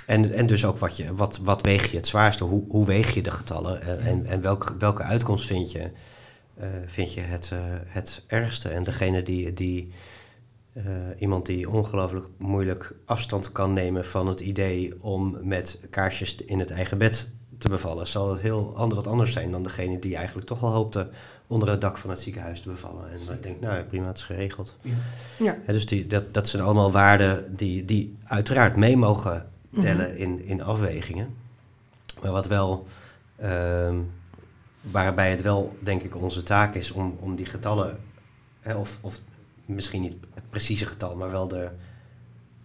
en, 0.06 0.32
en 0.32 0.46
dus 0.46 0.64
ook 0.64 0.78
wat, 0.78 0.96
je, 0.96 1.14
wat, 1.14 1.38
wat 1.42 1.62
weeg 1.62 1.90
je 1.90 1.96
het 1.96 2.06
zwaarste? 2.06 2.44
Hoe, 2.44 2.64
hoe 2.68 2.86
weeg 2.86 3.14
je 3.14 3.22
de 3.22 3.30
getallen? 3.30 3.82
Eh, 3.82 4.06
en 4.06 4.26
en 4.26 4.40
welke, 4.40 4.76
welke 4.76 5.02
uitkomst 5.02 5.46
vind 5.46 5.72
je, 5.72 5.90
eh, 6.54 6.68
vind 6.86 7.14
je 7.14 7.20
het, 7.20 7.50
eh, 7.52 7.58
het 7.86 8.22
ergste? 8.26 8.68
En 8.68 8.84
degene 8.84 9.22
die, 9.22 9.52
die 9.52 9.92
eh, 10.76 10.84
iemand 11.18 11.46
die 11.46 11.70
ongelooflijk 11.70 12.26
moeilijk 12.36 12.94
afstand 13.04 13.52
kan 13.52 13.72
nemen 13.72 14.04
van 14.04 14.26
het 14.26 14.40
idee 14.40 15.02
om 15.02 15.36
met 15.42 15.80
kaarsjes 15.90 16.34
in 16.34 16.58
het 16.58 16.70
eigen 16.70 16.98
bed 16.98 17.30
te 17.58 17.68
bevallen, 17.68 18.06
zal 18.06 18.30
het 18.30 18.40
heel 18.40 18.76
ander, 18.76 18.96
wat 18.96 19.06
anders 19.06 19.32
zijn 19.32 19.50
dan 19.50 19.62
degene 19.62 19.98
die 19.98 20.16
eigenlijk 20.16 20.46
toch 20.46 20.60
wel 20.60 20.72
hoopte 20.72 21.08
onder 21.46 21.68
het 21.68 21.80
dak 21.80 21.98
van 21.98 22.10
het 22.10 22.20
ziekenhuis 22.20 22.60
te 22.60 22.68
bevallen. 22.68 23.10
En 23.10 23.34
ik 23.34 23.42
denk, 23.42 23.60
nou 23.60 23.76
ja, 23.76 23.82
prima, 23.82 24.06
het 24.06 24.16
is 24.16 24.24
geregeld. 24.24 24.76
Ja. 24.80 24.94
Ja. 25.38 25.58
Hè, 25.62 25.72
dus 25.72 25.86
die, 25.86 26.06
dat, 26.06 26.34
dat 26.34 26.48
zijn 26.48 26.62
allemaal 26.62 26.92
waarden 26.92 27.56
die, 27.56 27.84
die 27.84 28.16
uiteraard 28.24 28.76
mee 28.76 28.96
mogen 28.96 29.48
tellen 29.80 30.16
in, 30.16 30.44
in 30.44 30.62
afwegingen. 30.62 31.34
Maar 32.22 32.32
wat 32.32 32.46
wel, 32.46 32.86
ehm, 33.36 33.96
waarbij 34.80 35.30
het 35.30 35.42
wel, 35.42 35.76
denk 35.82 36.02
ik, 36.02 36.16
onze 36.16 36.42
taak 36.42 36.74
is 36.74 36.90
om, 36.90 37.16
om 37.20 37.34
die 37.36 37.46
getallen, 37.46 37.98
hè, 38.60 38.74
of, 38.74 38.98
of 39.00 39.20
misschien 39.64 40.00
niet 40.02 40.16
het 40.34 40.50
precieze 40.50 40.86
getal, 40.86 41.16
maar 41.16 41.30
wel 41.30 41.48
de 41.48 41.68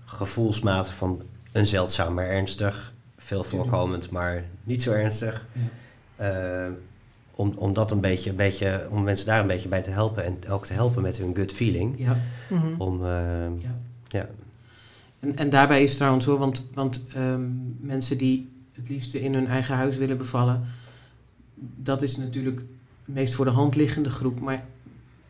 gevoelsmate 0.05 0.91
van 0.91 1.21
een 1.51 1.65
zeldzaam 1.65 2.13
maar 2.13 2.27
ernstig, 2.27 2.93
veel 3.17 3.43
voorkomend 3.43 4.11
maar 4.11 4.43
niet 4.63 4.81
zo 4.81 4.91
ernstig. 4.91 5.45
Ja. 6.17 6.29
eh, 6.65 6.71
om, 7.35 7.53
om 7.55 7.73
dat 7.73 7.91
een 7.91 8.01
beetje, 8.01 8.29
een 8.29 8.35
beetje, 8.35 8.87
om 8.89 9.03
mensen 9.03 9.25
daar 9.25 9.39
een 9.41 9.47
beetje 9.47 9.69
bij 9.69 9.81
te 9.81 9.89
helpen 9.89 10.23
en 10.23 10.37
ook 10.49 10.65
te 10.65 10.73
helpen 10.73 11.01
met 11.01 11.17
hun 11.17 11.35
gut 11.35 11.51
feeling. 11.51 11.95
Ja. 11.97 12.17
Mhm. 12.49 12.81
Om, 12.81 13.05
ehm, 13.05 13.53
Ja. 13.59 13.75
ja, 14.07 14.27
En, 15.21 15.37
en 15.37 15.49
daarbij 15.49 15.83
is 15.83 15.89
het 15.89 15.97
trouwens 15.97 16.25
zo, 16.25 16.37
want, 16.37 16.69
want 16.73 17.07
ehm, 17.13 17.41
mensen 17.79 18.17
die 18.17 18.49
het 18.71 18.89
liefste 18.89 19.21
in 19.21 19.33
hun 19.33 19.47
eigen 19.47 19.75
huis 19.75 19.97
willen 19.97 20.17
bevallen, 20.17 20.61
dat 21.75 22.01
is 22.01 22.17
natuurlijk 22.17 22.57
de 23.05 23.11
meest 23.11 23.33
voor 23.33 23.45
de 23.45 23.51
hand 23.51 23.75
liggende 23.75 24.09
groep. 24.09 24.39
Maar, 24.39 24.65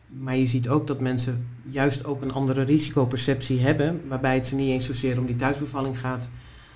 maar 0.06 0.36
je 0.36 0.46
ziet 0.46 0.68
ook 0.68 0.86
dat 0.86 1.00
mensen 1.00 1.46
juist 1.70 2.04
ook 2.04 2.22
een 2.22 2.32
andere 2.32 2.62
risicoperceptie 2.62 3.60
hebben, 3.60 4.00
waarbij 4.08 4.34
het 4.34 4.46
ze 4.46 4.54
niet 4.54 4.70
eens 4.70 4.86
zozeer 4.86 5.18
om 5.18 5.26
die 5.26 5.36
thuisbevalling 5.36 5.98
gaat, 5.98 6.28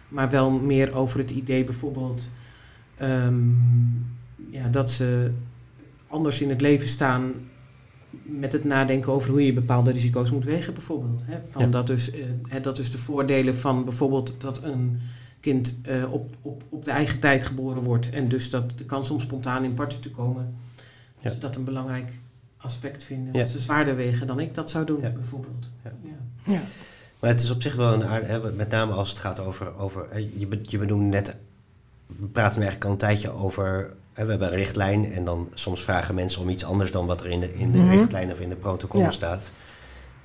maar 0.08 0.30
wel 0.30 0.50
meer 0.50 0.94
over 0.94 1.18
het 1.18 1.30
idee 1.30 1.64
bijvoorbeeld 1.64 2.30
ehm, 2.96 3.50
ja, 4.50 4.68
dat 4.70 4.90
ze 4.90 5.32
anders 6.06 6.40
in 6.40 6.48
het 6.48 6.60
leven 6.60 6.88
staan 6.88 7.32
met 8.22 8.52
het 8.52 8.64
nadenken 8.64 9.12
over 9.12 9.30
hoe 9.30 9.46
je 9.46 9.52
bepaalde 9.52 9.90
risico's 9.92 10.30
moet 10.30 10.44
wegen, 10.44 10.74
bijvoorbeeld. 10.74 11.22
Hè? 11.24 11.38
Van 11.46 11.62
Ja. 11.62 11.68
dat, 11.68 11.86
dus, 11.86 12.10
eh, 12.10 12.24
hè, 12.48 12.60
dat 12.60 12.76
dus 12.76 12.90
de 12.90 12.98
voordelen 12.98 13.54
van 13.54 13.84
bijvoorbeeld 13.84 14.34
dat 14.40 14.62
een 14.62 15.00
kind 15.40 15.78
eh, 15.82 16.12
op, 16.12 16.30
op, 16.42 16.62
op 16.68 16.84
de 16.84 16.90
eigen 16.90 17.20
tijd 17.20 17.44
geboren 17.44 17.82
wordt 17.82 18.10
en 18.10 18.28
dus 18.28 18.50
dat 18.50 18.70
de 18.78 18.84
kans 18.84 19.10
om 19.10 19.20
spontaan 19.20 19.64
in 19.64 19.74
partu 19.74 19.98
te 19.98 20.10
komen, 20.10 20.54
dat 21.14 21.22
Ja. 21.24 21.30
ze 21.30 21.38
dat 21.38 21.56
een 21.56 21.64
belangrijk 21.64 22.10
aspect 22.56 23.04
vinden. 23.04 23.32
Ja. 23.32 23.38
Dat 23.38 23.48
ze 23.50 23.58
zwaarder 23.58 23.96
wegen 23.96 24.26
dan 24.26 24.40
ik 24.40 24.54
dat 24.54 24.70
zou 24.70 24.86
doen, 24.86 25.00
Ja. 25.00 25.10
bijvoorbeeld. 25.10 25.70
Ja. 25.84 25.92
Ja. 26.02 26.52
Ja. 26.52 26.60
Maar 27.20 27.30
het 27.30 27.40
is 27.40 27.50
op 27.50 27.62
zich 27.62 27.74
wel 27.74 27.92
een 27.92 28.04
aardige, 28.04 28.52
met 28.56 28.70
name 28.70 28.92
als 28.92 29.08
het 29.08 29.18
gaat 29.18 29.40
over, 29.40 29.76
over 29.76 30.06
hè, 30.10 30.18
je, 30.18 30.58
je 30.62 30.78
benoemde 30.78 31.06
net, 31.16 31.36
we 32.06 32.26
praten 32.26 32.54
eigenlijk 32.56 32.84
al 32.84 32.90
een 32.90 32.96
tijdje 32.96 33.30
over, 33.30 33.94
we 34.24 34.30
hebben 34.30 34.48
een 34.48 34.54
richtlijn 34.58 35.12
en 35.12 35.24
dan 35.24 35.48
soms 35.54 35.82
vragen 35.82 36.14
mensen 36.14 36.42
om 36.42 36.48
iets 36.48 36.64
anders 36.64 36.90
dan 36.90 37.06
wat 37.06 37.20
er 37.20 37.26
in 37.26 37.40
de, 37.40 37.54
in 37.54 37.72
de 37.72 37.78
Mhm. 37.78 37.90
richtlijn 37.90 38.32
of 38.32 38.40
in 38.40 38.48
de 38.48 38.56
protocollen 38.56 39.06
Ja. 39.06 39.12
staat. 39.12 39.50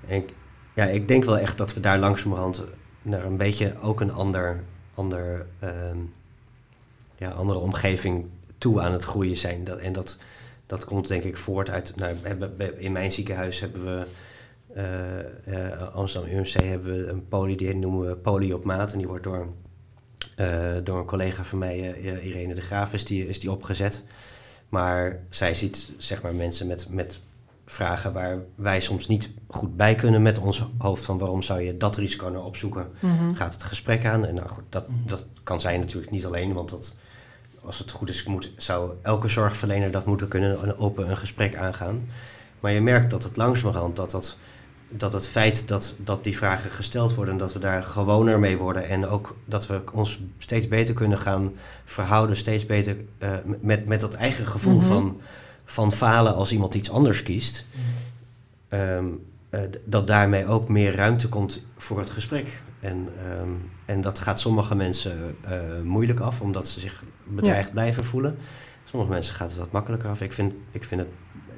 En 0.07 0.15
ik, 0.15 0.33
ja, 0.75 0.85
ik 0.85 1.07
denk 1.07 1.23
wel 1.23 1.37
echt 1.37 1.57
dat 1.57 1.73
we 1.73 1.79
daar 1.79 1.97
langzamerhand 1.99 2.63
naar 3.01 3.25
een 3.25 3.37
beetje 3.37 3.73
ook 3.81 4.01
een 4.01 4.11
ander, 4.11 4.63
ander, 4.93 5.45
ehm, 5.59 5.97
ja, 7.15 7.29
andere 7.29 7.59
omgeving 7.59 8.25
toe 8.57 8.81
aan 8.81 8.91
het 8.91 9.03
groeien 9.03 9.37
zijn. 9.37 9.63
Dat, 9.63 9.77
en 9.77 9.93
dat, 9.93 10.17
dat 10.65 10.85
komt 10.85 11.07
denk 11.07 11.23
ik 11.23 11.37
voort 11.37 11.69
uit, 11.69 11.93
nou, 11.95 12.15
in 12.77 12.91
mijn 12.91 13.11
ziekenhuis 13.11 13.59
hebben 13.59 13.83
we 13.85 14.05
eh, 14.73 15.71
eh, 15.71 15.93
Amsterdam 15.95 16.29
UMC 16.31 16.47
hebben 16.51 16.97
we 16.97 17.07
een 17.11 17.27
poli, 17.27 17.55
die 17.55 17.75
noemen 17.75 18.07
we 18.07 18.15
poli 18.15 18.53
op 18.53 18.63
maat. 18.63 18.91
En 18.91 18.97
die 18.97 19.07
wordt 19.07 19.23
door, 19.23 19.47
door 20.83 20.99
een 20.99 21.05
collega 21.05 21.43
van 21.43 21.59
mij, 21.59 21.93
eh, 21.93 22.25
Irene 22.25 22.53
de 22.53 22.61
Graaf, 22.61 22.93
is 22.93 23.05
die, 23.05 23.27
is 23.27 23.39
die 23.39 23.51
opgezet. 23.51 24.03
Maar 24.69 25.19
zij 25.29 25.53
ziet 25.53 25.89
zeg 25.97 26.21
maar, 26.21 26.33
mensen 26.33 26.67
met, 26.67 26.87
met 26.89 27.19
vragen 27.65 28.13
waar 28.13 28.37
wij 28.55 28.79
soms 28.79 29.07
niet 29.07 29.29
goed 29.47 29.77
bij 29.77 29.95
kunnen 29.95 30.21
met 30.21 30.37
ons 30.39 30.65
hoofd. 30.77 31.03
Van 31.03 31.17
waarom 31.17 31.41
zou 31.41 31.61
je 31.61 31.77
dat 31.77 31.95
risico 31.95 32.27
nou 32.27 32.45
opzoeken? 32.45 32.91
Mhm. 32.99 33.33
Gaat 33.33 33.53
het 33.53 33.63
gesprek 33.63 34.05
aan? 34.05 34.25
En 34.25 34.35
nou 34.35 34.49
goed, 34.49 34.63
dat, 34.69 34.85
dat 35.05 35.27
kan 35.43 35.59
zij 35.59 35.77
natuurlijk 35.77 36.11
niet 36.11 36.25
alleen, 36.25 36.53
want 36.53 36.69
dat, 36.69 36.95
als 37.61 37.77
het 37.77 37.91
goed 37.91 38.09
is, 38.09 38.23
moet, 38.23 38.51
zou 38.57 38.91
elke 39.01 39.27
zorgverlener 39.27 39.91
dat 39.91 40.05
moeten 40.05 40.27
kunnen, 40.27 40.77
open 40.77 41.09
een 41.09 41.17
gesprek 41.17 41.55
aangaan. 41.55 42.07
Maar 42.59 42.71
je 42.71 42.81
merkt 42.81 43.09
dat 43.09 43.23
het 43.23 43.37
langzamerhand, 43.37 43.95
dat, 43.95 44.11
dat, 44.11 44.37
dat 44.91 45.13
het 45.13 45.27
feit 45.27 45.67
dat, 45.67 45.93
dat 45.97 46.23
die 46.23 46.37
vragen 46.37 46.71
gesteld 46.71 47.15
worden, 47.15 47.33
en 47.33 47.39
dat 47.39 47.53
we 47.53 47.59
daar 47.59 47.83
gewoner 47.83 48.39
mee 48.39 48.57
worden 48.57 48.87
en 48.87 49.07
ook 49.07 49.35
dat 49.45 49.67
we 49.67 49.81
ons 49.93 50.19
steeds 50.37 50.67
beter 50.67 50.93
kunnen 50.93 51.17
gaan 51.17 51.51
verhouden, 51.85 52.37
steeds 52.37 52.65
beter 52.65 52.95
eh, 53.17 53.31
met, 53.61 53.85
met 53.85 54.01
dat 54.01 54.13
eigen 54.13 54.45
gevoel 54.47 54.77
Mhm. 54.77 54.85
van, 54.87 55.21
van 55.65 55.91
falen 55.91 56.35
als 56.35 56.51
iemand 56.51 56.75
iets 56.75 56.91
anders 56.91 57.23
kiest. 57.23 57.65
Ehm, 58.67 59.05
eh, 59.49 59.61
dat 59.85 60.07
daarmee 60.07 60.47
ook 60.47 60.69
meer 60.69 60.95
ruimte 60.95 61.29
komt 61.29 61.63
voor 61.77 61.99
het 61.99 62.09
gesprek. 62.09 62.61
En, 62.79 63.07
ehm, 63.25 63.49
en 63.85 64.01
dat 64.01 64.19
gaat 64.19 64.39
sommige 64.39 64.75
mensen 64.75 65.35
eh, 65.41 65.59
moeilijk 65.83 66.19
af, 66.19 66.41
omdat 66.41 66.67
ze 66.67 66.79
zich 66.79 67.03
bedreigd 67.27 67.71
blijven 67.71 68.05
voelen. 68.05 68.37
Sommige 68.83 69.11
mensen 69.11 69.35
gaat 69.35 69.49
het 69.49 69.59
wat 69.59 69.71
makkelijker 69.71 70.09
af. 70.09 70.21
Ik 70.21 70.33
vind, 70.33 70.53
ik 70.71 70.83
vind 70.83 71.01
het 71.01 71.09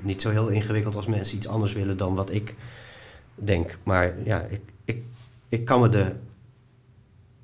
niet 0.02 0.22
zo 0.22 0.30
heel 0.30 0.48
ingewikkeld 0.48 0.96
als 0.96 1.08
mensen 1.08 1.38
iets 1.38 1.48
anders 1.48 1.74
willen 1.74 1.98
dan 1.98 2.16
wat 2.16 2.32
ik 2.32 2.56
denk. 3.36 3.78
Maar 3.84 4.14
ja, 4.24 4.42
ik, 4.50 4.62
ik, 4.86 5.04
ik 5.50 5.66
kan 5.66 5.82
me 5.82 5.90
de 5.90 6.12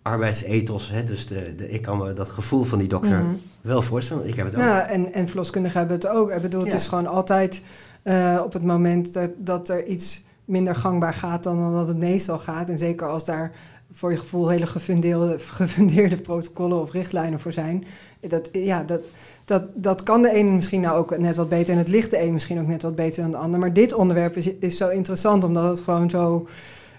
arbeidsethos, 0.02 0.90
hè, 0.90 1.04
dus 1.04 1.28
de, 1.28 1.56
de, 1.56 1.70
ik 1.70 1.82
kan 1.82 1.98
me 1.98 2.14
dat 2.14 2.30
gevoel 2.30 2.64
van 2.64 2.80
die 2.80 2.88
dokter 2.88 3.18
Mhm. 3.20 3.34
wel 3.62 3.82
voorstellen. 3.82 4.28
Ik 4.28 4.36
heb 4.36 4.46
het 4.46 4.56
ook. 4.56 4.62
Ja, 4.62 4.88
en, 4.88 5.14
en 5.14 5.28
verloskundigen 5.28 5.80
hebben 5.80 5.98
het 5.98 6.08
ook. 6.08 6.32
Ik 6.32 6.42
bedoel, 6.42 6.64
het 6.64 6.74
is 6.74 6.88
gewoon 6.88 7.08
altijd 7.08 7.62
eh, 8.04 8.42
op 8.44 8.54
het 8.54 8.64
moment 8.64 9.14
dat, 9.14 9.32
dat 9.38 9.70
er 9.70 9.86
iets 9.86 10.24
minder 10.46 10.76
gangbaar 10.76 11.14
gaat 11.14 11.44
dan, 11.44 11.58
dan 11.60 11.74
dat 11.74 11.88
het 11.88 11.98
meestal 11.98 12.40
gaat. 12.40 12.70
En 12.70 12.78
zeker 12.78 13.08
als 13.08 13.26
daar 13.26 13.52
voor 13.92 14.12
je 14.12 14.18
gevoel 14.18 14.50
hele 14.50 14.68
gefundeerde, 14.68 15.40
gefundeerde 15.40 16.18
protocollen 16.22 16.82
of 16.82 16.92
richtlijnen 16.92 17.40
voor 17.40 17.54
zijn. 17.54 17.86
Dat, 18.20 18.50
ja, 18.52 18.84
dat, 18.84 19.06
dat, 19.50 19.64
dat 19.74 20.04
kan 20.04 20.22
de 20.22 20.32
ene 20.32 20.50
misschien 20.50 20.82
nou 20.82 20.98
ook 20.98 21.18
net 21.18 21.36
wat 21.36 21.50
beter 21.50 21.74
en 21.74 21.80
het 21.80 21.88
ligt 21.88 22.12
de 22.12 22.22
een 22.22 22.34
misschien 22.34 22.60
ook 22.60 22.68
net 22.68 22.82
wat 22.82 22.96
beter 22.96 23.22
dan 23.22 23.32
de 23.32 23.38
ander. 23.38 23.60
Maar 23.60 23.74
dit 23.74 23.94
onderwerp 23.94 24.38
is, 24.38 24.50
is 24.60 24.78
zo 24.78 24.90
interessant 24.90 25.44
omdat 25.44 25.64
het 25.64 25.80
gewoon 25.80 26.10
zo, 26.10 26.48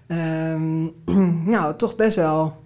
ehm, 0.06 0.82
nou, 1.54 1.76
toch 1.76 1.96
best 1.96 2.16
wel, 2.16 2.56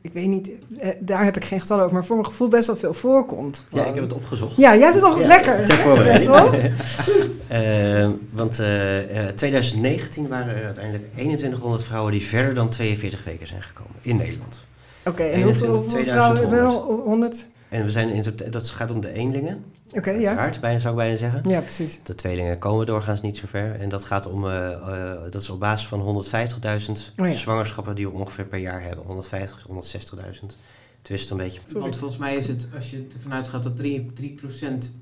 ik 0.00 0.12
weet 0.12 0.26
niet, 0.26 0.50
eh, 0.78 0.88
daar 0.98 1.24
heb 1.24 1.36
ik 1.36 1.44
geen 1.44 1.60
getallen 1.60 1.82
over, 1.82 1.96
maar 1.96 2.04
voor 2.04 2.16
mijn 2.16 2.28
gevoel 2.28 2.48
best 2.48 2.66
wel 2.66 2.76
veel 2.76 2.94
voorkomt. 2.94 3.64
Ja, 3.68 3.84
ik 3.84 3.94
heb 3.94 4.02
het 4.04 4.12
opgezocht. 4.12 4.56
Ja, 4.56 4.76
jij 4.76 4.88
het 4.88 5.00
toch 5.00 5.18
Ja, 5.18 5.26
lekker. 5.26 5.64
ter 5.64 5.76
voorbereiding. 5.76 6.30
Best 6.30 7.06
wel. 7.06 7.22
Eh, 7.48 8.10
want 8.32 8.58
eh, 8.58 9.28
eh, 9.28 9.34
2019 9.34 10.28
waren 10.28 10.56
er 10.56 10.64
uiteindelijk 10.64 11.12
2100 11.12 11.84
vrouwen 11.84 12.12
die 12.12 12.22
verder 12.22 12.54
dan 12.54 12.68
42 12.68 13.24
weken 13.24 13.46
zijn 13.46 13.62
gekomen 13.62 13.94
in 14.00 14.16
Nederland. 14.16 14.66
Oké, 15.04 15.22
en 15.22 15.32
21, 15.32 15.66
hoeveel, 15.66 15.82
hoeveel 15.82 16.12
vrouwen 16.12 16.36
2100. 16.36 16.86
wel? 16.86 17.02
100? 17.04 17.46
En 17.74 17.84
we 17.84 17.90
zijn 17.90 18.08
in 18.10 18.24
dat 18.50 18.70
gaat 18.70 18.90
om 18.90 19.00
de 19.00 19.12
eenlingen, 19.12 19.64
Oké, 19.92 20.10
ja. 20.10 20.16
uiteraard, 20.28 20.60
bijna, 20.60 20.78
zou 20.78 20.92
ik 20.94 20.98
bijna 21.00 21.16
zeggen. 21.16 21.50
Ja, 21.50 21.60
precies. 21.60 22.00
De 22.02 22.14
tweelingen 22.14 22.58
komen 22.58 22.86
doorgaans 22.86 23.20
niet 23.20 23.36
zo 23.36 23.46
ver. 23.46 23.80
En 23.80 23.88
dat 23.88 24.04
gaat 24.04 24.26
om, 24.26 24.44
eh, 24.46 24.72
eh, 24.72 25.22
dat 25.30 25.42
is 25.42 25.50
op 25.50 25.60
basis 25.60 25.88
van 25.88 26.00
150.000 26.00 27.12
Oh 27.16 27.26
ja. 27.28 27.32
zwangerschappen 27.34 27.94
die 27.94 28.06
we 28.08 28.12
ongeveer 28.14 28.44
per 28.46 28.58
jaar 28.58 28.82
hebben. 28.82 29.04
150, 29.04 29.62
160.000. 29.66 30.56
Twist 31.02 31.30
een 31.30 31.36
beetje. 31.36 31.60
Sorry. 31.66 31.80
Want 31.80 31.96
volgens 31.96 32.20
mij 32.20 32.34
is 32.34 32.48
het, 32.48 32.68
als 32.74 32.90
je 32.90 33.06
ervan 33.14 33.32
uitgaat 33.32 33.62
dat 33.62 33.76
3%, 33.76 34.16
3% 34.16 34.92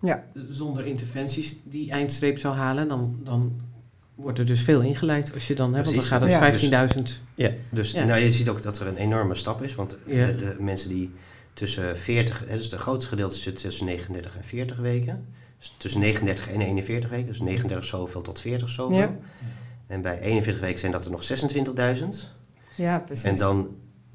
Ja. 0.00 0.24
zonder 0.48 0.86
interventies 0.86 1.56
die 1.64 1.90
eindstreep 1.90 2.38
zou 2.38 2.54
halen, 2.54 2.88
dan, 2.88 3.16
dan 3.24 3.52
wordt 4.14 4.38
er 4.38 4.46
dus 4.46 4.60
veel 4.62 4.80
ingeleid. 4.80 5.30
Als 5.34 5.46
je 5.46 5.54
dan, 5.54 5.74
hè, 5.74 5.82
want 5.82 5.94
dan 5.94 6.04
gaat 6.04 6.22
het 6.22 6.30
Ja. 6.30 6.38
15.000. 6.38 7.20
Ja, 7.34 7.50
dus 7.70 7.90
Ja. 7.90 8.04
Nou, 8.04 8.20
je 8.20 8.32
ziet 8.32 8.48
ook 8.48 8.62
dat 8.62 8.78
er 8.78 8.86
een 8.86 8.96
enorme 8.96 9.34
stap 9.34 9.62
is. 9.62 9.74
Want 9.74 9.96
Ja. 10.06 10.26
de, 10.26 10.36
de 10.36 10.56
mensen 10.58 10.88
die 10.88 11.10
tussen 11.52 11.98
40, 11.98 12.44
hè, 12.48 12.56
dus 12.56 12.68
de 12.70 12.78
grootste 12.78 13.08
gedeelte 13.08 13.34
zit 13.34 13.60
tussen 13.60 13.86
39 13.86 14.36
en 14.36 14.44
40 14.44 14.76
weken. 14.78 15.26
Dus 15.58 15.74
tussen 15.76 16.00
39 16.00 16.48
en 16.50 16.60
41 16.60 17.10
weken, 17.10 17.26
dus 17.26 17.40
39 17.40 17.88
zoveel 17.88 18.20
tot 18.22 18.40
40 18.40 18.68
zoveel. 18.68 18.98
Ja. 18.98 19.16
En 19.86 20.02
bij 20.02 20.20
41 20.20 20.62
weken 20.62 20.78
zijn 20.78 20.92
dat 20.92 21.04
er 21.04 21.10
nog 21.10 21.22
26.000. 21.22 22.08
Ja, 22.76 22.98
precies. 22.98 23.24
En 23.24 23.36
dan, 23.36 23.68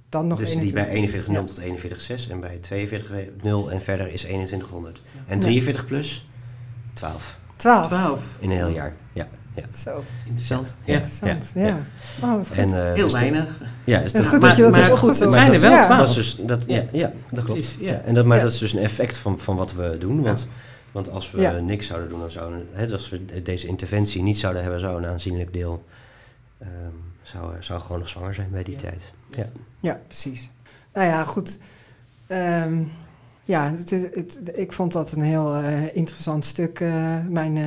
dan 0.10 0.28
nog 0.28 0.40
dus 0.40 0.58
die 0.58 0.74
bij 0.74 0.90
41 0.90 1.28
0 1.32 1.42
Ja. 1.42 1.48
tot 1.48 1.58
41 1.58 2.02
6 2.02 2.28
en 2.28 2.40
bij 2.40 2.58
42 2.58 3.10
we- 3.10 3.34
0 3.42 3.72
en 3.72 3.82
verder 3.82 4.08
is 4.08 4.22
2100. 4.22 5.02
En 5.28 5.36
Ja. 5.36 5.42
43 5.42 5.86
plus 5.86 6.30
12 6.94 7.40
12. 7.56 7.88
12. 7.88 8.38
in 8.42 8.50
een 8.50 8.56
heel 8.58 8.70
jaar. 8.70 8.96
Ja, 9.14 9.28
ja. 9.58 9.78
Zo, 9.78 10.04
Interessant. 10.26 10.76
Ja. 10.84 10.94
Ja. 10.94 11.00
interessant. 11.00 11.52
ja, 11.56 11.62
Ja. 11.62 11.68
ja. 11.68 12.28
Oh, 12.28 12.36
wat 12.36 12.48
goed. 12.48 12.58
En, 12.58 12.74
eh, 12.88 12.94
Heel 12.94 13.04
dus 13.04 13.14
weinig. 13.14 13.58
ja, 13.84 14.00
is 14.00 14.12
de- 14.12 14.24
goed 14.24 14.32
maar- 14.32 14.40
dat 14.50 14.58
je 14.58 14.64
dat 14.64 14.72
maar 14.72 14.98
goed 14.98 15.08
het 15.10 15.18
zo 15.18 15.30
zijn 15.30 15.54
er 15.54 15.60
wel 15.62 15.72
ja. 15.72 15.86
12. 15.86 16.00
Dat 16.00 16.10
is 16.10 16.16
dus, 16.16 16.46
dat, 16.46 16.64
ja, 16.68 16.76
Ja. 16.76 16.86
ja, 16.92 17.12
dat 17.32 17.44
klopt. 17.44 17.60
Precies, 17.60 17.78
ja. 17.80 17.92
Ja. 17.92 18.00
En 18.02 18.14
dat, 18.14 18.26
maar 18.26 18.38
Ja. 18.38 18.44
dat 18.44 18.52
is 18.52 18.58
dus 18.58 18.74
een 18.74 18.80
effect 18.80 19.18
van, 19.18 19.40
van 19.40 19.56
wat 19.56 19.74
we 19.74 19.96
doen. 20.00 20.22
Want, 20.22 20.48
want 20.92 21.10
als 21.10 21.32
we 21.32 21.42
Ja. 21.42 21.52
niks 21.52 21.88
zouden 21.88 22.10
doen, 22.10 22.20
dan 22.20 22.32
zouden, 22.32 22.68
hè, 22.72 22.92
als 22.92 23.10
we 23.10 23.42
deze 23.44 23.68
interventie 23.68 24.22
niet 24.24 24.38
zouden 24.38 24.62
hebben, 24.62 24.80
zou 24.80 24.98
een 25.04 25.10
aanzienlijk 25.10 25.54
deel 25.54 25.84
ehm, 26.60 26.70
zou, 27.22 27.52
zou 27.60 27.82
gewoon 27.82 28.00
nog 28.00 28.10
zwanger 28.10 28.34
zijn 28.34 28.50
bij 28.52 28.64
die 28.64 28.74
Ja. 28.74 28.80
tijd. 28.80 29.04
Ja. 29.30 29.46
Ja, 29.80 30.00
precies. 30.08 30.50
Nou 30.94 31.08
ja, 31.08 31.24
goed. 31.24 31.60
Ehm, 32.28 32.84
ja, 33.44 33.72
het, 33.72 33.92
is- 33.92 34.02
het, 34.16 34.40
ik 34.54 34.74
vond 34.74 34.92
dat 34.92 35.12
een 35.12 35.22
heel 35.22 35.54
eh, 35.56 35.96
interessant 35.96 36.46
stuk. 36.46 36.80
eh, 36.80 37.18
mijn, 37.30 37.58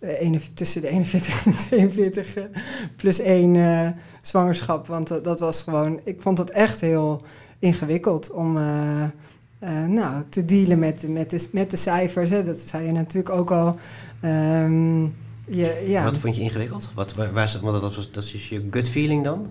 eh, 0.00 0.20
ene- 0.20 0.52
tussen 0.54 0.80
de 0.82 0.88
41 0.88 1.44
en 1.44 1.50
de 1.50 1.56
42 1.56 2.36
eh, 2.36 2.44
plus 2.96 3.18
één 3.20 3.56
eh, 3.56 3.88
zwangerschap. 4.22 4.86
Want 4.86 5.08
dat, 5.08 5.24
dat 5.24 5.40
was 5.40 5.62
gewoon... 5.62 6.00
Ik 6.04 6.20
vond 6.20 6.36
dat 6.36 6.50
echt 6.50 6.80
heel 6.80 7.22
ingewikkeld 7.58 8.30
om... 8.30 8.56
eh, 8.56 9.02
eh, 9.58 9.84
nou, 9.86 10.22
te 10.28 10.44
dealen 10.44 10.78
met, 10.78 11.08
met, 11.08 11.30
de, 11.30 11.48
met 11.52 11.70
de 11.70 11.76
cijfers. 11.76 12.30
Hè. 12.30 12.44
Dat 12.44 12.58
zei 12.58 12.86
je 12.86 12.92
natuurlijk 12.92 13.34
ook 13.34 13.50
al. 13.50 13.76
Ehm, 14.20 15.02
je, 15.46 15.84
ja. 15.86 16.04
Wat 16.04 16.18
vond 16.18 16.36
je 16.36 16.42
ingewikkeld? 16.42 16.90
Wat, 16.94 17.14
waar, 17.14 17.32
waar, 17.32 17.58
dat, 17.62 17.94
was, 17.94 18.12
dat 18.12 18.24
is 18.24 18.48
je 18.48 18.66
gut 18.70 18.88
feeling 18.88 19.24
dan? 19.24 19.50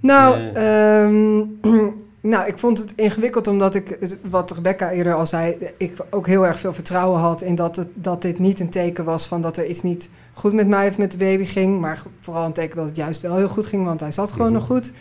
Nou, 0.00 0.52
Eh. 0.54 1.86
nou, 2.20 2.46
ik 2.46 2.58
vond 2.58 2.78
het 2.78 2.92
ingewikkeld 2.96 3.46
omdat 3.46 3.74
ik, 3.74 4.16
wat 4.30 4.50
Rebecca 4.50 4.90
eerder 4.90 5.14
al 5.14 5.26
zei, 5.26 5.56
ik 5.78 5.92
ook 6.10 6.26
heel 6.26 6.46
erg 6.46 6.58
veel 6.58 6.72
vertrouwen 6.72 7.20
had 7.20 7.42
in 7.42 7.54
dat, 7.54 7.76
het, 7.76 7.88
dat 7.94 8.22
dit 8.22 8.38
niet 8.38 8.60
een 8.60 8.70
teken 8.70 9.04
was 9.04 9.26
van 9.26 9.40
dat 9.40 9.56
er 9.56 9.66
iets 9.66 9.82
niet 9.82 10.08
goed 10.32 10.52
met 10.52 10.68
mij 10.68 10.88
of 10.88 10.98
met 10.98 11.10
de 11.10 11.16
baby 11.16 11.44
ging. 11.44 11.80
Maar 11.80 12.02
vooral 12.20 12.44
een 12.44 12.52
teken 12.52 12.76
dat 12.76 12.86
het 12.86 12.96
juist 12.96 13.22
wel 13.22 13.36
heel 13.36 13.48
goed 13.48 13.66
ging, 13.66 13.84
want 13.84 14.00
hij 14.00 14.12
zat 14.12 14.32
gewoon 14.32 14.46
Mhm. 14.46 14.54
nog 14.58 14.66
goed. 14.66 14.92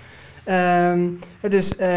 Ehm, 0.44 1.10
dus 1.50 1.76
eh, 1.76 1.88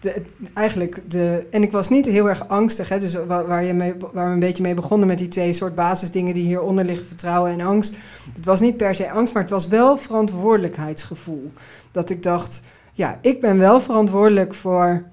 de, 0.00 0.22
eigenlijk 0.54 1.02
de. 1.10 1.46
En 1.50 1.62
ik 1.62 1.72
was 1.72 1.88
niet 1.88 2.06
heel 2.06 2.28
erg 2.28 2.48
angstig, 2.48 2.88
hè, 2.88 2.98
dus 2.98 3.14
waar, 3.26 3.46
waar, 3.46 3.64
je 3.64 3.72
mee, 3.72 3.94
waar 4.12 4.26
we 4.26 4.32
een 4.32 4.38
beetje 4.38 4.62
mee 4.62 4.74
begonnen 4.74 5.08
met 5.08 5.18
die 5.18 5.28
twee 5.28 5.52
soort 5.52 5.74
basisdingen 5.74 6.34
die 6.34 6.44
hieronder 6.44 6.84
liggen: 6.84 7.06
vertrouwen 7.06 7.52
en 7.52 7.60
angst. 7.60 7.94
Het 8.34 8.44
was 8.44 8.60
niet 8.60 8.76
per 8.76 8.94
se 8.94 9.10
angst, 9.10 9.32
maar 9.32 9.42
het 9.42 9.50
was 9.50 9.68
wel 9.68 9.96
verantwoordelijkheidsgevoel. 9.96 11.52
Dat 11.90 12.10
ik 12.10 12.22
dacht, 12.22 12.62
ja, 12.96 13.18
ik 13.20 13.40
ben 13.40 13.58
wel 13.58 13.80
verantwoordelijk 13.80 14.54
voor 14.54 15.04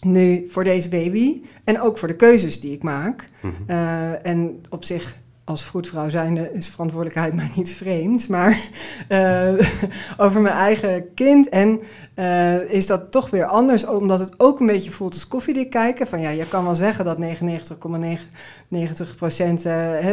nu, 0.00 0.48
voor 0.48 0.64
deze 0.64 0.88
baby. 0.88 1.42
En 1.64 1.80
ook 1.80 1.98
voor 1.98 2.08
de 2.08 2.16
keuzes 2.16 2.60
die 2.60 2.72
ik 2.72 2.82
maak. 2.82 3.28
Mhm. 3.40 3.52
Eh, 3.66 4.26
en 4.26 4.62
op 4.68 4.84
zich, 4.84 5.16
als 5.44 5.64
vroedvrouw 5.64 6.08
zijnde, 6.08 6.50
is 6.52 6.68
verantwoordelijkheid 6.68 7.34
mij 7.40 7.50
niet 7.56 7.74
vreemd. 7.74 8.28
Maar 8.28 8.68
eh, 9.08 9.52
over 10.24 10.40
mijn 10.40 10.54
eigen 10.54 11.14
kind. 11.14 11.48
En 11.48 11.80
eh, 12.14 12.70
is 12.70 12.86
dat 12.86 13.10
toch 13.10 13.30
weer 13.30 13.46
anders, 13.46 13.86
omdat 13.86 14.18
het 14.18 14.34
ook 14.36 14.60
een 14.60 14.66
beetje 14.66 14.90
voelt 14.90 15.14
als 15.14 15.28
koffiedik 15.28 15.70
kijken. 15.70 16.06
Van 16.06 16.20
ja, 16.20 16.30
je 16.30 16.48
kan 16.48 16.64
wel 16.64 16.74
zeggen 16.74 17.04
dat 17.04 17.18
99,99 17.18 19.16
procent 19.16 19.64
eh, 19.66 20.06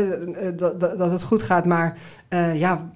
dat, 0.55 0.80
dat, 0.80 1.12
het 1.12 1.24
goed 1.24 1.41
gaat. 1.41 1.66
Maar 1.66 1.97
ja, 2.53 2.89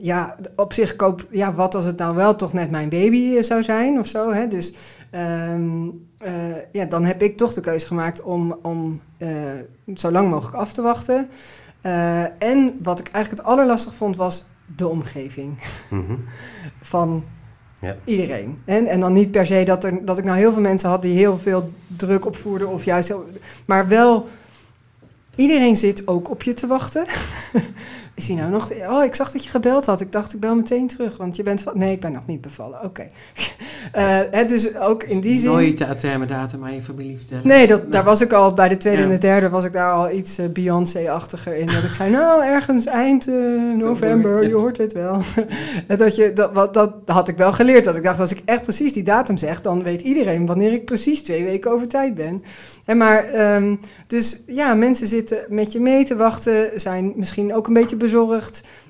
ja, 0.00 0.36
op 0.56 0.72
zich 0.72 0.96
koop, 0.96 1.26
ja, 1.30 1.54
wat 1.54 1.74
als 1.74 1.84
het 1.84 1.98
nou 1.98 2.14
wel 2.16 2.36
toch 2.36 2.52
net 2.52 2.70
mijn 2.70 2.88
baby 2.88 3.34
eh, 3.36 3.42
zou 3.42 3.62
zijn 3.62 3.98
of 3.98 4.06
zo. 4.06 4.32
Hè? 4.32 4.48
Dus 4.48 4.74
ehm, 5.10 5.88
eh, 6.18 6.32
ja, 6.72 6.84
dan 6.84 7.04
heb 7.04 7.22
ik 7.22 7.36
toch 7.36 7.52
de 7.52 7.60
keuze 7.60 7.86
gemaakt 7.86 8.22
om, 8.22 8.58
om 8.62 9.00
eh, 9.18 9.28
zo 9.94 10.10
lang 10.10 10.30
mogelijk 10.30 10.56
af 10.56 10.72
te 10.72 10.82
wachten. 10.82 11.28
Eh, 11.80 12.42
en 12.42 12.78
wat 12.82 12.98
ik 12.98 13.08
eigenlijk 13.08 13.42
het 13.42 13.52
allerlastig 13.52 13.94
vond 13.94 14.16
was 14.16 14.44
de 14.76 14.88
omgeving 14.88 15.58
Mhm. 15.90 16.14
van 16.80 17.24
Ja. 17.80 17.96
iedereen. 18.04 18.58
En, 18.64 18.86
en 18.86 19.00
dan 19.00 19.12
niet 19.12 19.30
per 19.30 19.46
se 19.46 19.62
dat, 19.64 19.84
er, 19.84 20.04
dat 20.04 20.18
ik 20.18 20.24
nou 20.24 20.38
heel 20.38 20.52
veel 20.52 20.62
mensen 20.62 20.88
had 20.88 21.02
die 21.02 21.16
heel 21.18 21.38
veel 21.38 21.72
druk 21.86 22.24
opvoerden 22.26 22.68
of 22.68 22.84
juist, 22.84 23.08
heel- 23.08 23.26
maar 23.66 23.88
wel 23.88 24.26
iedereen 25.34 25.76
zit 25.76 26.06
ook 26.08 26.30
op 26.30 26.42
je 26.42 26.52
te 26.52 26.66
wachten. 26.66 27.04
Is 28.18 28.28
hij 28.28 28.36
nou 28.36 28.50
nog? 28.50 28.70
Oh, 28.88 29.04
ik 29.04 29.14
zag 29.14 29.30
dat 29.32 29.44
je 29.44 29.50
gebeld 29.50 29.86
had. 29.86 30.00
Ik 30.00 30.12
dacht, 30.12 30.34
ik 30.34 30.40
bel 30.40 30.54
meteen 30.54 30.86
terug, 30.86 31.16
want 31.16 31.36
je 31.36 31.42
bent 31.42 31.62
van. 31.62 31.72
Nee, 31.78 31.92
ik 31.92 32.00
ben 32.00 32.12
nog 32.12 32.26
niet 32.26 32.40
bevallen. 32.40 32.84
Oké. 32.84 33.06
Eh, 33.92 34.18
hè, 34.30 34.44
dus 34.44 34.76
ook 34.76 35.02
in 35.02 35.20
die 35.20 35.36
zin. 35.36 35.50
Nooit 35.50 35.78
de 35.78 35.96
terme 35.96 36.26
datum 36.26 36.64
aan 36.64 36.74
je 36.74 36.82
familie 36.82 37.18
vertellen. 37.18 37.46
Nee, 37.46 37.66
dat, 37.66 37.92
daar 37.92 38.04
was 38.04 38.20
ik 38.20 38.32
al 38.32 38.54
bij 38.54 38.68
de 38.68 38.76
tweede 38.76 38.98
Ja. 39.02 39.06
en 39.06 39.12
de 39.14 39.18
derde 39.18 39.48
was 39.48 39.64
ik 39.64 39.72
daar 39.72 39.92
al 39.92 40.10
iets 40.10 40.38
eh, 40.38 40.48
Beyoncé-achtiger 40.48 41.56
in. 41.56 41.66
Dat 41.66 41.82
ik 41.82 41.92
zei, 41.92 42.10
nou, 42.10 42.44
ergens 42.44 42.86
eind 42.86 43.28
eh, 43.28 43.34
november, 43.76 44.42
Ja. 44.42 44.48
je 44.48 44.54
hoort 44.54 44.78
het 44.78 44.92
wel. 44.92 45.20
En 45.86 45.96
dat, 46.04 46.16
je, 46.16 46.32
dat, 46.32 46.52
wat, 46.52 46.74
dat 46.74 46.92
had 47.06 47.28
ik 47.28 47.36
wel 47.36 47.52
geleerd. 47.52 47.84
Dat 47.84 47.96
ik 47.96 48.02
dacht, 48.02 48.20
als 48.20 48.32
ik 48.32 48.42
echt 48.44 48.62
precies 48.62 48.92
die 48.92 49.02
datum 49.02 49.36
zeg, 49.36 49.60
dan 49.60 49.82
weet 49.82 50.00
iedereen 50.00 50.46
wanneer 50.46 50.72
ik 50.72 50.84
precies 50.84 51.22
twee 51.22 51.44
weken 51.44 51.70
over 51.70 51.88
tijd 51.88 52.14
ben. 52.14 52.42
En 52.84 52.96
maar, 52.96 53.24
ehm, 53.24 53.76
dus 54.06 54.42
ja, 54.46 54.74
mensen 54.74 55.06
zitten 55.06 55.38
met 55.48 55.72
je 55.72 55.80
mee 55.80 56.04
te 56.04 56.16
wachten, 56.16 56.80
zijn 56.80 57.12
misschien 57.16 57.54
ook 57.54 57.66
een 57.66 57.72
beetje 57.74 57.96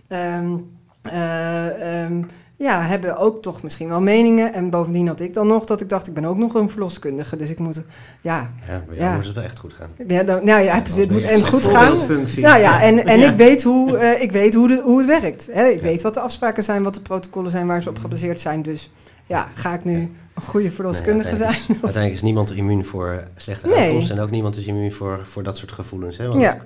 Ehm, 0.09 0.57
eh, 1.03 2.03
ehm, 2.03 2.23
ja, 2.57 2.83
hebben 2.83 3.17
ook 3.17 3.43
toch 3.43 3.63
misschien 3.63 3.89
wel 3.89 4.01
meningen. 4.01 4.53
En 4.53 4.71
bovendien 4.71 5.07
had 5.07 5.21
ik 5.21 5.35
dan 5.35 5.47
nog 5.47 5.65
dat 5.65 5.81
ik 5.81 5.89
dacht, 5.89 6.07
ik 6.07 6.15
ben 6.15 6.25
ook 6.25 6.37
nog 6.39 6.55
een 6.55 6.69
verloskundige. 6.71 7.37
Dus 7.37 7.51
ik 7.51 7.59
moet, 7.59 7.83
ja, 8.21 8.51
Ja, 8.69 8.83
Ja. 8.93 9.15
moet 9.15 9.25
het 9.25 9.35
wel 9.35 9.45
echt 9.45 9.59
goed 9.59 9.73
gaan. 9.73 9.91
ja, 10.07 10.23
dan, 10.23 10.45
nou 10.45 10.63
ja, 10.63 10.83
ben 10.83 10.93
het 10.95 11.11
moet 11.11 11.25
en 11.25 11.45
goed 11.45 11.67
gaan. 11.67 11.97
Nou 12.37 12.61
ja, 12.61 12.83
en, 12.83 13.07
en 13.07 13.19
Ja. 13.21 13.31
ik 13.31 13.37
weet 13.37 13.63
hoe, 13.63 13.97
eh, 13.97 14.23
ik 14.23 14.33
weet 14.33 14.55
hoe, 14.55 14.69
de, 14.69 14.81
hoe 14.85 14.99
het 14.99 15.21
werkt. 15.21 15.49
Hè? 15.53 15.67
Ik 15.67 15.77
Ja. 15.77 15.83
weet 15.83 16.03
wat 16.03 16.15
de 16.15 16.21
afspraken 16.21 16.63
zijn, 16.63 16.83
wat 16.83 16.95
de 16.95 17.01
protocollen 17.01 17.51
zijn, 17.51 17.67
waar 17.67 17.83
ze 17.83 17.89
op 17.89 17.99
gebaseerd 17.99 18.41
zijn. 18.41 18.63
Dus 18.63 18.91
ja, 19.27 19.49
ga 19.55 19.75
ik 19.75 19.85
nu 19.85 19.95
een 20.35 20.43
goede 20.43 20.71
verloskundige 20.71 21.29
Nee, 21.29 21.37
zijn? 21.37 21.49
uiteindelijk, 21.49 21.79
is, 21.79 21.85
uiteindelijk 21.85 22.15
is 22.15 22.23
niemand 22.23 22.53
immuun 22.53 22.85
voor 22.85 23.23
slechte 23.37 23.67
Nee. 23.67 23.79
uitkomsten. 23.79 24.17
En 24.17 24.23
ook 24.23 24.31
niemand 24.31 24.57
is 24.57 24.65
immuun 24.67 24.93
voor, 24.93 25.21
voor 25.25 25.43
dat 25.43 25.57
soort 25.57 25.73
gevoelens. 25.73 26.17
Hè? 26.17 26.29
Want 26.29 26.41
Ja. 26.41 26.59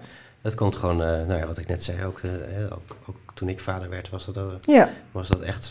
Het, 0.43 0.55
komt 0.55 0.77
gewoon, 0.77 1.03
eh, 1.03 1.09
nou 1.09 1.35
ja, 1.35 1.47
wat 1.47 1.59
ik 1.59 1.67
net 1.69 1.85
zei, 1.85 2.05
ook, 2.05 2.19
eh, 2.19 2.31
hè, 2.31 2.73
ook, 2.73 2.97
ook 3.07 3.17
toen 3.35 3.49
ik 3.49 3.61
vader 3.61 3.89
werd, 3.89 4.09
was 4.09 4.25
dat, 4.25 4.67
was 5.13 5.29
dat 5.29 5.41
echt... 5.41 5.71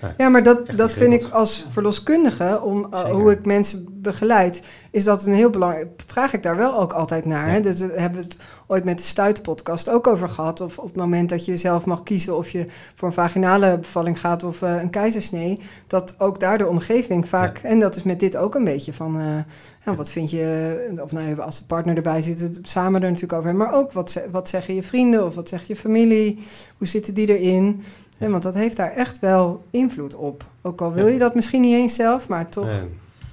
eh, 0.00 0.08
Ja, 0.16 0.28
maar 0.28 0.42
dat, 0.42 0.70
dat 0.76 0.92
vind 0.92 1.12
ik 1.12 1.30
als 1.32 1.66
verloskundige, 1.68 2.60
om, 2.62 2.86
uh, 2.92 2.98
Zeker. 2.98 3.14
hoe 3.14 3.30
ik 3.30 3.46
mensen 3.46 3.86
begeleid, 3.90 4.62
is 4.90 5.04
dat 5.04 5.26
een 5.26 5.32
heel 5.34 5.50
belangrijk. 5.50 5.88
Vraag 6.06 6.32
ik 6.32 6.42
daar 6.42 6.56
wel 6.56 6.78
ook 6.80 6.92
altijd 6.92 7.24
naar. 7.24 7.46
Ja. 7.46 7.52
Hè? 7.52 7.60
Dat 7.60 7.78
hebben 7.78 8.20
we 8.20 8.26
het 8.26 8.36
ooit 8.66 8.84
met 8.84 8.98
de 8.98 9.04
Stuitpodcast 9.04 9.88
ook 9.88 10.06
over 10.06 10.28
gehad. 10.28 10.60
Of 10.60 10.78
op 10.78 10.84
het 10.84 10.96
moment 10.96 11.28
dat 11.28 11.44
je 11.44 11.56
zelf 11.56 11.84
mag 11.84 12.02
kiezen 12.02 12.36
of 12.36 12.50
je 12.50 12.66
voor 12.94 13.08
een 13.08 13.14
vaginale 13.14 13.78
bevalling 13.78 14.20
gaat 14.20 14.42
of 14.42 14.62
eh, 14.62 14.80
een 14.82 14.90
keizersnee, 14.90 15.60
dat 15.86 16.14
ook 16.18 16.40
daar 16.40 16.58
de 16.58 16.66
omgeving 16.66 17.28
vaak. 17.28 17.58
En 17.58 17.80
dat 17.80 17.96
is 17.96 18.02
met 18.02 18.20
dit 18.20 18.36
ook 18.36 18.54
een 18.54 18.64
beetje 18.64 18.92
van. 18.92 19.20
eh, 19.20 19.38
ja, 19.84 19.94
wat 19.94 20.10
vind 20.10 20.30
je, 20.30 20.96
of 21.02 21.12
nou 21.12 21.40
als 21.40 21.58
de 21.58 21.66
partner 21.66 21.96
erbij 21.96 22.22
zit, 22.22 22.40
het 22.40 22.58
samen 22.62 23.02
er 23.02 23.10
natuurlijk 23.10 23.32
over. 23.32 23.48
hebben, 23.48 23.66
Maar 23.66 23.76
ook 23.76 23.92
wat, 23.92 24.22
wat 24.30 24.48
zeggen 24.48 24.74
je 24.74 24.82
vrienden 24.82 25.24
of 25.24 25.34
wat 25.34 25.48
zegt 25.48 25.66
je 25.66 25.76
familie? 25.76 26.38
Hoe 26.78 26.86
zitten 26.86 27.14
die 27.14 27.38
erin? 27.38 27.82
Ja, 28.18 28.28
want 28.30 28.42
dat 28.42 28.54
heeft 28.54 28.76
daar 28.76 28.90
echt 28.92 29.18
wel 29.18 29.64
invloed 29.70 30.14
op. 30.14 30.44
Ook 30.62 30.80
al 30.80 30.92
wil 30.92 31.06
Ja. 31.06 31.12
je 31.12 31.18
dat 31.18 31.34
misschien 31.34 31.60
niet 31.60 31.74
eens 31.74 31.94
zelf, 31.94 32.28
maar 32.28 32.48
toch. 32.48 32.84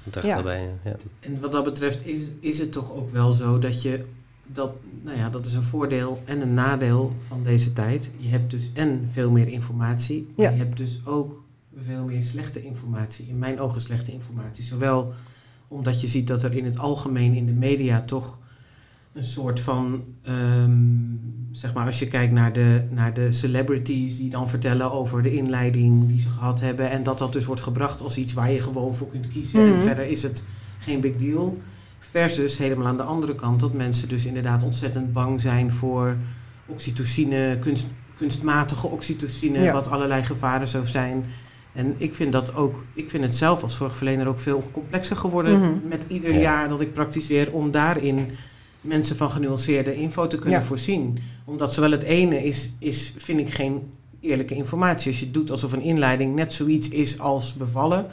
dat 0.03 0.23
Ja. 0.23 0.37
je. 0.37 0.69
Ja. 0.83 0.95
En 1.19 1.39
wat 1.39 1.51
dat 1.51 1.63
betreft 1.63 2.05
is, 2.07 2.21
is 2.39 2.59
het 2.59 2.71
toch 2.71 2.93
ook 2.93 3.09
wel 3.09 3.31
zo 3.31 3.59
dat 3.59 3.81
je 3.81 4.05
dat, 4.45 4.71
nou 5.01 5.17
ja, 5.17 5.29
dat 5.29 5.45
is 5.45 5.53
een 5.53 5.63
voordeel 5.63 6.21
en 6.25 6.41
een 6.41 6.53
nadeel 6.53 7.13
van 7.27 7.43
deze 7.43 7.73
tijd. 7.73 8.09
Je 8.17 8.29
hebt 8.29 8.51
dus 8.51 8.71
en 8.73 9.07
veel 9.09 9.31
meer 9.31 9.47
informatie, 9.47 10.27
maar 10.35 10.45
Ja. 10.45 10.51
je 10.51 10.57
hebt 10.57 10.77
dus 10.77 11.01
ook 11.05 11.41
veel 11.77 12.03
meer 12.03 12.23
slechte 12.23 12.61
informatie. 12.63 13.25
In 13.27 13.37
mijn 13.39 13.59
ogen 13.59 13.81
slechte 13.81 14.11
informatie. 14.11 14.63
Zowel 14.63 15.13
omdat 15.67 16.01
je 16.01 16.07
ziet 16.07 16.27
dat 16.27 16.43
er 16.43 16.53
in 16.53 16.65
het 16.65 16.77
algemeen 16.79 17.33
in 17.33 17.45
de 17.45 17.51
media 17.51 18.01
toch 18.01 18.37
een 19.13 19.23
soort 19.23 19.59
van, 19.59 20.03
ehm, 20.21 20.71
zeg 21.53 21.73
maar, 21.73 21.85
als 21.85 21.99
je 21.99 22.07
kijkt 22.07 22.33
naar 22.33 22.53
de, 22.53 22.83
naar 22.89 23.13
de 23.13 23.31
celebrities 23.31 24.17
die 24.17 24.29
dan 24.29 24.49
vertellen 24.49 24.91
over 24.91 25.23
de 25.23 25.33
inleiding 25.33 26.07
die 26.07 26.19
ze 26.19 26.29
gehad 26.29 26.59
hebben. 26.59 26.89
En 26.91 27.03
dat 27.03 27.17
dat 27.17 27.33
dus 27.33 27.45
wordt 27.45 27.61
gebracht 27.61 28.01
als 28.01 28.17
iets 28.17 28.33
waar 28.33 28.51
je 28.51 28.61
gewoon 28.61 28.93
voor 28.95 29.07
kunt 29.07 29.27
kiezen. 29.27 29.65
Mhm. 29.65 29.73
En 29.73 29.81
verder 29.81 30.05
is 30.05 30.23
het 30.23 30.43
geen 30.79 30.99
big 30.99 31.15
deal. 31.15 31.57
Versus 31.99 32.57
helemaal 32.57 32.87
aan 32.87 32.97
de 32.97 33.03
andere 33.03 33.35
kant 33.35 33.59
dat 33.59 33.73
mensen 33.73 34.07
dus 34.09 34.25
inderdaad 34.25 34.63
ontzettend 34.63 35.13
bang 35.13 35.41
zijn 35.41 35.71
voor 35.71 36.15
oxytocine, 36.65 37.57
kunst, 37.59 37.87
kunstmatige 38.17 38.87
oxytocine, 38.87 39.59
Ja. 39.61 39.73
wat 39.73 39.89
allerlei 39.89 40.23
gevaren 40.23 40.67
zou 40.67 40.87
zijn. 40.87 41.25
En 41.73 41.93
ik 41.97 42.15
vind 42.15 42.31
dat 42.31 42.55
ook, 42.55 42.83
ik 42.93 43.09
vind 43.09 43.23
het 43.23 43.35
zelf 43.35 43.63
als 43.63 43.75
zorgverlener 43.75 44.27
ook 44.27 44.39
veel 44.39 44.63
complexer 44.71 45.15
geworden 45.15 45.59
Mhm. 45.59 45.71
met 45.87 46.05
ieder 46.07 46.33
Ja. 46.33 46.39
jaar 46.39 46.69
dat 46.69 46.81
ik 46.81 46.93
praktiseer 46.93 47.51
om 47.51 47.71
daarin 47.71 48.29
mensen 48.83 49.15
van 49.15 49.31
genuanceerde 49.31 49.95
info 49.95 50.27
te 50.27 50.37
kunnen 50.39 50.59
Ja. 50.59 50.65
voorzien. 50.65 51.19
Omdat 51.45 51.73
zowel 51.73 51.91
het 51.91 52.03
ene 52.03 52.43
is, 52.45 52.71
is, 52.79 53.13
vind 53.17 53.39
ik 53.39 53.49
geen 53.53 53.81
eerlijke 54.19 54.55
informatie. 54.55 55.11
Als 55.11 55.19
je 55.19 55.31
doet 55.31 55.51
alsof 55.51 55.73
een 55.73 55.81
inleiding 55.81 56.35
net 56.35 56.53
zoiets 56.53 56.89
is 56.89 57.19
als 57.19 57.53
bevallen, 57.53 58.05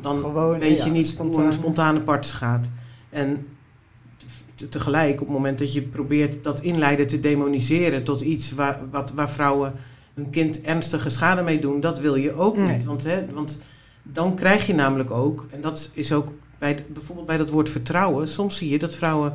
dan 0.00 0.16
Gewoon, 0.16 0.58
weet 0.58 0.78
ja, 0.78 0.84
je 0.84 0.90
niet 0.90 1.06
spontaan. 1.06 1.40
hoe 1.40 1.50
een 1.50 1.56
spontane 1.58 2.00
parts 2.00 2.30
gaat. 2.30 2.68
En 3.10 3.46
te- 4.54 4.68
tegelijk, 4.68 5.12
op 5.20 5.26
het 5.26 5.36
moment 5.36 5.58
dat 5.58 5.72
je 5.72 5.82
probeert 5.82 6.44
dat 6.44 6.60
inleiden 6.60 7.06
te 7.06 7.20
demoniseren 7.20 8.04
tot 8.04 8.20
iets 8.20 8.52
waar, 8.52 8.80
wat, 8.90 9.12
waar 9.12 9.30
vrouwen 9.30 9.72
hun 10.14 10.30
kind 10.30 10.60
ernstige 10.60 11.10
schade 11.10 11.42
mee 11.42 11.58
doen, 11.58 11.80
dat 11.80 11.98
wil 12.00 12.14
je 12.14 12.32
ook 12.34 12.56
Nee. 12.56 12.76
niet. 12.76 12.84
Want, 12.84 13.04
hè, 13.04 13.26
want 13.32 13.58
dan 14.02 14.34
krijg 14.34 14.66
je 14.66 14.74
namelijk 14.74 15.10
ook, 15.10 15.46
en 15.50 15.60
dat 15.60 15.90
is 15.94 16.12
ook 16.12 16.32
bij, 16.58 16.84
bijvoorbeeld 16.92 17.26
bij 17.26 17.36
dat 17.36 17.50
woord 17.50 17.70
vertrouwen, 17.70 18.28
soms 18.28 18.56
zie 18.56 18.68
je 18.68 18.78
dat 18.78 18.94
vrouwen 18.94 19.32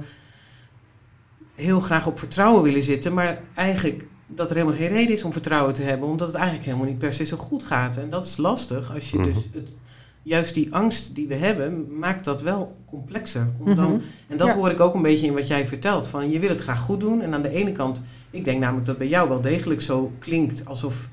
heel 1.56 1.80
graag 1.80 2.08
op 2.08 2.20
vertrouwen 2.20 2.64
willen 2.64 2.84
zitten, 2.84 3.14
maar 3.14 3.42
eigenlijk 3.56 4.06
dat 4.28 4.50
er 4.50 4.56
helemaal 4.56 4.78
geen 4.78 4.88
reden 4.88 5.16
is 5.16 5.24
om 5.24 5.32
vertrouwen 5.34 5.74
te 5.74 5.82
hebben, 5.82 6.10
omdat 6.10 6.28
het 6.28 6.36
eigenlijk 6.36 6.66
helemaal 6.66 6.88
niet 6.88 6.98
per 6.98 7.14
se 7.14 7.24
zo 7.26 7.38
goed 7.38 7.64
gaat. 7.64 7.98
En 7.98 8.10
dat 8.10 8.26
is 8.26 8.38
lastig 8.38 8.94
als 8.94 9.12
je 9.12 9.18
Mhm. 9.18 9.26
dus 9.34 9.38
het, 9.54 9.76
juist 10.24 10.54
die 10.54 10.74
angst 10.74 11.16
die 11.16 11.28
we 11.28 11.36
hebben, 11.36 11.98
maakt 12.00 12.26
dat 12.26 12.42
wel 12.42 12.76
complexer. 12.86 13.48
Om 13.60 13.76
dan, 13.76 13.92
Mhm. 13.92 14.00
en 14.28 14.38
dat 14.38 14.48
Ja. 14.48 14.56
hoor 14.56 14.70
ik 14.72 14.80
ook 14.80 14.94
een 14.96 15.02
beetje 15.02 15.26
in 15.28 15.34
wat 15.34 15.48
jij 15.48 15.66
vertelt. 15.68 16.08
Van 16.08 16.30
je 16.30 16.40
wil 16.40 16.50
het 16.50 16.62
graag 16.62 16.80
goed 16.80 17.00
doen. 17.00 17.22
En 17.22 17.34
aan 17.34 17.42
de 17.42 17.50
ene 17.50 17.72
kant, 17.72 18.02
ik 18.32 18.46
denk 18.46 18.60
namelijk 18.60 18.86
dat 18.86 18.98
bij 18.98 19.08
jou 19.08 19.30
wel 19.30 19.42
degelijk 19.42 19.82
zo 19.82 20.12
klinkt 20.20 20.66
alsof 20.66 21.10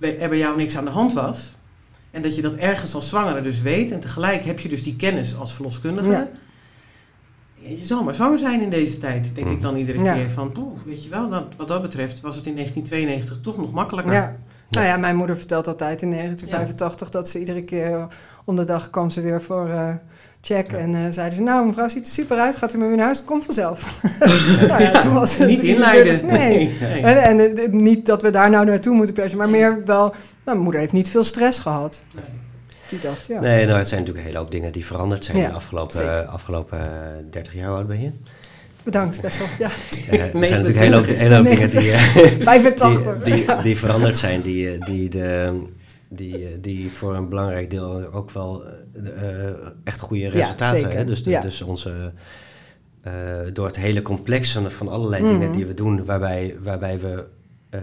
er 0.00 0.28
bij 0.28 0.38
jou 0.38 0.56
niks 0.56 0.76
aan 0.76 0.84
de 0.84 0.90
hand 0.90 1.12
was. 1.12 1.56
En 2.10 2.22
dat 2.22 2.36
je 2.36 2.42
dat 2.42 2.54
ergens 2.54 2.94
als 2.94 3.08
zwangere 3.08 3.40
dus 3.42 3.60
weet. 3.62 3.90
En 3.90 4.00
tegelijk 4.00 4.44
heb 4.44 4.58
je 4.60 4.68
dus 4.68 4.82
die 4.82 4.96
kennis 4.96 5.36
als 5.36 5.54
verloskundige. 5.54 6.10
Ja. 6.10 6.28
Je 7.62 7.86
zal 7.86 8.02
maar 8.02 8.14
zwanger 8.14 8.38
zijn 8.38 8.60
in 8.60 8.70
deze 8.70 8.98
tijd, 8.98 9.30
denk 9.34 9.48
ik 9.48 9.60
dan 9.60 9.76
iedere 9.76 10.02
Ja. 10.02 10.14
keer. 10.14 10.30
Van, 10.30 10.52
poeh, 10.52 10.78
weet 10.84 11.04
je 11.04 11.10
wel, 11.10 11.28
dat, 11.28 11.44
wat 11.56 11.68
dat 11.68 11.82
betreft 11.82 12.20
was 12.20 12.36
het 12.36 12.46
in 12.46 12.54
1992 12.54 13.40
toch 13.42 13.56
nog 13.56 13.72
makkelijker. 13.72 14.12
Ja. 14.12 14.36
Nou 14.70 14.86
ja, 14.86 14.96
mijn 14.96 15.16
moeder 15.16 15.36
vertelt 15.36 15.66
altijd 15.66 16.02
in 16.02 16.10
1985 16.10 17.10
dat 17.10 17.28
ze 17.28 17.38
iedere 17.38 17.62
keer 17.62 18.06
om 18.44 18.56
de 18.56 18.64
dag 18.64 18.90
kwam 18.90 19.10
ze 19.10 19.20
weer 19.20 19.42
voor 19.42 19.68
eh, 19.68 19.94
check. 20.40 20.70
Ja. 20.70 20.76
En 20.76 20.94
eh 20.94 21.00
zeiden 21.10 21.38
ze, 21.38 21.42
nou 21.44 21.66
mevrouw 21.66 21.88
ziet 21.88 22.06
er 22.06 22.12
super 22.12 22.38
uit, 22.38 22.56
gaat 22.56 22.74
u 22.74 22.78
maar 22.78 22.86
weer 22.88 22.96
naar 22.96 23.04
huis, 23.04 23.24
komt 23.24 23.44
vanzelf. 23.44 24.02
nou 24.68 24.82
ja, 24.82 25.00
toen 25.00 25.12
was 25.12 25.38
het 25.38 25.48
Niet 25.48 25.62
inleiden. 25.62 26.26
Nee. 26.26 26.70
nee. 26.80 27.02
En, 27.02 27.22
en 27.22 27.56
eh, 27.56 27.68
niet 27.72 28.06
dat 28.06 28.22
we 28.22 28.30
daar 28.30 28.50
nou 28.50 28.66
naartoe 28.66 28.94
moeten 28.94 29.14
per 29.14 29.30
se, 29.30 29.36
maar 29.36 29.48
meer 29.48 29.84
wel, 29.84 30.08
nou, 30.08 30.14
mijn 30.44 30.58
moeder 30.58 30.80
heeft 30.80 30.92
niet 30.92 31.08
veel 31.08 31.24
stress 31.24 31.58
gehad. 31.58 32.02
Nee. 32.14 32.24
Die 32.90 33.00
dacht, 33.00 33.26
ja. 33.26 33.40
Nee, 33.40 33.66
nou, 33.66 33.78
het 33.78 33.88
zijn 33.88 34.00
natuurlijk 34.00 34.18
een 34.26 34.32
hele 34.32 34.38
hoop 34.38 34.50
dingen 34.50 34.72
die 34.72 34.86
veranderd 34.86 35.24
zijn 35.24 35.36
Ja, 35.38 35.48
de 35.48 35.52
afgelopen, 35.54 35.96
zeker. 35.96 36.24
afgelopen 36.24 36.78
eh, 36.78 36.86
30 37.30 37.54
jaar. 37.54 37.66
Hoe 37.68 37.76
oud 37.76 37.86
ben 37.86 38.00
je? 38.00 38.10
Bedankt, 38.82 39.20
best 39.20 39.38
wel. 39.38 39.46
Ja, 39.58 39.68
Eh, 40.10 40.20
er 40.22 40.46
zijn 40.46 40.62
natuurlijk 40.62 40.78
hele 40.78 40.96
hoop, 40.96 41.06
hele 41.06 41.34
hoop 41.34 41.44
dingen 41.44 41.68
die, 41.70 41.90
eh, 41.92 42.00
85. 42.40 43.22
die, 43.22 43.34
die, 43.34 43.46
die 43.62 43.76
veranderd 43.76 44.18
zijn, 44.18 44.40
die, 44.40 44.70
eh, 44.72 44.80
die, 44.84 45.08
de, 45.08 45.62
die, 46.10 46.34
eh, 46.36 46.42
die 46.60 46.90
voor 46.90 47.14
een 47.16 47.28
belangrijk 47.28 47.70
deel 47.70 48.12
ook 48.12 48.30
wel 48.30 48.64
eh, 48.64 49.46
eh, 49.48 49.54
echt 49.84 50.00
goede 50.00 50.28
resultaten 50.28 50.86
hebben. 50.88 51.06
Dus, 51.06 51.22
de- 51.22 51.38
dus 51.42 51.62
onze, 51.62 52.12
eh, 53.02 53.12
door 53.52 53.66
het 53.66 53.76
hele 53.76 54.02
complex 54.02 54.52
van, 54.52 54.70
van 54.70 54.88
allerlei 54.88 55.22
Mhm. 55.22 55.32
dingen 55.32 55.52
die 55.52 55.66
we 55.66 55.74
doen, 55.74 56.04
waarbij, 56.04 56.56
waarbij 56.62 56.98
we. 56.98 57.24
Eh, 57.70 57.80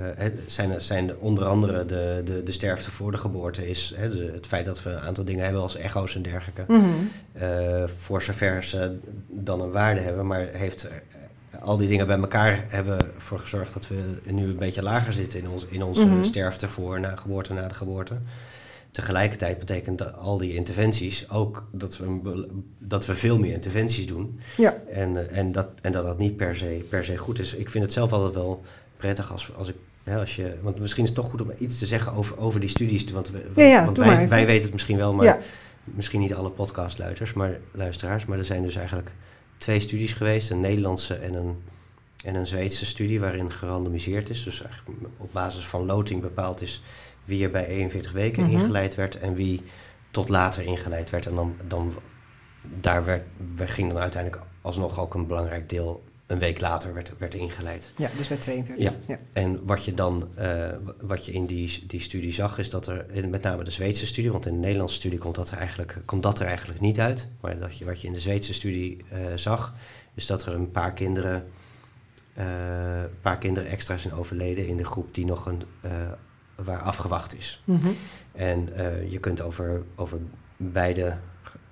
zijn, 0.48 0.82
zijn 0.82 1.18
onder 1.18 1.46
andere 1.46 1.86
de, 1.86 2.22
de, 2.26 2.44
de 2.44 2.52
sterfte 2.52 2.92
voor 2.92 3.12
de 3.12 3.18
geboorte 3.18 3.70
is 3.70 3.94
hè, 3.96 4.10
de- 4.10 4.32
het 4.34 4.48
feit 4.48 4.66
dat 4.66 4.84
we 4.84 4.90
een 4.90 5.00
aantal 5.00 5.24
dingen 5.26 5.44
hebben 5.44 5.62
als 5.62 5.76
echo's 5.76 6.16
en 6.16 6.22
dergelijke. 6.22 6.64
Mhm. 6.68 6.84
Eh, 7.34 7.84
voor 7.88 8.22
zover 8.22 8.64
ze 8.64 8.98
dan 9.28 9.62
een 9.62 9.72
waarde 9.72 10.02
hebben, 10.02 10.28
maar 10.28 10.48
heeft 10.52 10.88
eh, 10.88 11.62
al 11.62 11.78
die 11.78 11.88
dingen 11.88 12.08
bij 12.08 12.18
elkaar 12.20 12.66
hebben 12.68 13.00
ervoor 13.16 13.40
gezorgd 13.40 13.74
dat 13.74 13.88
we 13.88 14.32
nu 14.32 14.44
een 14.46 14.58
beetje 14.58 14.84
lager 14.84 15.14
zitten 15.14 15.40
in, 15.40 15.50
ons, 15.50 15.66
in 15.66 15.84
onze 15.84 16.06
Mhm. 16.06 16.24
sterfte 16.24 16.68
voor 16.68 17.00
na 17.00 17.16
geboorte 17.16 17.54
na 17.54 17.68
de 17.68 17.76
geboorte. 17.76 18.14
Tegelijkertijd 18.92 19.60
betekent 19.60 19.98
dat 19.98 20.14
al 20.18 20.38
die 20.38 20.56
interventies 20.56 21.30
ook 21.30 21.68
dat 21.72 21.98
we, 21.98 22.48
dat 22.80 23.06
we 23.06 23.16
veel 23.16 23.40
meer 23.40 23.54
interventies 23.54 24.08
doen. 24.08 24.40
Ja. 24.58 24.74
En, 24.90 25.30
en, 25.30 25.52
dat, 25.52 25.68
en 25.82 25.92
dat 25.92 26.04
dat 26.04 26.18
niet 26.18 26.38
per 26.38 26.56
se, 26.56 26.86
per 26.90 27.06
se 27.06 27.18
goed 27.18 27.40
is. 27.40 27.54
Ik 27.54 27.70
vind 27.70 27.84
het 27.84 27.94
zelf 27.94 28.12
altijd 28.14 28.34
wel 28.34 28.64
prettig 28.98 29.32
als, 29.32 29.54
als 29.56 29.68
ik. 29.68 29.76
Hè, 30.04 30.20
als 30.20 30.36
je, 30.36 30.58
want 30.62 30.80
misschien 30.80 31.04
is 31.04 31.10
het 31.10 31.18
toch 31.18 31.30
goed 31.30 31.42
om 31.42 31.52
iets 31.58 31.80
te 31.80 31.86
zeggen 31.86 32.14
over, 32.14 32.38
over 32.38 32.60
die 32.60 32.70
studies. 32.70 33.12
Want, 33.12 33.30
we, 33.32 33.62
ja, 33.64 33.86
want 33.86 33.98
wij, 33.98 34.30
wij 34.30 34.46
weten 34.46 34.64
het 34.64 34.72
misschien 34.74 34.98
wel, 34.98 35.14
maar 35.14 35.40
misschien 35.84 36.20
niet 36.20 36.34
alle 36.34 36.50
podcastluisteraars, 36.50 37.34
maar 37.34 37.58
luisteraars. 37.72 38.26
Maar 38.26 38.38
er 38.38 38.46
zijn 38.46 38.62
dus 38.62 38.76
eigenlijk 38.76 39.12
twee 39.58 39.80
studies 39.80 40.14
geweest: 40.14 40.50
een 40.50 40.60
Nederlandse 40.60 41.14
en 41.16 41.34
een, 41.34 41.64
en 42.24 42.36
een 42.36 42.48
Zweedse 42.48 42.86
studie, 42.86 43.20
waarin 43.20 43.52
gerandomiseerd 43.52 44.30
is. 44.30 44.44
Dus 44.44 44.62
eigenlijk 44.64 45.00
op 45.18 45.30
basis 45.32 45.66
van 45.68 45.86
loting 45.86 46.22
bepaald 46.22 46.62
is 46.62 46.82
wie 47.26 47.44
er 47.44 47.52
bij 47.52 47.66
41 47.66 48.12
weken 48.12 48.44
Mhm. 48.44 48.52
ingeleid 48.52 48.96
werd 48.96 49.20
en 49.20 49.36
wie 49.36 49.62
tot 50.12 50.30
later 50.30 50.64
ingeleid 50.64 51.10
werd. 51.10 51.26
En 51.26 51.36
dan, 51.36 51.56
dan 51.68 51.94
daar 52.80 53.06
werd, 53.06 53.24
we 53.56 53.68
ging 53.68 53.92
dan 53.92 54.02
uiteindelijk 54.02 54.44
alsnog 54.62 55.00
ook 55.00 55.14
een 55.14 55.28
belangrijk 55.28 55.70
deel 55.70 56.04
een 56.28 56.40
week 56.40 56.60
later 56.60 56.94
werd, 56.94 57.14
werd 57.18 57.34
ingeleid. 57.34 57.90
ja, 57.98 58.10
dus 58.18 58.28
bij 58.28 58.38
42. 58.38 58.86
Ja. 58.86 58.94
ja. 59.08 59.18
En 59.34 59.66
wat 59.66 59.86
je 59.86 59.94
dan, 59.94 60.28
eh, 60.36 60.70
wat 61.02 61.26
je 61.26 61.32
in 61.32 61.46
die, 61.46 61.84
die 61.88 62.00
studie 62.02 62.34
zag, 62.34 62.58
is 62.58 62.70
dat 62.70 62.88
er, 62.88 63.06
in, 63.12 63.30
met 63.30 63.42
name 63.42 63.64
de 63.64 63.72
Zweedse 63.72 64.06
studie, 64.06 64.32
want 64.32 64.46
in 64.46 64.54
de 64.54 64.60
Nederlandse 64.60 64.96
studie 64.96 65.20
komt 65.20 65.36
dat 65.36 65.52
er 65.52 65.58
eigenlijk, 65.58 66.02
komt 66.06 66.24
dat 66.24 66.40
er 66.40 66.46
eigenlijk 66.46 66.80
niet 66.80 67.00
uit. 67.00 67.28
Maar 67.42 67.60
dat 67.60 67.78
je, 67.78 67.86
wat 67.86 68.02
je 68.02 68.08
in 68.08 68.14
de 68.14 68.20
Zweedse 68.20 68.54
studie 68.54 69.06
eh, 69.10 69.20
zag, 69.36 69.74
is 70.14 70.26
dat 70.26 70.46
er 70.46 70.54
een 70.54 70.72
paar 70.72 70.94
kinderen, 70.94 71.48
eh, 72.34 73.02
een 73.02 73.22
paar 73.22 73.38
kinderen 73.38 73.70
extra 73.70 73.98
zijn 73.98 74.14
overleden 74.14 74.68
in 74.68 74.78
de 74.78 74.86
groep 74.86 75.14
die 75.14 75.26
nog 75.26 75.46
een, 75.46 75.64
eh, 75.82 76.12
waar 76.56 76.82
afgewacht 76.82 77.38
is. 77.38 77.62
Mhm. 77.64 77.88
En 78.32 78.74
eh, 78.76 79.12
je 79.12 79.20
kunt 79.20 79.42
over, 79.42 79.84
over 79.96 80.20
beide, 80.58 81.18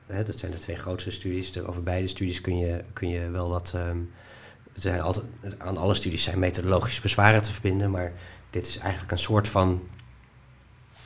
hè, 0.05 0.23
dat 0.23 0.37
zijn 0.37 0.51
de 0.51 0.57
twee 0.57 0.75
grootste 0.75 1.11
studies, 1.11 1.59
over 1.59 1.83
beide 1.83 2.07
studies 2.07 2.41
kun 2.41 2.57
je, 2.57 2.81
kun 2.93 3.09
je 3.09 3.29
wel 3.29 3.49
wat. 3.49 3.71
ehm, 3.75 3.97
zijn 4.76 5.01
altijd, 5.01 5.26
aan 5.57 5.78
alle 5.78 5.93
studies 5.93 6.23
zijn 6.23 6.39
methodologische 6.39 7.01
bezwaren 7.01 7.41
te 7.41 7.51
verbinden, 7.51 7.91
maar 7.91 8.13
dit 8.49 8.67
is 8.67 8.78
eigenlijk 8.78 9.11
een 9.11 9.19
soort 9.19 9.47
van. 9.47 9.82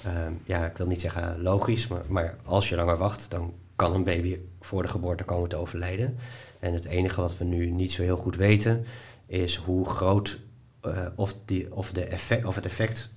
ehm, 0.04 0.34
ja, 0.44 0.66
ik 0.66 0.78
wil 0.78 0.88
niet 0.88 1.02
zeggen 1.02 1.42
logisch, 1.42 1.88
maar, 1.88 2.02
maar 2.08 2.36
als 2.46 2.70
je 2.70 2.76
langer 2.76 2.98
wacht, 2.98 3.32
dan 3.32 3.54
kan 3.76 3.94
een 3.94 4.04
baby 4.04 4.40
voor 4.62 4.82
de 4.82 4.88
geboorte 4.88 5.24
komen 5.24 5.50
te 5.50 5.56
overlijden. 5.56 6.18
En 6.60 6.74
het 6.74 6.86
enige 6.86 7.22
wat 7.22 7.38
we 7.38 7.44
nu 7.44 7.70
niet 7.70 7.92
zo 7.92 8.02
heel 8.02 8.18
goed 8.18 8.36
weten, 8.36 8.86
is 9.26 9.56
hoe 9.56 9.86
groot 9.86 10.40
eh, 10.82 11.08
of, 11.16 11.36
die, 11.46 11.74
of, 11.74 11.92
de 11.92 12.04
effect, 12.04 12.46
of 12.46 12.56
het 12.56 12.66
effect 12.66 13.10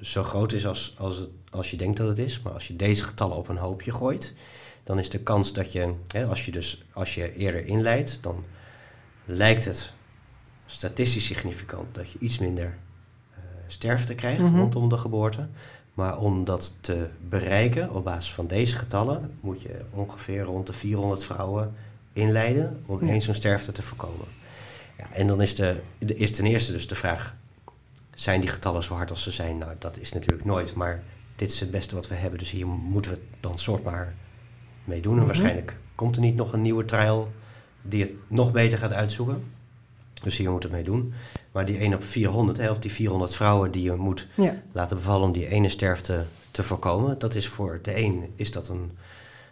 zo 0.00 0.22
groot 0.22 0.52
is 0.52 0.66
als, 0.66 0.94
als, 0.98 1.16
het, 1.16 1.28
als 1.50 1.70
je 1.70 1.76
denkt 1.76 1.96
dat 1.96 2.08
het 2.08 2.18
is. 2.18 2.40
Maar 2.40 2.52
als 2.52 2.66
je 2.66 2.76
deze 2.76 3.04
getallen 3.04 3.36
op 3.36 3.48
een 3.48 3.56
hoopje 3.56 3.92
gooit, 3.92 4.34
dan 4.84 4.98
is 4.98 5.10
de 5.10 5.18
kans 5.18 5.52
dat 5.52 5.72
je, 5.72 5.94
hè, 6.06 6.26
als 6.26 6.44
je 6.44 6.52
dus 6.52 6.84
als 6.92 7.14
je 7.14 7.32
eerder 7.32 7.66
inleidt, 7.66 8.22
dan 8.22 8.44
lijkt 9.24 9.64
het 9.64 9.92
statistisch 10.66 11.24
significant 11.26 11.94
dat 11.94 12.10
je 12.10 12.18
iets 12.18 12.38
minder 12.38 12.76
eh, 13.34 13.40
sterfte 13.66 14.14
krijgt 14.14 14.40
Mhm. 14.42 14.56
rondom 14.58 14.88
de 14.88 14.98
geboorte. 14.98 15.48
Maar 15.94 16.18
om 16.18 16.44
dat 16.44 16.76
te 16.80 17.08
bereiken 17.28 17.90
op 17.90 18.04
basis 18.04 18.32
van 18.32 18.46
deze 18.46 18.76
getallen, 18.76 19.30
moet 19.40 19.62
je 19.62 19.80
ongeveer 19.90 20.42
rond 20.42 20.66
de 20.66 20.72
400 20.72 21.24
vrouwen 21.24 21.74
inleiden 22.12 22.82
om 22.86 23.06
Ja. 23.06 23.12
eens 23.12 23.24
zo'n 23.24 23.34
sterfte 23.34 23.72
te 23.72 23.82
voorkomen. 23.82 24.26
Ja, 24.98 25.12
en 25.12 25.26
dan 25.26 25.40
is, 25.42 25.54
de, 25.54 25.80
de- 25.98 26.14
is 26.14 26.30
ten 26.30 26.46
eerste 26.46 26.72
dus 26.72 26.88
de 26.88 26.94
vraag, 26.94 27.36
zijn 28.14 28.40
die 28.40 28.50
getallen 28.50 28.82
zo 28.82 28.94
hard 28.94 29.10
als 29.10 29.22
ze 29.22 29.30
zijn? 29.30 29.58
Nou, 29.58 29.72
dat 29.78 29.98
is 29.98 30.12
natuurlijk 30.12 30.44
nooit, 30.44 30.74
maar 30.74 31.02
dit 31.36 31.52
is 31.52 31.60
het 31.60 31.70
beste 31.70 31.94
wat 31.94 32.08
we 32.08 32.14
hebben, 32.14 32.38
dus 32.38 32.50
hier 32.50 32.66
moeten 32.66 33.10
we 33.12 33.18
dan 33.40 33.58
soort 33.58 33.82
maar 33.84 34.14
mee 34.84 35.00
doen. 35.00 35.12
En 35.12 35.18
Mhm. 35.18 35.26
waarschijnlijk 35.26 35.76
komt 35.94 36.16
er 36.16 36.22
niet 36.22 36.36
nog 36.36 36.52
een 36.52 36.62
nieuwe 36.62 36.84
trial 36.84 37.32
die 37.88 38.02
het 38.02 38.10
nog 38.28 38.52
beter 38.52 38.78
gaat 38.78 38.92
uitzoeken. 38.92 39.44
Dus 40.22 40.36
hier 40.36 40.50
moet 40.50 40.62
het 40.62 40.72
mee 40.72 40.82
doen. 40.82 41.12
Maar 41.52 41.64
die 41.64 41.78
1 41.78 41.94
op 41.94 42.04
400, 42.04 42.58
hè, 42.58 42.70
of 42.70 42.78
die 42.78 42.90
400 42.92 43.34
vrouwen 43.34 43.70
die 43.70 43.82
je 43.82 43.94
moet 43.94 44.28
Ja. 44.36 44.62
laten 44.72 44.96
bevallen 44.96 45.26
om 45.26 45.32
die 45.32 45.46
ene 45.48 45.68
sterfte 45.68 46.24
te 46.50 46.62
voorkomen, 46.62 47.18
dat 47.18 47.34
is 47.34 47.48
voor 47.48 47.78
de 47.82 47.96
een 48.02 48.32
is 48.36 48.50
dat 48.50 48.68
een 48.68 48.90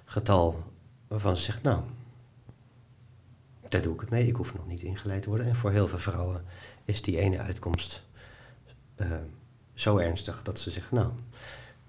getal 0.05 0.65
waarvan 1.09 1.37
ze 1.37 1.43
zegt, 1.43 1.63
nou, 1.63 1.81
daar 3.69 3.83
doe 3.83 3.95
ik 3.95 4.01
het 4.01 4.11
mee, 4.11 4.27
ik 4.27 4.37
hoef 4.37 4.55
nog 4.55 4.67
niet 4.67 4.83
ingeleid 4.83 5.23
te 5.23 5.29
worden. 5.29 5.47
En 5.47 5.57
voor 5.57 5.71
heel 5.71 5.89
veel 5.89 5.99
vrouwen 5.99 6.45
is 6.85 7.03
die 7.03 7.19
ene 7.19 7.39
uitkomst 7.39 8.03
eh, 8.95 9.11
zo 9.75 9.97
ernstig 9.97 10.43
dat 10.43 10.61
ze 10.61 10.71
zeggen, 10.71 10.97
nou, 10.97 11.11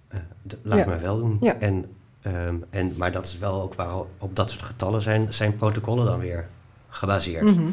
eh, 0.08 0.20
laat 0.62 0.78
Ja. 0.80 0.86
maar 0.86 1.02
wel 1.02 1.18
doen. 1.18 1.38
Ja. 1.42 1.60
En, 1.60 1.86
ehm, 2.24 2.56
en, 2.70 2.94
maar 2.98 3.12
dat 3.12 3.26
is 3.26 3.38
wel 3.38 3.62
ook 3.62 3.74
waar 3.74 3.96
op 4.18 4.36
dat 4.36 4.50
soort 4.50 4.62
getallen 4.62 5.02
zijn, 5.02 5.34
zijn 5.34 5.56
protocollen 5.56 6.06
dan 6.06 6.20
weer 6.20 6.48
gebaseerd. 6.90 7.44
Mhm. 7.44 7.70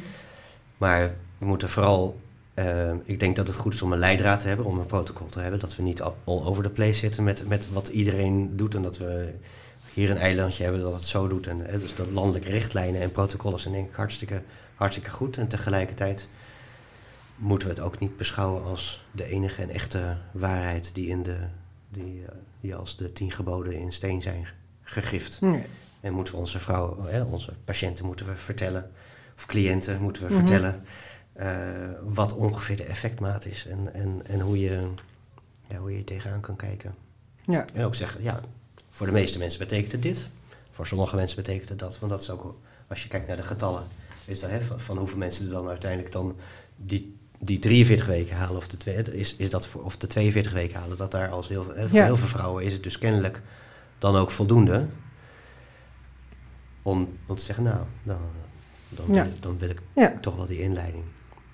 Maar 0.79 1.15
we 1.39 1.47
moeten 1.47 1.69
vooral, 1.69 2.21
Eh, 2.55 2.91
ik 3.05 3.21
denk 3.21 3.37
dat 3.37 3.47
het 3.47 3.57
goed 3.57 3.75
is 3.75 3.83
om 3.83 3.93
een 3.93 3.99
leidraad 3.99 4.41
te 4.41 4.49
hebben, 4.49 4.67
om 4.67 4.79
een 4.79 4.87
protocol 4.87 5.29
te 5.29 5.41
hebben. 5.41 5.61
Dat 5.61 5.77
we 5.77 5.83
niet 5.83 6.03
all 6.03 6.15
over 6.25 6.63
the 6.63 6.71
place 6.71 6.99
zitten 6.99 7.25
met, 7.25 7.49
met 7.49 7.69
wat 7.73 7.89
iedereen 7.89 8.57
doet. 8.57 8.75
En 8.75 8.83
dat 8.83 8.99
we 8.99 9.35
hier 9.95 10.11
een 10.11 10.17
eilandje 10.19 10.63
hebben 10.63 10.83
dat 10.83 10.93
het 10.93 11.05
zo 11.05 11.29
doet. 11.29 11.47
En, 11.47 11.61
hè, 11.61 11.79
dus 11.79 11.95
de 11.95 12.13
landelijke 12.13 12.51
richtlijnen 12.51 13.01
en 13.01 13.13
protocollen 13.13 13.61
zijn 13.61 13.75
denk 13.75 13.89
ik 13.89 13.95
hartstikke, 13.95 14.43
hartstikke 14.75 15.11
goed. 15.11 15.37
En 15.37 15.49
tegelijkertijd 15.49 16.29
moeten 17.37 17.69
we 17.69 17.75
het 17.75 17.83
ook 17.83 17.99
niet 17.99 18.17
beschouwen 18.17 18.65
als 18.65 19.05
de 19.13 19.25
enige 19.25 19.63
en 19.63 19.71
echte 19.71 20.17
waarheid 20.33 20.95
die, 20.95 21.09
in 21.09 21.23
de, 21.23 21.37
die, 21.89 22.21
uh, 22.21 22.29
die 22.61 22.75
als 22.75 22.97
de 22.97 23.13
tien 23.13 23.31
geboden 23.31 23.75
in 23.75 23.93
steen 23.93 24.23
zijn 24.23 24.47
gegrift. 24.83 25.41
Nee. 25.41 25.65
En 26.01 26.13
moeten 26.13 26.35
we 26.35 26.41
onze 26.41 26.59
vrouwen, 26.61 27.07
hè, 27.13 27.23
onze 27.23 27.53
patiënten 27.65 28.05
moeten 28.05 28.27
we 28.27 28.37
vertellen, 28.37 28.91
of 29.37 29.47
cliënten 29.47 30.01
moeten 30.03 30.23
we 30.23 30.29
Mhm. 30.29 30.37
vertellen, 30.39 30.83
uh, 31.37 31.91
wat 32.03 32.35
ongeveer 32.35 32.77
de 32.77 32.85
effectmaat 32.85 33.45
is 33.47 33.67
en, 33.67 33.95
en, 33.95 34.21
en 34.27 34.41
hoe, 34.41 34.61
je, 34.61 34.89
ja, 35.69 35.77
hoe 35.77 35.93
je 35.93 35.99
er 35.99 36.05
tegenaan 36.05 36.41
kan 36.41 36.57
kijken. 36.57 36.95
Ja. 37.43 37.67
En 37.75 37.85
ook 37.85 37.95
zeggen, 37.95 38.23
ja, 38.23 38.41
voor 38.91 39.07
de 39.07 39.13
meeste 39.13 39.39
mensen 39.39 39.59
betekent 39.59 39.93
het 39.93 40.03
dit, 40.03 40.29
voor 40.71 40.87
sommige 40.87 41.17
mensen 41.17 41.37
betekent 41.37 41.69
het 41.69 41.79
dat. 41.79 41.99
Want 41.99 42.13
dat 42.13 42.21
is 42.23 42.31
ook, 42.31 42.59
als 42.87 43.03
je 43.03 43.09
kijkt 43.09 43.27
naar 43.27 43.37
de 43.37 43.43
getallen, 43.43 43.83
is 44.25 44.41
dat, 44.41 44.51
hè, 44.51 44.61
van, 44.61 44.81
van 44.81 44.99
hoeveel 44.99 45.19
mensen 45.19 45.45
er 45.45 45.51
dan 45.53 45.69
uiteindelijk 45.69 46.13
dan 46.13 46.37
die, 46.77 47.19
die 47.43 47.59
43 47.59 48.07
weken 48.07 48.37
halen, 48.37 48.57
of 48.57 48.69
de, 48.69 48.77
twee, 48.77 49.03
is, 49.03 49.37
is 49.37 49.51
dat 49.51 49.67
voor, 49.67 49.85
of 49.85 49.97
de 49.97 50.07
42 50.07 50.53
weken 50.53 50.79
halen, 50.81 50.97
dat 50.97 51.11
daar 51.11 51.29
als 51.29 51.49
heel, 51.49 51.67
hè, 51.75 51.89
voor 51.89 51.99
Ja. 51.99 52.05
heel 52.05 52.17
veel 52.17 52.29
vrouwen 52.29 52.65
is 52.65 52.73
het 52.73 52.83
dus 52.83 52.99
kennelijk 52.99 53.43
dan 53.99 54.17
ook 54.17 54.31
voldoende 54.31 54.87
om, 56.83 57.19
om 57.27 57.37
te 57.37 57.45
zeggen, 57.45 57.65
nou, 57.65 57.85
dan, 58.03 58.19
dan, 58.89 59.15
Ja. 59.15 59.23
wil, 59.25 59.33
dan 59.41 59.59
wil 59.59 59.69
ik 59.71 59.81
Ja. 59.95 60.19
toch 60.21 60.37
wel 60.37 60.47
die 60.47 60.61
inleiding. 60.61 61.05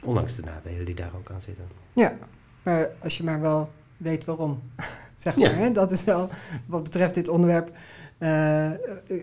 Ondanks 0.05 0.35
de 0.35 0.43
nadelen 0.43 0.85
die 0.85 0.95
daar 0.95 1.11
ook 1.17 1.31
aan 1.31 1.41
zitten. 1.43 1.69
Ja, 1.95 2.17
maar 2.63 2.91
als 3.03 3.17
je 3.17 3.25
maar 3.25 3.41
wel 3.41 3.73
weet 3.97 4.25
waarom, 4.25 4.63
zeg 5.17 5.37
maar. 5.37 5.57
Hè? 5.57 5.71
Dat 5.71 5.93
is 5.93 6.05
wel, 6.05 6.29
wat 6.67 6.83
betreft 6.83 7.15
dit 7.15 7.29
onderwerp, 7.29 7.71
eh, 8.19 8.71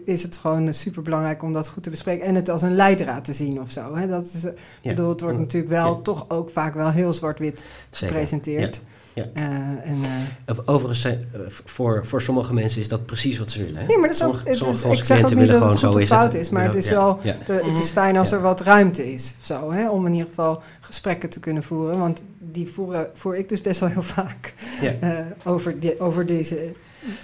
is 0.06 0.24
het 0.24 0.38
gewoon 0.38 0.74
super 0.74 1.02
belangrijk 1.02 1.44
om 1.44 1.54
dat 1.54 1.70
goed 1.70 1.84
te 1.84 1.90
bespreken. 1.90 2.26
En 2.26 2.36
het 2.36 2.50
als 2.50 2.62
een 2.62 2.76
leidraad 2.76 3.24
te 3.26 3.34
zien 3.34 3.62
of 3.62 3.72
zo. 3.72 3.96
Hè? 3.96 4.08
Dat 4.08 4.26
is, 4.34 4.44
eh, 4.44 4.52
Ja. 4.82 4.90
bedoel, 4.90 5.10
het 5.10 5.22
wordt 5.22 5.38
natuurlijk 5.40 5.72
wel 5.72 5.96
Ja. 5.96 6.02
toch 6.02 6.26
ook 6.30 6.50
vaak 6.50 6.74
wel 6.74 6.90
heel 6.92 7.14
zwart-wit 7.14 7.64
gepresenteerd. 7.92 8.82
Ja. 9.14 9.26
Eh, 9.34 9.44
en, 9.44 9.98
eh, 10.46 10.58
Overigens, 10.66 11.02
zijn, 11.02 11.22
voor, 11.48 12.06
voor 12.06 12.22
sommige 12.22 12.54
mensen 12.54 12.82
is 12.82 12.88
dat 12.88 13.06
precies 13.06 13.38
wat 13.40 13.52
ze 13.52 13.64
willen. 13.64 13.82
Hè? 13.82 13.86
nee, 13.88 13.98
maar 13.98 14.08
dat 14.08 14.18
is 14.18 14.24
ook, 14.24 14.34
Sommige- 14.46 14.88
het 14.88 14.98
ik 14.98 15.04
zeg 15.04 15.24
ook 15.24 15.34
niet 15.36 15.48
dat 15.48 15.62
het 15.64 15.80
goed 15.84 15.96
of 15.96 16.02
is 16.02 16.08
fout 16.08 16.34
is, 16.34 16.50
maar 16.50 16.64
het 16.64 16.76
is 16.76 16.86
Ja, 16.88 16.94
wel 16.94 17.20
ja. 17.22 17.36
de- 17.46 17.54
het 17.54 17.80
is 17.80 17.86
Mhm. 17.92 17.94
fijn 18.00 18.18
als 18.18 18.30
Ja. 18.30 18.36
er 18.36 18.42
wat 18.42 18.62
ruimte 18.62 19.14
is 19.14 19.36
of 19.40 19.46
zo, 19.46 19.72
hè, 19.72 19.90
om 19.90 20.06
in 20.06 20.12
ieder 20.14 20.28
geval 20.28 20.62
gesprekken 20.82 21.30
te 21.30 21.40
kunnen 21.40 21.64
voeren. 21.64 22.00
Want 22.00 22.22
die 22.40 22.68
voeren, 22.68 23.10
voer 23.14 23.36
ik 23.38 23.50
dus 23.50 23.62
best 23.62 23.80
wel 23.80 23.90
heel 23.90 24.02
vaak 24.02 24.54
Ja. 24.82 24.94
eh, 25.00 25.26
over, 25.44 25.80
die, 25.80 26.00
over 26.00 26.26
deze 26.26 26.74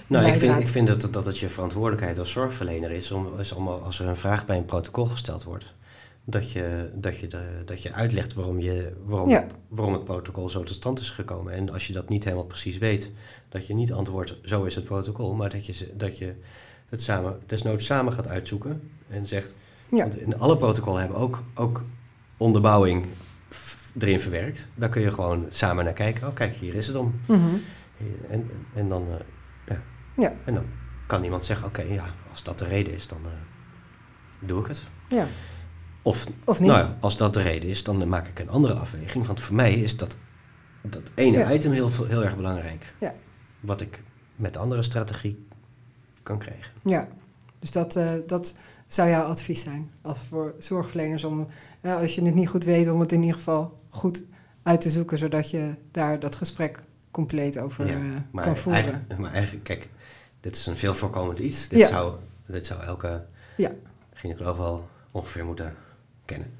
Nou, 0.08 0.26
ik 0.28 0.36
vind, 0.36 0.60
ik 0.60 0.68
vind 0.68 0.88
dat, 0.88 1.14
dat 1.14 1.26
het 1.26 1.38
je 1.38 1.50
verantwoordelijkheid 1.50 2.20
als 2.20 2.32
zorgverlener 2.32 2.92
is, 2.92 3.12
om, 3.12 3.40
is 3.40 3.52
om 3.52 3.68
als 3.68 4.00
er 4.00 4.08
een 4.08 4.16
vraag 4.18 4.46
bij 4.46 4.58
een 4.58 4.66
protocol 4.66 5.06
gesteld 5.06 5.44
wordt, 5.44 5.74
dat 6.26 6.52
je, 6.52 6.90
dat 6.96 7.20
je, 7.20 7.28
de, 7.28 7.42
dat 7.66 7.82
je 7.82 7.94
uitlegt 7.94 8.34
waarom, 8.34 8.60
je, 8.60 8.94
waarom, 9.06 9.30
Ja. 9.30 9.46
waarom 9.68 9.94
het 9.94 10.04
protocol 10.04 10.50
zo 10.50 10.64
tot 10.64 10.76
stand 10.76 11.00
is 11.00 11.10
gekomen. 11.10 11.54
En 11.54 11.72
als 11.72 11.88
je 11.88 11.94
dat 11.94 12.10
niet 12.10 12.24
helemaal 12.24 12.46
precies 12.46 12.78
weet, 12.78 13.12
dat 13.50 13.68
je 13.68 13.74
niet 13.74 13.94
antwoordt, 13.94 14.36
zo 14.44 14.64
is 14.64 14.76
het 14.76 14.84
protocol, 14.84 15.34
maar 15.36 15.50
dat 15.50 15.66
je, 15.66 15.94
dat 15.98 16.18
je 16.18 16.34
het 16.90 17.02
samen, 17.02 17.40
desnoods 17.46 17.86
samen 17.86 18.14
gaat 18.14 18.28
uitzoeken 18.28 18.90
en 19.08 19.26
zegt, 19.26 19.54
Ja. 19.90 19.98
want 19.98 20.18
in 20.18 20.38
alle 20.40 20.58
protocollen 20.58 21.00
hebben 21.00 21.18
ook, 21.18 21.44
ook 21.56 21.84
onderbouwing 22.38 23.06
erin 24.00 24.20
verwerkt. 24.20 24.68
Daar 24.76 24.90
kun 24.90 25.02
je 25.02 25.12
gewoon 25.12 25.46
samen 25.50 25.84
naar 25.84 25.94
kijken. 25.94 26.28
Oh, 26.28 26.34
kijk, 26.34 26.56
hier 26.56 26.76
is 26.76 26.88
het 26.88 26.96
om. 26.96 27.20
Mhm. 27.26 27.40
En, 28.30 28.50
en 28.74 28.90
dan, 28.90 29.06
eh, 29.10 29.16
ja. 30.22 30.34
En 30.46 30.54
dan 30.54 30.66
kan 31.08 31.24
iemand 31.24 31.46
zeggen, 31.46 31.68
oké, 31.68 31.82
ja, 31.82 32.06
als 32.32 32.44
dat 32.44 32.60
de 32.60 32.66
reden 32.66 32.94
is, 32.94 33.08
dan 33.08 33.18
eh, 33.26 33.32
doe 34.48 34.60
ik 34.60 34.68
het. 34.68 34.84
Ja, 35.10 35.28
Of, 36.02 36.28
of 36.46 36.60
niet. 36.60 36.70
nou 36.70 36.84
ja, 36.86 36.98
als 37.00 37.18
dat 37.18 37.34
de 37.34 37.42
reden 37.42 37.70
is, 37.70 37.84
dan 37.84 38.08
maak 38.10 38.28
ik 38.28 38.40
een 38.40 38.50
andere 38.50 38.74
afweging. 38.74 39.26
Want 39.26 39.40
voor 39.42 39.56
mij 39.56 39.74
is 39.74 39.98
dat, 39.98 40.18
dat 40.82 41.12
ene 41.16 41.38
Ja. 41.38 41.52
item 41.54 41.72
heel, 41.72 41.90
veel- 41.90 42.06
heel 42.06 42.24
erg 42.24 42.36
belangrijk. 42.36 42.94
Ja. 43.00 43.14
Wat 43.60 43.82
ik 43.82 44.04
met 44.36 44.54
de 44.54 44.60
andere 44.60 44.84
strategie 44.84 45.48
kan 46.24 46.38
krijgen. 46.38 46.72
Ja, 46.84 47.08
dus 47.60 47.72
dat, 47.72 47.96
eh, 47.96 48.12
dat 48.28 48.54
zou 48.88 49.10
jouw 49.10 49.24
advies 49.24 49.64
zijn 49.64 49.92
als 50.02 50.20
voor 50.24 50.54
zorgverleners 50.58 51.24
om, 51.24 51.48
ja, 51.82 52.02
als 52.02 52.16
je 52.16 52.24
het 52.24 52.36
niet 52.36 52.50
goed 52.50 52.64
weet, 52.64 52.90
om 52.90 53.00
het 53.00 53.12
in 53.12 53.20
ieder 53.20 53.36
geval 53.36 53.80
goed 53.90 54.22
uit 54.64 54.82
te 54.82 54.90
zoeken, 54.90 55.18
zodat 55.18 55.50
je 55.50 55.76
daar 55.92 56.20
dat 56.20 56.36
gesprek 56.36 56.84
compleet 57.12 57.58
over 57.60 57.86
Ja, 57.88 57.94
eh, 57.94 58.00
Maar 58.32 58.44
kan 58.44 58.58
voeren. 58.58 58.82
eigenlijk, 58.84 59.18
maar 59.20 59.32
eigenlijk, 59.32 59.64
kijk, 59.64 59.90
dit 60.40 60.56
is 60.56 60.66
een 60.66 60.78
veel 60.78 60.94
voorkomend 60.94 61.40
iets. 61.40 61.68
Dit, 61.68 61.80
Ja. 61.80 61.88
zou, 61.88 62.14
dit 62.46 62.66
zou 62.68 62.82
elke 62.84 63.26
Ja. 63.58 63.72
gynaecoloog 64.14 64.58
wel 64.58 64.88
ongeveer 65.12 65.46
moeten 65.46 65.76
kennen. 66.26 66.58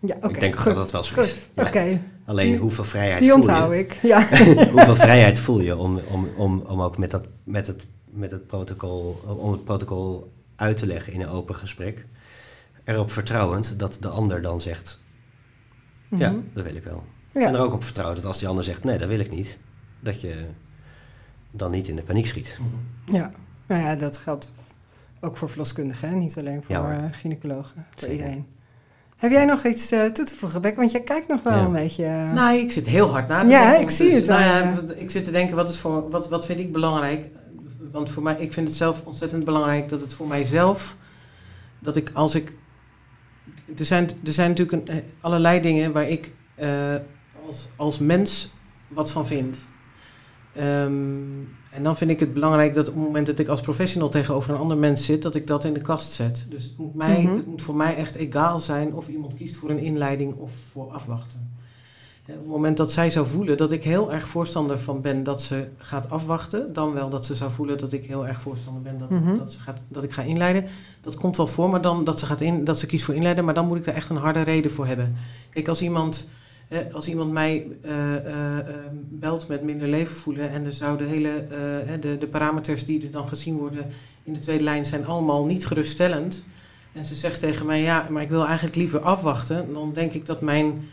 Ja, 0.00 0.14
oké. 0.16 0.28
ik 0.28 0.40
denk 0.40 0.56
goed, 0.56 0.64
dat 0.64 0.74
dat 0.76 0.90
wel 0.90 1.04
zo 1.04 1.20
is. 1.20 1.48
Ja. 1.54 1.66
oké. 1.66 2.00
Alleen 2.24 2.50
Die- 2.50 2.58
hoeveel 2.60 2.84
vrijheid 2.84 3.20
Die 3.20 3.30
voel 3.30 3.38
je? 3.42 3.48
onthoud 3.48 3.72
ik. 3.72 3.92
Ja. 3.92 4.26
Hoeveel 4.72 4.96
vrijheid 4.96 5.38
voel 5.38 5.60
je 5.60 5.76
om, 5.76 5.98
om, 6.10 6.28
om, 6.36 6.60
om 6.60 6.82
ook 6.82 6.98
met, 6.98 7.10
dat, 7.10 7.24
met, 7.44 7.66
het, 7.66 7.86
met 8.04 8.30
het 8.30 8.46
protocol, 8.46 9.20
om 9.38 9.52
het 9.52 9.64
protocol 9.64 10.32
uit 10.56 10.76
te 10.76 10.86
leggen 10.86 11.12
in 11.12 11.20
een 11.20 11.28
open 11.28 11.54
gesprek? 11.54 12.06
Erop 12.84 13.10
vertrouwend 13.10 13.78
dat 13.78 13.96
de 14.00 14.08
ander 14.08 14.42
dan 14.42 14.60
zegt, 14.60 15.00
ja, 16.08 16.30
Mhm. 16.30 16.40
dat 16.54 16.64
wil 16.64 16.74
ik 16.74 16.84
wel. 16.84 17.04
Ja. 17.32 17.46
En 17.46 17.54
er 17.54 17.60
ook 17.60 17.72
op 17.72 17.84
vertrouwen 17.84 18.16
dat 18.16 18.26
als 18.26 18.38
die 18.38 18.48
ander 18.48 18.64
zegt, 18.64 18.84
nee, 18.84 18.98
dat 18.98 19.08
wil 19.08 19.20
ik 19.20 19.30
niet, 19.30 19.58
dat 20.00 20.20
je 20.20 20.44
dan 21.50 21.70
niet 21.70 21.88
in 21.88 21.96
de 21.96 22.02
paniek 22.02 22.26
schiet. 22.26 22.58
Ja, 23.04 23.30
nou 23.66 23.82
ja, 23.82 23.94
dat 23.94 24.16
geldt 24.16 24.52
ook 25.20 25.36
voor 25.36 25.48
verloskundigen, 25.48 26.08
hè? 26.08 26.14
niet 26.14 26.38
alleen 26.38 26.62
voor 26.62 26.74
Ja, 26.74 26.92
eh, 26.96 27.04
gynaecologen, 27.12 27.86
voor 27.90 28.00
Zeker. 28.00 28.16
iedereen. 28.16 28.46
Heb 29.16 29.30
jij 29.30 29.44
nog 29.44 29.64
iets 29.64 29.90
eh, 29.90 30.04
toe 30.04 30.24
te 30.24 30.34
voegen, 30.34 30.60
Beck? 30.62 30.76
Want 30.76 30.90
jij 30.90 31.00
kijkt 31.02 31.28
nog 31.28 31.42
wel 31.42 31.52
Ja. 31.56 31.64
een 31.64 31.72
beetje... 31.72 32.04
eh, 32.04 32.32
Nou, 32.32 32.56
ik 32.58 32.70
zit 32.72 32.86
heel 32.86 33.10
hard 33.10 33.28
na 33.28 33.42
te 33.42 33.48
Ja, 33.48 33.62
denken. 33.64 33.80
ik 33.80 33.90
zie 33.90 34.12
het 34.12 34.26
Nou 34.26 34.40
ja, 34.42 34.58
ja. 34.58 34.76
ik 34.96 35.10
zit 35.10 35.24
te 35.24 35.30
denken, 35.30 35.56
wat, 35.56 35.68
is 35.68 35.78
voor, 35.78 36.10
wat, 36.10 36.28
wat 36.28 36.46
vind 36.46 36.58
ik 36.58 36.72
belangrijk? 36.72 37.30
Want 37.92 38.10
voor 38.10 38.22
mij, 38.22 38.36
ik 38.38 38.52
vind 38.52 38.68
het 38.68 38.76
zelf 38.76 39.04
ontzettend 39.04 39.44
belangrijk 39.44 39.88
dat 39.88 40.00
het 40.00 40.12
voor 40.12 40.26
mijzelf, 40.26 40.96
dat 41.78 41.96
ik 41.96 42.10
als 42.14 42.34
ik... 42.34 42.52
Er 43.78 43.84
zijn, 43.84 44.08
er 44.24 44.32
zijn 44.32 44.48
natuurlijk 44.54 44.88
een, 44.88 45.02
allerlei 45.20 45.60
dingen 45.60 45.92
waar 45.92 46.08
ik 46.08 46.32
eh, 46.54 46.94
als, 47.46 47.68
als 47.76 47.98
mens 47.98 48.52
wat 48.88 49.10
van 49.10 49.26
vind. 49.26 49.66
Ehm, 50.58 50.92
en 51.70 51.82
dan 51.82 51.96
vind 51.96 52.10
ik 52.10 52.20
het 52.20 52.32
belangrijk 52.32 52.74
dat 52.74 52.88
op 52.88 52.94
het 52.94 53.04
moment 53.04 53.26
dat 53.26 53.38
ik 53.38 53.48
als 53.48 53.60
professional 53.60 54.08
tegenover 54.08 54.54
een 54.54 54.60
ander 54.60 54.76
mens 54.76 55.04
zit, 55.04 55.22
dat 55.22 55.34
ik 55.34 55.46
dat 55.46 55.64
in 55.64 55.72
de 55.74 55.80
kast 55.80 56.12
zet. 56.12 56.46
Dus 56.48 56.64
het 56.64 56.78
moet, 56.78 56.94
mij, 56.94 57.22
Mhm. 57.22 57.36
het 57.36 57.46
moet 57.46 57.62
voor 57.62 57.74
mij 57.76 57.96
echt 57.96 58.14
egaal 58.14 58.58
zijn 58.58 58.94
of 58.94 59.08
iemand 59.08 59.34
kiest 59.34 59.56
voor 59.56 59.70
een 59.70 59.78
inleiding 59.78 60.34
of 60.34 60.50
voor 60.72 60.90
afwachten. 60.92 61.56
Op 62.28 62.34
het 62.34 62.46
moment 62.46 62.76
dat 62.76 62.92
zij 62.92 63.10
zou 63.10 63.26
voelen 63.26 63.56
dat 63.56 63.72
ik 63.72 63.84
heel 63.84 64.12
erg 64.12 64.28
voorstander 64.28 64.78
van 64.78 65.00
ben 65.00 65.22
dat 65.22 65.42
ze 65.42 65.68
gaat 65.76 66.10
afwachten, 66.10 66.72
dan 66.72 66.92
wel 66.92 67.10
dat 67.10 67.26
ze 67.26 67.34
zou 67.34 67.50
voelen 67.50 67.78
dat 67.78 67.92
ik 67.92 68.04
heel 68.04 68.26
erg 68.26 68.40
voorstander 68.40 68.82
ben 68.82 68.98
dat, 68.98 69.10
Mhm. 69.10 69.36
dat, 69.36 69.52
ze 69.52 69.60
gaat, 69.60 69.82
dat 69.88 70.02
ik 70.04 70.12
ga 70.12 70.22
inleiden. 70.22 70.64
Dat 71.00 71.16
komt 71.16 71.36
wel 71.36 71.46
voor, 71.46 71.70
maar 71.70 71.80
dan 71.80 72.04
dat 72.04 72.18
ze, 72.18 72.26
gaat 72.26 72.40
in, 72.40 72.64
dat 72.64 72.78
ze 72.78 72.86
kiest 72.86 73.04
voor 73.04 73.14
inleiden, 73.14 73.44
maar 73.44 73.54
dan 73.54 73.66
moet 73.66 73.76
ik 73.78 73.84
daar 73.84 73.94
echt 73.94 74.10
een 74.10 74.16
harde 74.16 74.42
reden 74.42 74.70
voor 74.70 74.86
hebben. 74.86 75.14
Kijk, 75.50 75.68
als 75.68 75.82
iemand, 75.82 76.28
als 76.92 77.08
iemand 77.08 77.32
mij 77.32 77.66
eh, 77.82 78.16
eh, 78.16 78.58
eh, 78.58 78.74
belt 79.08 79.48
met 79.48 79.62
minder 79.62 79.88
leven 79.88 80.16
voelen 80.16 80.50
en 80.50 80.64
er 80.64 80.72
zouden 80.72 81.08
hele, 81.08 81.28
eh, 81.30 81.92
de, 82.00 82.18
de 82.18 82.26
parameters 82.26 82.84
die 82.86 83.02
er 83.04 83.10
dan 83.10 83.28
gezien 83.28 83.56
worden 83.56 83.86
in 84.22 84.32
de 84.32 84.38
tweede 84.38 84.64
lijn 84.64 84.84
zijn 84.84 85.06
allemaal 85.06 85.46
niet 85.46 85.66
geruststellend. 85.66 86.44
En 86.92 87.04
ze 87.04 87.14
zegt 87.14 87.40
tegen 87.40 87.66
mij, 87.66 87.80
ja, 87.82 88.06
maar 88.10 88.22
ik 88.22 88.28
wil 88.28 88.46
eigenlijk 88.46 88.76
liever 88.76 89.00
afwachten. 89.00 89.72
Dan 89.72 89.92
denk 89.92 90.12
ik 90.12 90.26
dat 90.26 90.40
mijn, 90.40 90.88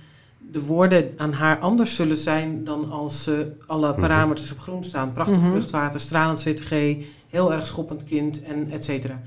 de 0.51 0.61
woorden 0.61 1.11
aan 1.17 1.34
haar 1.34 1.59
anders 1.59 1.95
zullen 1.95 2.17
zijn 2.17 2.63
dan 2.63 2.89
als 2.91 3.28
eh, 3.28 3.34
alle 3.67 3.91
Mhm. 3.91 3.99
parameters 3.99 4.51
op 4.51 4.59
groen 4.59 4.84
staan. 4.84 5.11
Prachtig 5.13 5.38
Mhm. 5.41 5.49
vruchtwater, 5.49 5.99
stralend 5.99 6.39
CTG, 6.43 6.97
heel 7.30 7.53
erg 7.53 7.67
schoppend 7.67 8.03
kind 8.03 8.41
en 8.43 8.69
et 8.69 8.84
cetera. 8.84 9.21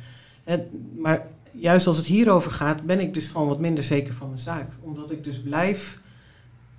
Maar 0.96 1.26
juist 1.52 1.86
als 1.86 1.96
het 1.96 2.06
hierover 2.06 2.50
gaat, 2.50 2.82
ben 2.82 3.00
ik 3.00 3.14
dus 3.14 3.28
gewoon 3.28 3.48
wat 3.48 3.58
minder 3.60 3.84
zeker 3.84 4.14
van 4.14 4.28
mijn 4.28 4.40
zaak. 4.40 4.70
Omdat 4.80 5.10
ik 5.10 5.24
dus 5.24 5.40
blijf, 5.42 5.98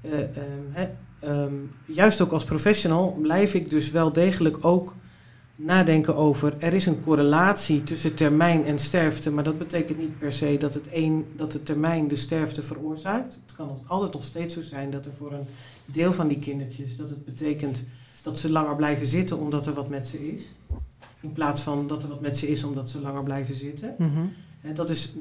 eh, 0.02 0.20
ehm, 0.22 0.90
ehm, 1.20 1.54
juist 1.86 2.22
ook 2.22 2.32
als 2.32 2.44
professional, 2.44 3.18
blijf 3.22 3.54
ik 3.54 3.70
dus 3.70 3.92
wel 3.92 4.14
degelijk 4.14 4.66
ook 4.66 4.96
nadenken 5.56 6.16
over. 6.16 6.56
Er 6.60 6.74
is 6.74 6.86
een 6.86 7.02
correlatie 7.02 7.84
tussen 7.84 8.14
termijn 8.14 8.66
en 8.66 8.80
sterfte, 8.80 9.32
maar 9.32 9.44
dat 9.44 9.58
betekent 9.58 9.98
niet 9.98 10.20
per 10.20 10.34
se 10.34 10.58
dat, 10.60 10.74
het 10.74 10.88
een, 10.92 11.26
dat 11.36 11.52
de 11.52 11.64
termijn 11.64 12.08
de 12.08 12.16
sterfte 12.16 12.64
veroorzaakt. 12.64 13.40
Het 13.46 13.56
kan 13.56 13.80
altijd 13.88 14.14
nog 14.14 14.24
steeds 14.24 14.54
zo 14.54 14.62
zijn 14.62 14.92
dat 14.92 15.06
er 15.06 15.14
voor 15.14 15.34
een 15.34 15.48
deel 15.86 16.14
van 16.14 16.28
die 16.28 16.40
kindertjes, 16.40 16.98
dat 16.98 17.10
het 17.10 17.26
betekent 17.26 17.84
dat 18.24 18.40
ze 18.40 18.50
langer 18.50 18.76
blijven 18.76 19.08
zitten 19.08 19.38
omdat 19.38 19.66
er 19.66 19.74
wat 19.74 19.90
met 19.90 20.08
ze 20.08 20.32
is. 20.32 20.44
In 21.20 21.32
plaats 21.32 21.62
van 21.62 21.88
dat 21.88 22.04
er 22.04 22.10
wat 22.10 22.22
met 22.22 22.38
ze 22.38 22.48
is 22.48 22.64
omdat 22.64 22.90
ze 22.90 23.02
langer 23.02 23.24
blijven 23.24 23.56
zitten. 23.56 23.98
En 23.98 24.34
dat 24.74 24.90
is, 24.90 25.14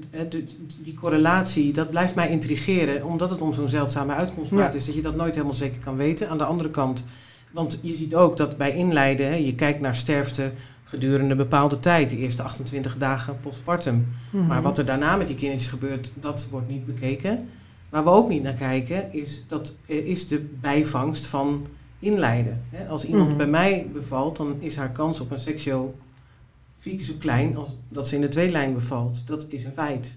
die 0.79 0.95
correlatie, 0.95 1.73
dat 1.73 1.91
blijft 1.91 2.15
mij 2.15 2.31
intrigeren, 2.31 3.05
omdat 3.05 3.31
het 3.31 3.41
om 3.41 3.53
zo'n 3.53 3.69
zeldzame 3.69 4.13
uitkomstmaat 4.15 4.73
Ja. 4.73 4.79
is, 4.79 4.87
dat 4.87 4.95
je 4.95 5.03
dat 5.03 5.17
nooit 5.17 5.35
helemaal 5.35 5.55
zeker 5.57 5.81
kan 5.85 5.97
weten. 5.97 6.29
Aan 6.29 6.39
de 6.39 6.45
andere 6.45 6.71
kant, 6.71 7.05
want 7.51 7.79
je 7.83 7.95
ziet 7.95 8.15
ook 8.15 8.37
dat 8.37 8.57
bij 8.57 8.75
inleiden, 8.75 9.45
je 9.45 9.55
kijkt 9.55 9.81
naar 9.81 9.95
sterfte 9.97 10.51
gedurende 10.85 11.31
een 11.31 11.37
bepaalde 11.37 11.81
tijd, 11.81 12.09
de 12.09 12.17
eerste 12.17 12.43
28 12.43 12.97
dagen 12.97 13.41
postpartum. 13.41 14.07
Mhm. 14.31 14.47
Maar 14.47 14.63
wat 14.63 14.79
er 14.79 14.85
daarna 14.85 15.17
met 15.17 15.27
die 15.27 15.37
kindertjes 15.37 15.71
gebeurt, 15.71 16.13
dat 16.15 16.47
wordt 16.51 16.69
niet 16.69 16.87
bekeken. 16.87 17.49
Waar 17.89 18.05
we 18.05 18.11
ook 18.11 18.29
niet 18.29 18.43
naar 18.43 18.53
kijken, 18.53 19.13
is, 19.13 19.45
dat, 19.49 19.77
eh, 19.87 19.97
is 20.07 20.29
de 20.29 20.47
bijvangst 20.61 21.27
van 21.27 21.67
inleiden. 21.99 22.63
Als 22.89 23.05
iemand 23.05 23.29
Mhm. 23.29 23.37
bij 23.37 23.47
mij 23.47 23.87
bevalt, 23.93 24.37
dan 24.37 24.57
is 24.59 24.77
haar 24.77 24.91
kans 24.91 25.21
op 25.21 25.31
een 25.31 25.39
seksueel 25.39 25.95
vier 26.79 26.97
keer 26.97 27.05
zo 27.05 27.15
klein 27.19 27.57
als 27.57 27.77
dat 27.89 28.09
ze 28.09 28.15
in 28.15 28.21
de 28.21 28.29
tweede 28.29 28.53
lijn 28.53 28.75
bevalt. 28.75 29.27
Dat 29.27 29.47
is 29.49 29.65
een 29.65 29.73
feit. 29.73 30.15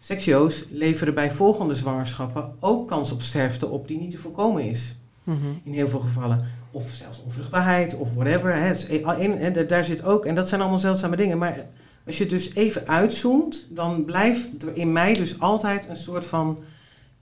Seksio's 0.00 0.64
leveren 0.70 1.14
bij 1.14 1.30
volgende 1.30 1.74
zwangerschappen 1.74 2.54
ook 2.60 2.88
kans 2.88 3.12
op 3.12 3.22
sterfte 3.22 3.68
op 3.68 3.88
die 3.88 3.98
niet 3.98 4.10
te 4.10 4.18
voorkomen 4.18 4.62
is. 4.62 4.96
Mhm. 5.24 5.36
In 5.62 5.72
heel 5.72 5.88
veel 5.88 6.00
gevallen. 6.00 6.46
Of 6.70 6.90
zelfs 6.90 7.22
onvruchtbaarheid 7.22 7.94
of 7.94 8.14
whatever. 8.14 8.54
Hè. 8.54 8.68
Dus, 8.68 8.86
eh, 8.86 9.24
en 9.24 9.66
daar 9.66 9.84
zit 9.84 10.04
ook, 10.04 10.26
en 10.26 10.34
dat 10.34 10.48
zijn 10.48 10.60
allemaal 10.60 10.78
zeldzame 10.78 11.16
dingen. 11.16 11.38
Maar 11.38 11.66
als 12.06 12.16
je 12.16 12.22
het 12.22 12.32
dus 12.32 12.54
even 12.54 12.88
uitzoomt, 12.88 13.66
dan 13.70 14.04
blijft 14.04 14.62
er 14.62 14.76
in 14.76 14.92
mij 14.92 15.14
dus 15.14 15.40
altijd 15.40 15.88
een 15.88 15.96
soort 15.96 16.26
van, 16.26 16.58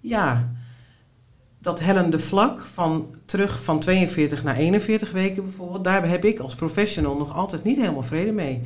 ja, 0.01 0.53
dat 1.63 1.81
hellende 1.81 2.19
vlak 2.19 2.61
van 2.61 3.07
terug 3.25 3.63
van 3.63 3.79
42 3.79 4.45
naar 4.45 4.57
41 4.57 5.11
weken 5.11 5.43
bijvoorbeeld. 5.43 5.85
Daar 5.85 6.09
heb 6.09 6.25
ik 6.25 6.39
als 6.39 6.55
professional 6.55 7.17
nog 7.17 7.35
altijd 7.35 7.65
niet 7.65 7.77
helemaal 7.77 8.03
vrede 8.03 8.33
mee. 8.33 8.61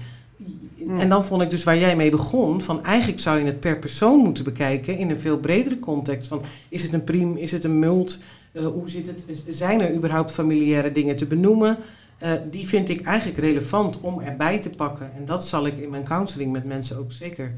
Ja. 0.75 0.99
En 0.99 1.09
dan 1.09 1.25
vond 1.25 1.43
ik 1.43 1.51
dus 1.51 1.65
waar 1.65 1.79
jij 1.79 1.97
mee 1.97 2.11
begon, 2.11 2.61
van 2.61 2.85
eigenlijk 2.85 3.21
zou 3.21 3.39
je 3.39 3.45
het 3.45 3.61
per 3.61 3.79
persoon 3.79 4.19
moeten 4.19 4.45
bekijken 4.45 4.99
in 4.99 5.11
een 5.11 5.21
veel 5.21 5.39
bredere 5.39 5.79
context. 5.79 6.27
Van 6.29 6.43
is 6.69 6.83
het 6.83 6.93
een 6.93 7.05
priem, 7.05 7.37
is 7.37 7.53
het 7.53 7.65
een 7.65 7.79
mult, 7.79 8.19
eh, 8.53 8.67
hoe 8.67 8.91
zit 8.91 9.07
het, 9.07 9.45
zijn 9.49 9.81
er 9.81 9.95
überhaupt 9.95 10.31
familiaire 10.33 10.93
dingen 10.93 11.17
te 11.17 11.27
benoemen? 11.27 11.77
Eh, 12.19 12.33
die 12.51 12.69
vind 12.69 12.89
ik 12.89 13.03
eigenlijk 13.03 13.39
relevant 13.39 14.01
om 14.01 14.21
erbij 14.21 14.59
te 14.61 14.71
pakken. 14.71 15.13
En 15.17 15.25
dat 15.25 15.47
zal 15.47 15.67
ik 15.67 15.79
in 15.79 15.91
mijn 15.91 16.05
counseling 16.05 16.53
met 16.53 16.65
mensen 16.65 16.99
ook 16.99 17.13
zeker 17.13 17.53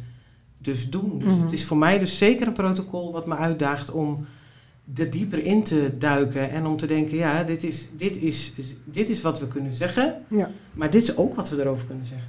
dus 0.59 0.91
doen. 0.91 1.18
Dus 1.18 1.32
Mhm. 1.32 1.43
het 1.43 1.53
is 1.53 1.64
voor 1.64 1.76
mij 1.76 1.99
dus 1.99 2.16
zeker 2.16 2.47
een 2.47 2.53
protocol 2.53 3.12
wat 3.12 3.26
me 3.26 3.34
uitdaagt 3.34 3.91
om 3.91 4.26
er 4.95 5.11
dieper 5.11 5.45
in 5.45 5.62
te 5.62 5.95
duiken. 5.99 6.51
En 6.51 6.66
om 6.66 6.76
te 6.76 6.87
denken, 6.87 7.16
ja, 7.16 7.43
dit 7.43 7.62
is, 7.64 7.89
dit 7.97 8.16
is, 8.16 8.53
dit 8.84 9.09
is 9.09 9.20
wat 9.22 9.41
we 9.41 9.47
kunnen 9.49 9.72
zeggen. 9.72 10.22
Ja. 10.28 10.51
Maar 10.74 10.91
dit 10.91 11.03
is 11.03 11.16
ook 11.16 11.34
wat 11.34 11.49
we 11.51 11.61
erover 11.61 11.87
kunnen 11.87 12.07
zeggen. 12.07 12.28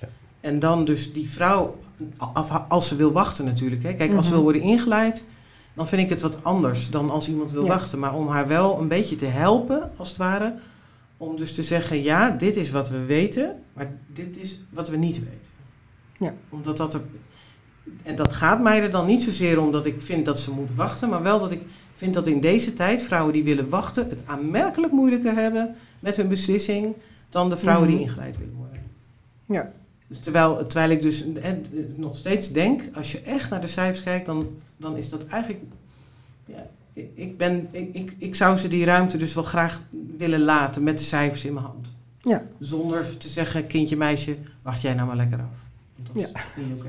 Ja. 0.00 0.08
En 0.40 0.58
dan 0.58 0.84
dus 0.84 1.12
die 1.12 1.28
vrouw, 1.30 1.76
als 2.68 2.88
ze 2.88 2.96
wil 2.96 3.12
wachten 3.12 3.44
natuurlijk. 3.44 3.82
Hè. 3.82 3.94
Kijk, 3.94 4.14
als 4.14 4.26
ze 4.26 4.32
Mhm. 4.32 4.42
wil 4.42 4.42
worden 4.42 4.62
ingeleid, 4.70 5.24
dan 5.74 5.88
vind 5.88 6.02
ik 6.02 6.08
het 6.08 6.20
wat 6.20 6.44
anders 6.44 6.90
dan 6.90 7.10
als 7.10 7.28
iemand 7.28 7.50
wil 7.52 7.62
Ja. 7.62 7.68
wachten. 7.68 7.98
Maar 7.98 8.14
om 8.14 8.28
haar 8.28 8.46
wel 8.48 8.80
een 8.80 8.88
beetje 8.88 9.16
te 9.16 9.24
helpen, 9.26 9.90
als 9.96 10.08
het 10.08 10.16
ware. 10.16 10.54
Om 11.16 11.36
dus 11.36 11.54
te 11.54 11.62
zeggen, 11.62 12.02
ja, 12.02 12.30
dit 12.30 12.56
is 12.56 12.70
wat 12.70 12.88
we 12.88 13.04
weten, 13.04 13.54
maar 13.72 13.90
dit 14.06 14.36
is 14.38 14.60
wat 14.70 14.88
we 14.88 14.96
niet 14.96 15.18
weten. 15.18 15.54
Ja. 16.14 16.34
Omdat 16.48 16.76
dat 16.76 16.94
er... 16.94 17.00
En 18.02 18.16
dat 18.16 18.32
gaat 18.32 18.62
mij 18.62 18.82
er 18.82 18.90
dan 18.90 19.06
niet 19.06 19.22
zozeer 19.22 19.60
om 19.60 19.72
dat 19.72 19.86
ik 19.86 20.00
vind 20.00 20.24
dat 20.24 20.40
ze 20.40 20.50
moet 20.50 20.74
wachten, 20.74 21.08
maar 21.08 21.22
wel 21.22 21.38
dat 21.38 21.50
ik 21.50 21.62
vind 21.94 22.14
dat 22.14 22.26
in 22.26 22.40
deze 22.40 22.72
tijd 22.72 23.02
vrouwen 23.02 23.32
die 23.32 23.44
willen 23.44 23.68
wachten 23.68 24.08
het 24.08 24.18
aanmerkelijk 24.26 24.92
moeilijker 24.92 25.34
hebben 25.34 25.74
met 26.00 26.16
hun 26.16 26.28
beslissing 26.28 26.94
dan 27.30 27.48
de 27.50 27.56
vrouwen 27.56 27.88
die 27.88 27.96
Mhm. 27.96 28.06
ingeleid 28.06 28.38
willen 28.38 28.54
worden. 28.54 28.80
Ja. 29.44 29.72
Dus 30.06 30.20
terwijl, 30.20 30.66
terwijl 30.66 30.90
ik 30.90 31.02
dus 31.02 31.24
eh, 31.32 31.50
eh, 31.50 31.56
nog 31.94 32.16
steeds 32.16 32.52
denk, 32.52 32.82
als 32.94 33.12
je 33.12 33.20
echt 33.20 33.50
naar 33.50 33.60
de 33.60 33.66
cijfers 33.66 34.02
kijkt, 34.02 34.26
dan, 34.26 34.46
dan 34.76 34.96
is 34.96 35.08
dat 35.08 35.26
eigenlijk. 35.26 35.62
Ja, 36.44 36.66
ik, 37.14 37.36
ben, 37.36 37.68
ik, 37.72 37.94
ik, 37.94 38.14
ik 38.18 38.34
zou 38.34 38.56
ze 38.56 38.68
die 38.68 38.84
ruimte 38.84 39.16
dus 39.16 39.34
wel 39.34 39.44
graag 39.44 39.80
willen 40.16 40.40
laten 40.40 40.82
met 40.82 40.98
de 40.98 41.04
cijfers 41.04 41.44
in 41.44 41.52
mijn 41.54 41.66
hand. 41.66 41.88
Ja. 42.20 42.42
Zonder 42.58 43.16
te 43.16 43.28
zeggen, 43.28 43.66
kindje, 43.66 43.96
meisje, 43.96 44.36
wacht 44.62 44.82
jij 44.82 44.94
nou 44.94 45.06
maar 45.06 45.16
lekker 45.16 45.38
af. 45.38 45.44
Want 45.96 46.08
dat 46.12 46.22
Ja. 46.32 46.40
is 46.40 46.64
niet 46.64 46.74
oké. 46.78 46.88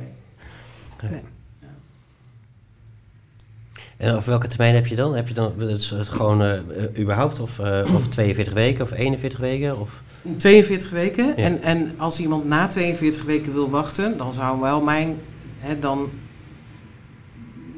En 3.98 4.14
over 4.16 4.30
welke 4.30 4.48
termijn 4.48 4.74
heb 4.76 4.88
je 4.88 4.96
dan? 4.96 5.16
Heb 5.16 5.28
je 5.28 5.34
dan 5.34 5.54
het, 5.58 5.90
het 5.90 6.10
gewoon 6.10 6.42
eh, 6.44 6.60
überhaupt 7.00 7.40
of, 7.40 7.60
eh, 7.60 7.94
of 7.96 8.08
42 8.08 8.54
weken 8.54 8.84
of 8.84 8.92
41 8.92 9.40
weken? 9.40 9.80
Of? 9.80 10.02
42 10.38 10.90
weken. 10.90 11.26
Ja. 11.26 11.34
En, 11.36 11.62
en 11.62 11.94
als 11.98 12.20
iemand 12.20 12.46
na 12.46 12.68
42 12.68 13.24
weken 13.24 13.54
wil 13.54 13.70
wachten, 13.70 14.18
dan 14.18 14.34
zou 14.34 14.60
wel 14.60 14.82
mijn. 14.82 15.16
Hè, 15.60 15.80
dan, 15.80 16.10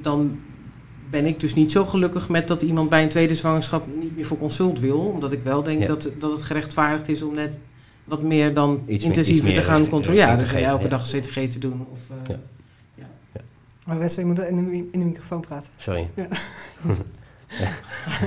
dan 0.01 0.39
ben 1.09 1.26
ik 1.26 1.39
dus 1.39 1.55
niet 1.55 1.72
zo 1.72 1.86
gelukkig 1.86 2.30
met 2.30 2.47
dat 2.47 2.61
iemand 2.61 2.89
bij 2.89 3.03
een 3.03 3.09
tweede 3.09 3.36
zwangerschap 3.36 3.88
niet 3.99 4.15
meer 4.15 4.26
voor 4.26 4.38
consult 4.38 4.80
wil. 4.80 4.99
Omdat 4.99 5.32
ik 5.32 5.43
wel 5.43 5.63
denk 5.63 5.80
Ja. 5.82 5.88
dat, 5.88 6.09
dat 6.20 6.32
het 6.32 6.41
gerechtvaardigd 6.41 7.09
is 7.09 7.22
om 7.22 7.34
net 7.34 7.59
wat 8.03 8.22
meer 8.22 8.53
dan 8.53 8.82
Iets 8.88 9.05
intensiever 9.05 9.45
meer 9.45 9.53
te 9.53 9.61
gaan 9.61 9.89
controleren. 9.89 10.30
Ja, 10.30 10.36
dus 10.36 10.49
te 10.49 10.57
elke 10.57 10.88
dag 10.88 11.07
CTG 11.07 11.47
te 11.49 11.59
doen. 11.59 11.86
Of, 11.91 11.99
eh, 12.09 12.15
Ja. 12.36 12.39
Maar 13.90 14.00
Wesley, 14.00 14.26
je 14.26 14.32
moet 14.32 14.40
in 14.46 14.56
de, 14.56 14.88
in 14.92 15.00
de 15.00 15.06
microfoon 15.06 15.42
praten. 15.42 15.70
Sorry. 15.78 16.10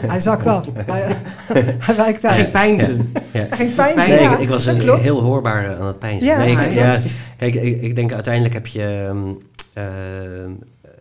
Hij 0.07 0.21
zakt 0.21 0.47
af. 0.47 0.69
Hij, 0.75 1.17
hij 1.87 1.97
wijkt 1.97 2.21
Geen 2.21 2.31
uit. 2.31 2.53
pijnzen. 2.53 3.13
Ja. 3.33 3.47
Hij 3.49 3.57
ging 3.57 3.75
pijn 3.75 3.97
Nee, 3.97 4.09
Nee, 4.09 4.21
ja, 4.21 4.33
ik, 4.35 4.39
ik 4.39 4.49
was 4.49 4.67
eh, 4.67 4.79
klopt. 4.79 5.03
heel 5.03 5.23
hoorbaar 5.23 5.71
eh, 5.71 5.81
aan 5.81 5.87
het 5.87 5.99
pijn. 5.99 6.25
Ja, 6.25 6.39
nee, 6.39 6.51
ik- 6.51 6.59
ja, 6.59 6.85
ja, 6.85 6.91
precies. 6.91 7.17
kijk, 7.37 7.55
ik, 7.55 7.81
ik 7.83 7.95
denk 7.95 8.13
uiteindelijk 8.13 8.55
heb 8.55 8.67
je... 8.67 9.07
ehm, 9.09 9.33
ehm, 9.73 10.51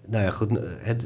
nou 0.07 0.24
ja, 0.24 0.32
goed. 0.32 0.49
Het, 0.82 1.05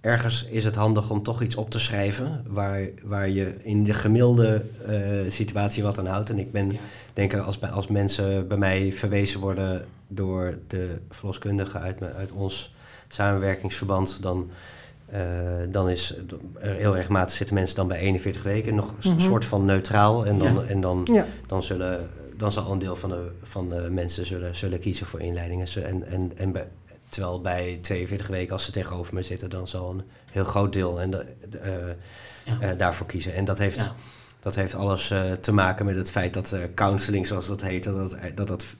ergens 0.00 0.44
is 0.44 0.64
het 0.64 0.74
handig 0.74 1.10
om 1.10 1.22
toch 1.22 1.42
iets 1.42 1.54
op 1.56 1.70
te 1.70 1.78
schrijven... 1.78 2.44
waar, 2.48 2.80
waar 3.04 3.28
je 3.28 3.54
in 3.62 3.84
de 3.84 3.94
gemiddelde 3.94 4.62
eh, 4.86 4.98
situatie 5.28 5.82
wat 5.82 5.98
aan 5.98 6.06
houdt. 6.06 6.30
En 6.30 6.38
ik 6.38 6.52
ben, 6.52 6.70
Ja. 6.72 6.78
denk 7.12 7.34
als, 7.34 7.58
bij- 7.58 7.70
als 7.70 7.86
mensen 7.86 8.48
bij 8.48 8.56
mij 8.56 8.92
verwezen 8.92 9.40
worden... 9.40 9.84
door 10.08 10.58
de 10.66 10.98
verloskundige 11.10 11.78
uit, 11.78 12.02
uit 12.16 12.32
ons 12.32 12.74
samenwerkingsverband... 13.08 14.22
dan 14.22 14.50
eh, 15.06 15.20
dan 15.70 15.88
is 15.90 16.16
er 16.60 16.74
heel 16.74 16.94
regelmatig 16.94 17.36
zitten 17.36 17.54
mensen 17.54 17.76
dan 17.76 17.88
bij 17.88 17.98
41 17.98 18.42
weken 18.42 18.74
nog 18.74 18.94
een 19.02 19.10
Mhm. 19.10 19.20
soort 19.20 19.44
van 19.44 19.64
neutraal. 19.64 20.26
En 20.26 20.38
dan, 20.38 20.54
Ja. 20.54 20.62
en 20.62 20.80
dan, 20.80 21.08
Ja. 21.12 21.26
dan, 21.46 21.62
zullen, 21.62 22.08
dan 22.36 22.52
zal 22.52 22.72
een 22.72 22.78
deel 22.78 22.96
van 22.96 23.10
de, 23.10 23.30
van 23.42 23.68
de 23.68 23.88
mensen 23.90 24.26
zullen, 24.26 24.56
zullen 24.56 24.78
kiezen 24.78 25.06
voor 25.06 25.20
inleidingen. 25.20 25.66
En, 25.84 26.06
en, 26.06 26.32
en 26.36 26.52
bij, 26.52 26.66
terwijl 27.10 27.40
bij 27.40 27.78
42 27.82 28.26
weken, 28.26 28.52
als 28.52 28.64
ze 28.64 28.70
tegenover 28.72 29.14
me 29.14 29.22
zitten, 29.22 29.50
dan 29.50 29.68
zal 29.68 29.90
een 29.90 30.02
heel 30.30 30.44
groot 30.44 30.72
deel 30.72 31.00
en 31.00 31.10
de, 31.10 31.26
de, 31.50 31.58
eh, 31.58 31.72
Ja. 32.44 32.60
eh, 32.60 32.78
daarvoor 32.78 33.06
kiezen. 33.06 33.34
En 33.34 33.44
dat 33.44 33.58
heeft, 33.58 33.76
Ja. 33.76 33.94
dat 34.40 34.54
heeft 34.54 34.74
alles 34.74 35.10
eh, 35.10 35.32
te 35.32 35.52
maken 35.52 35.86
met 35.86 35.96
het 35.96 36.10
feit 36.10 36.34
dat 36.34 36.54
counseling, 36.74 37.26
zoals 37.26 37.46
dat 37.46 37.62
heet, 37.62 37.84
dat 37.84 38.16
dat, 38.34 38.48
dat, 38.48 38.76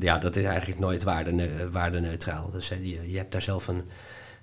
ja, 0.00 0.18
dat 0.18 0.36
is 0.36 0.44
eigenlijk 0.44 0.80
nooit 0.80 1.02
waarde, 1.02 1.70
waardeneutraal. 1.70 2.50
Dus 2.50 2.68
je, 2.68 3.10
je 3.10 3.16
hebt 3.18 3.32
daar 3.32 3.42
zelf 3.42 3.68
een, 3.68 3.82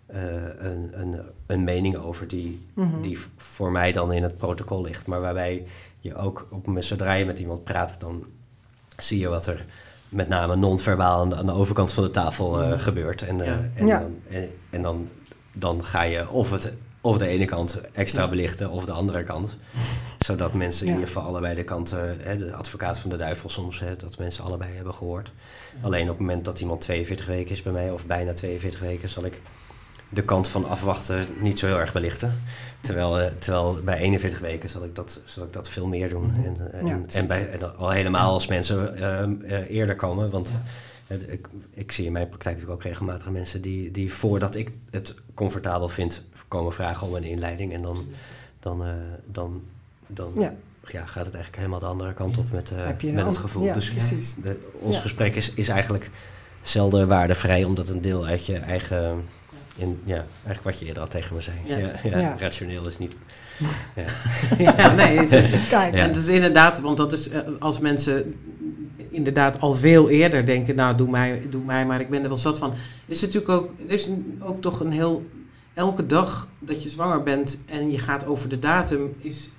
een, 0.07 0.99
een, 1.01 1.21
een 1.45 1.63
mening 1.63 1.95
over 1.95 2.27
die, 2.27 2.65
Mhm. 2.73 3.01
die 3.01 3.17
voor 3.37 3.71
mij 3.71 3.91
dan 3.91 4.11
in 4.13 4.23
het 4.23 4.37
protocol 4.37 4.81
ligt. 4.81 5.05
Maar 5.05 5.21
waarbij 5.21 5.63
je 5.99 6.15
ook, 6.15 6.47
op, 6.51 6.67
zodra 6.79 7.13
je 7.13 7.25
met 7.25 7.39
iemand 7.39 7.63
praat, 7.63 7.99
dan 7.99 8.25
zie 8.97 9.19
je 9.19 9.27
wat 9.27 9.45
er 9.45 9.65
met 10.09 10.27
name 10.27 10.55
non-verbaal 10.55 11.19
aan 11.21 11.29
de, 11.29 11.35
aan 11.35 11.45
de 11.45 11.51
overkant 11.51 11.91
van 11.93 12.03
de 12.03 12.11
tafel 12.11 12.61
eh, 12.61 12.69
Mhm. 12.69 12.77
gebeurt. 12.79 13.21
En, 13.21 13.41
eh, 13.41 13.47
Ja. 13.47 13.69
en, 13.75 13.87
Ja. 13.87 13.99
dan, 13.99 14.15
en, 14.29 14.49
en 14.69 14.81
dan, 14.81 15.07
dan 15.53 15.83
ga 15.83 16.01
je 16.01 16.29
of, 16.29 16.51
het, 16.51 16.73
of 17.01 17.17
de 17.17 17.27
ene 17.27 17.45
kant 17.45 17.81
extra 17.91 18.21
Ja. 18.23 18.29
belichten 18.29 18.69
of 18.69 18.85
de 18.85 18.91
andere 18.91 19.23
kant. 19.23 19.57
Zodat 20.19 20.53
mensen 20.53 20.85
in 20.85 20.91
ieder 20.91 21.07
geval 21.07 21.23
allebei 21.23 21.55
de 21.55 21.63
kanten, 21.63 22.17
hè, 22.19 22.37
de 22.37 22.53
advocaat 22.55 22.99
van 22.99 23.09
de 23.09 23.15
duivel 23.15 23.49
soms, 23.49 23.79
hè, 23.79 23.95
dat 23.95 24.17
mensen 24.17 24.43
allebei 24.43 24.73
hebben 24.75 24.93
gehoord. 24.93 25.31
Alleen 25.81 26.03
op 26.03 26.07
het 26.09 26.19
moment 26.19 26.45
dat 26.45 26.59
iemand 26.59 26.81
42 26.81 27.25
weken 27.25 27.51
is 27.51 27.61
bij 27.63 27.71
mij, 27.73 27.91
of 27.91 28.05
bijna 28.05 28.33
42 28.33 28.79
weken, 28.79 29.09
zal 29.09 29.25
ik 29.25 29.41
de 30.09 30.23
kant 30.23 30.47
van 30.47 30.65
afwachten 30.65 31.25
niet 31.39 31.59
zo 31.59 31.65
heel 31.65 31.79
erg 31.79 31.93
belichten. 31.93 32.39
Terwijl, 32.81 33.19
eh, 33.19 33.31
terwijl 33.39 33.79
bij 33.83 33.97
41 33.97 34.39
weken 34.39 34.69
zal 34.69 34.83
ik 34.83 34.95
dat, 34.95 35.19
zal 35.25 35.43
ik 35.43 35.53
dat 35.53 35.69
veel 35.69 35.87
meer 35.87 36.09
doen. 36.09 36.33
En, 36.45 36.71
eh, 36.71 36.81
Ja, 36.81 36.87
en, 36.87 37.05
en, 37.09 37.27
bij, 37.27 37.49
en 37.49 37.77
al 37.77 37.89
helemaal 37.89 38.33
als 38.33 38.47
mensen 38.47 38.97
ehm, 38.97 39.41
eh, 39.41 39.69
eerder 39.69 39.95
komen. 39.95 40.29
Want 40.29 40.47
Ja. 40.47 40.61
het, 41.07 41.31
ik, 41.31 41.47
ik 41.71 41.91
zie 41.91 42.05
in 42.05 42.11
mijn 42.11 42.29
praktijk 42.29 42.55
natuurlijk 42.55 42.81
ook 42.81 42.87
regelmatig 42.87 43.29
mensen 43.29 43.61
die, 43.61 43.91
die 43.91 44.13
voordat 44.13 44.55
ik 44.55 44.71
het 44.91 45.15
comfortabel 45.33 45.89
vind, 45.89 46.23
komen 46.47 46.73
vragen 46.73 47.07
om 47.07 47.15
een 47.15 47.23
inleiding. 47.23 47.73
En 47.73 47.81
dan, 47.81 48.05
dan, 48.59 48.83
dan, 49.25 49.61
dan 50.07 50.31
Ja. 50.37 50.53
ja, 50.87 51.05
gaat 51.05 51.25
het 51.25 51.33
eigenlijk 51.33 51.55
helemaal 51.55 51.79
de 51.79 51.85
andere 51.85 52.13
kant 52.13 52.37
op 52.37 52.51
met, 52.51 52.71
met 53.03 53.25
het 53.25 53.37
gevoel. 53.37 53.63
Ja, 53.63 53.73
dus 53.73 53.91
precies. 53.91 54.35
de, 54.35 54.69
ons 54.79 54.97
gesprek 54.97 55.35
is, 55.35 55.53
is 55.53 55.67
eigenlijk 55.67 56.09
zelden 56.61 57.07
waardevrij, 57.07 57.63
omdat 57.63 57.89
een 57.89 58.01
deel 58.01 58.25
uit 58.25 58.45
je 58.45 58.57
eigen. 58.57 59.23
In, 59.77 59.99
ja, 60.03 60.15
eigenlijk 60.31 60.63
wat 60.63 60.79
je 60.79 60.85
eerder 60.85 61.01
al 61.03 61.09
tegen 61.09 61.35
me 61.35 61.41
zei. 61.41 61.55
Ja. 61.65 61.77
Ja. 61.77 61.91
Ja, 62.03 62.17
Ja. 62.19 62.37
Rationeel 62.39 62.87
is 62.87 62.97
niet. 62.97 63.15
Ja. 63.95 64.05
ja, 64.57 64.93
nee, 64.93 65.17
het 65.19 65.31
is, 65.31 65.67
Kijk, 65.69 65.93
Ja. 65.95 66.01
En 66.01 66.07
het 66.07 66.15
is 66.15 66.27
inderdaad, 66.27 66.79
want 66.79 66.97
dat 66.97 67.13
is 67.13 67.29
eh, 67.29 67.41
als 67.59 67.79
mensen 67.79 68.33
inderdaad 69.09 69.59
al 69.59 69.73
veel 69.73 70.09
eerder 70.09 70.45
denken, 70.45 70.75
nou 70.75 70.95
doe 70.97 71.09
mij, 71.09 71.41
doe 71.49 71.63
mij 71.63 71.85
maar, 71.85 71.99
ik 72.01 72.09
ben 72.09 72.21
er 72.21 72.27
wel 72.27 72.37
zat 72.37 72.57
van. 72.57 72.73
Is 73.05 73.21
natuurlijk 73.21 73.49
ook, 73.51 73.69
er 73.87 73.93
is 73.93 74.05
een- 74.07 74.41
ook 74.45 74.61
toch 74.61 74.79
een 74.79 74.91
heel, 74.91 75.25
elke 75.73 76.05
dag 76.05 76.47
dat 76.59 76.83
je 76.83 76.89
zwanger 76.89 77.23
bent 77.23 77.57
en 77.65 77.91
je 77.91 77.99
gaat 77.99 78.25
over 78.25 78.49
de 78.49 78.59
datum, 78.59 79.13
is 79.21 79.51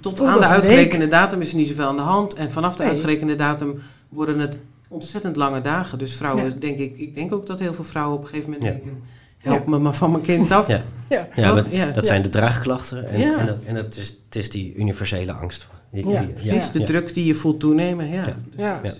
tot 0.00 0.16
Voelt 0.18 0.30
aan 0.30 0.40
de 0.40 0.46
uitgerekende 0.46 1.08
datum 1.08 1.40
is 1.40 1.50
er 1.50 1.56
niet 1.56 1.68
zoveel 1.68 1.86
aan 1.86 1.96
de 1.96 2.02
hand. 2.02 2.34
En 2.34 2.50
vanaf 2.52 2.76
de 2.76 2.82
Nee. 2.82 2.92
uitgerekende 2.92 3.34
datum 3.34 3.82
worden 4.08 4.38
het 4.38 4.58
ontzettend 4.88 5.36
lange 5.36 5.60
dagen. 5.60 5.98
Dus 5.98 6.14
vrouwen, 6.16 6.44
Ja. 6.44 6.50
denk 6.58 6.78
ik, 6.78 6.98
ik 6.98 7.14
denk 7.14 7.32
ook 7.32 7.46
dat 7.46 7.58
heel 7.60 7.74
veel 7.74 7.84
vrouwen 7.84 8.16
op 8.16 8.22
een 8.22 8.28
gegeven 8.28 8.50
moment 8.50 8.68
Ja. 8.68 8.78
denken, 8.78 9.02
help 9.42 9.66
me 9.66 9.78
maar 9.78 9.94
van 9.94 10.10
mijn 10.10 10.22
kind 10.22 10.50
af. 10.50 10.66
Ja. 10.66 10.80
Ja. 11.08 11.28
Ja, 11.34 11.50
Oh, 11.50 11.56
dat, 11.56 11.66
ja. 11.70 11.86
dat 11.86 11.94
Ja. 11.94 12.02
zijn 12.04 12.22
de 12.22 12.28
draagklachten. 12.28 13.08
En, 13.10 13.20
Ja. 13.20 13.38
en, 13.38 13.46
dat, 13.46 13.56
en 13.66 13.74
het, 13.74 13.96
is, 13.96 14.16
het 14.24 14.36
is 14.36 14.50
die 14.50 14.74
universele 14.74 15.32
angst. 15.32 15.68
Die- 15.90 16.08
Ja, 16.08 16.20
die- 16.20 16.28
Precies, 16.28 16.70
de 16.70 16.78
ja. 16.80 16.86
druk 16.86 17.14
die 17.14 17.24
je 17.26 17.34
voelt 17.34 17.60
toenemen. 17.60 18.08
Ja. 18.08 18.14
Ja. 18.24 18.34
Ja. 18.56 18.80
Ja. 18.82 18.90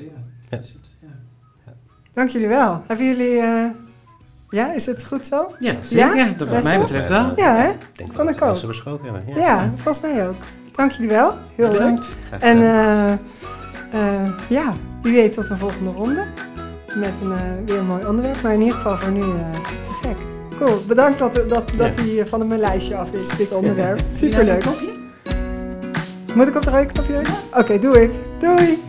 ja. 0.49 0.57
Het- 0.57 0.74
ja. 1.01 1.72
Dank 2.12 2.28
jullie 2.28 2.49
wel. 2.49 2.82
Hebben 2.86 3.07
jullie... 3.07 3.38
eh, 3.40 3.64
ja, 4.51 4.74
is 4.74 4.86
het 4.86 5.05
goed 5.07 5.26
zo? 5.26 5.55
Ja, 5.59 5.70
Ja? 5.72 5.76
zeker. 5.82 6.16
Ja, 6.16 6.28
dat 6.36 6.49
wat 6.49 6.62
mij 6.64 6.78
betreft 6.78 7.09
wel. 7.09 7.32
Ja, 7.36 7.57
hè? 7.57 7.70
Denk 7.93 8.12
Vond 8.12 8.28
ik 8.30 8.43
ook. 8.43 8.57
Ja, 9.26 9.36
Ja. 9.36 9.72
volgens 9.74 10.01
mij 10.01 10.28
ook. 10.28 10.36
Dank 10.72 10.90
jullie 10.90 11.09
wel. 11.09 11.32
Heel 11.55 11.68
leuk. 11.68 11.78
Bedankt. 11.78 12.09
Graag 12.26 12.40
En 12.40 12.59
eh, 12.59 13.12
eh, 13.93 14.30
ja, 14.49 14.74
wie 15.03 15.14
weet 15.14 15.32
tot 15.32 15.49
een 15.49 15.59
volgende 15.59 15.90
ronde. 15.90 16.24
Met 16.97 17.12
een, 17.22 17.32
eh, 17.32 17.38
weer 17.66 17.78
een 17.78 17.86
mooi 17.86 18.07
onderwerp. 18.07 18.43
Maar 18.43 18.53
in 18.53 18.61
ieder 18.61 18.74
geval 18.74 18.97
voor 18.97 19.11
nu 19.12 19.20
eh, 19.20 19.51
te 19.84 19.93
gek. 20.03 20.16
Cool. 20.59 20.82
Bedankt 20.86 21.18
dat, 21.18 21.34
dat, 21.34 21.48
dat 21.76 21.96
Ja. 21.96 22.03
hij 22.03 22.20
eh, 22.20 22.26
van 22.26 22.48
mijn 22.48 22.61
lijstje 22.61 22.96
af 22.96 23.12
is, 23.12 23.28
dit 23.36 23.53
onderwerp. 23.53 24.00
Superleuk. 24.11 24.64
Moet 26.34 26.48
ik 26.48 26.57
op 26.57 26.64
de 26.64 26.70
rode 26.70 26.86
knopje 26.86 27.12
drukken? 27.12 27.34
Oké, 27.59 27.78
doe 27.78 28.03
ik. 28.03 28.11
Doei. 28.38 28.82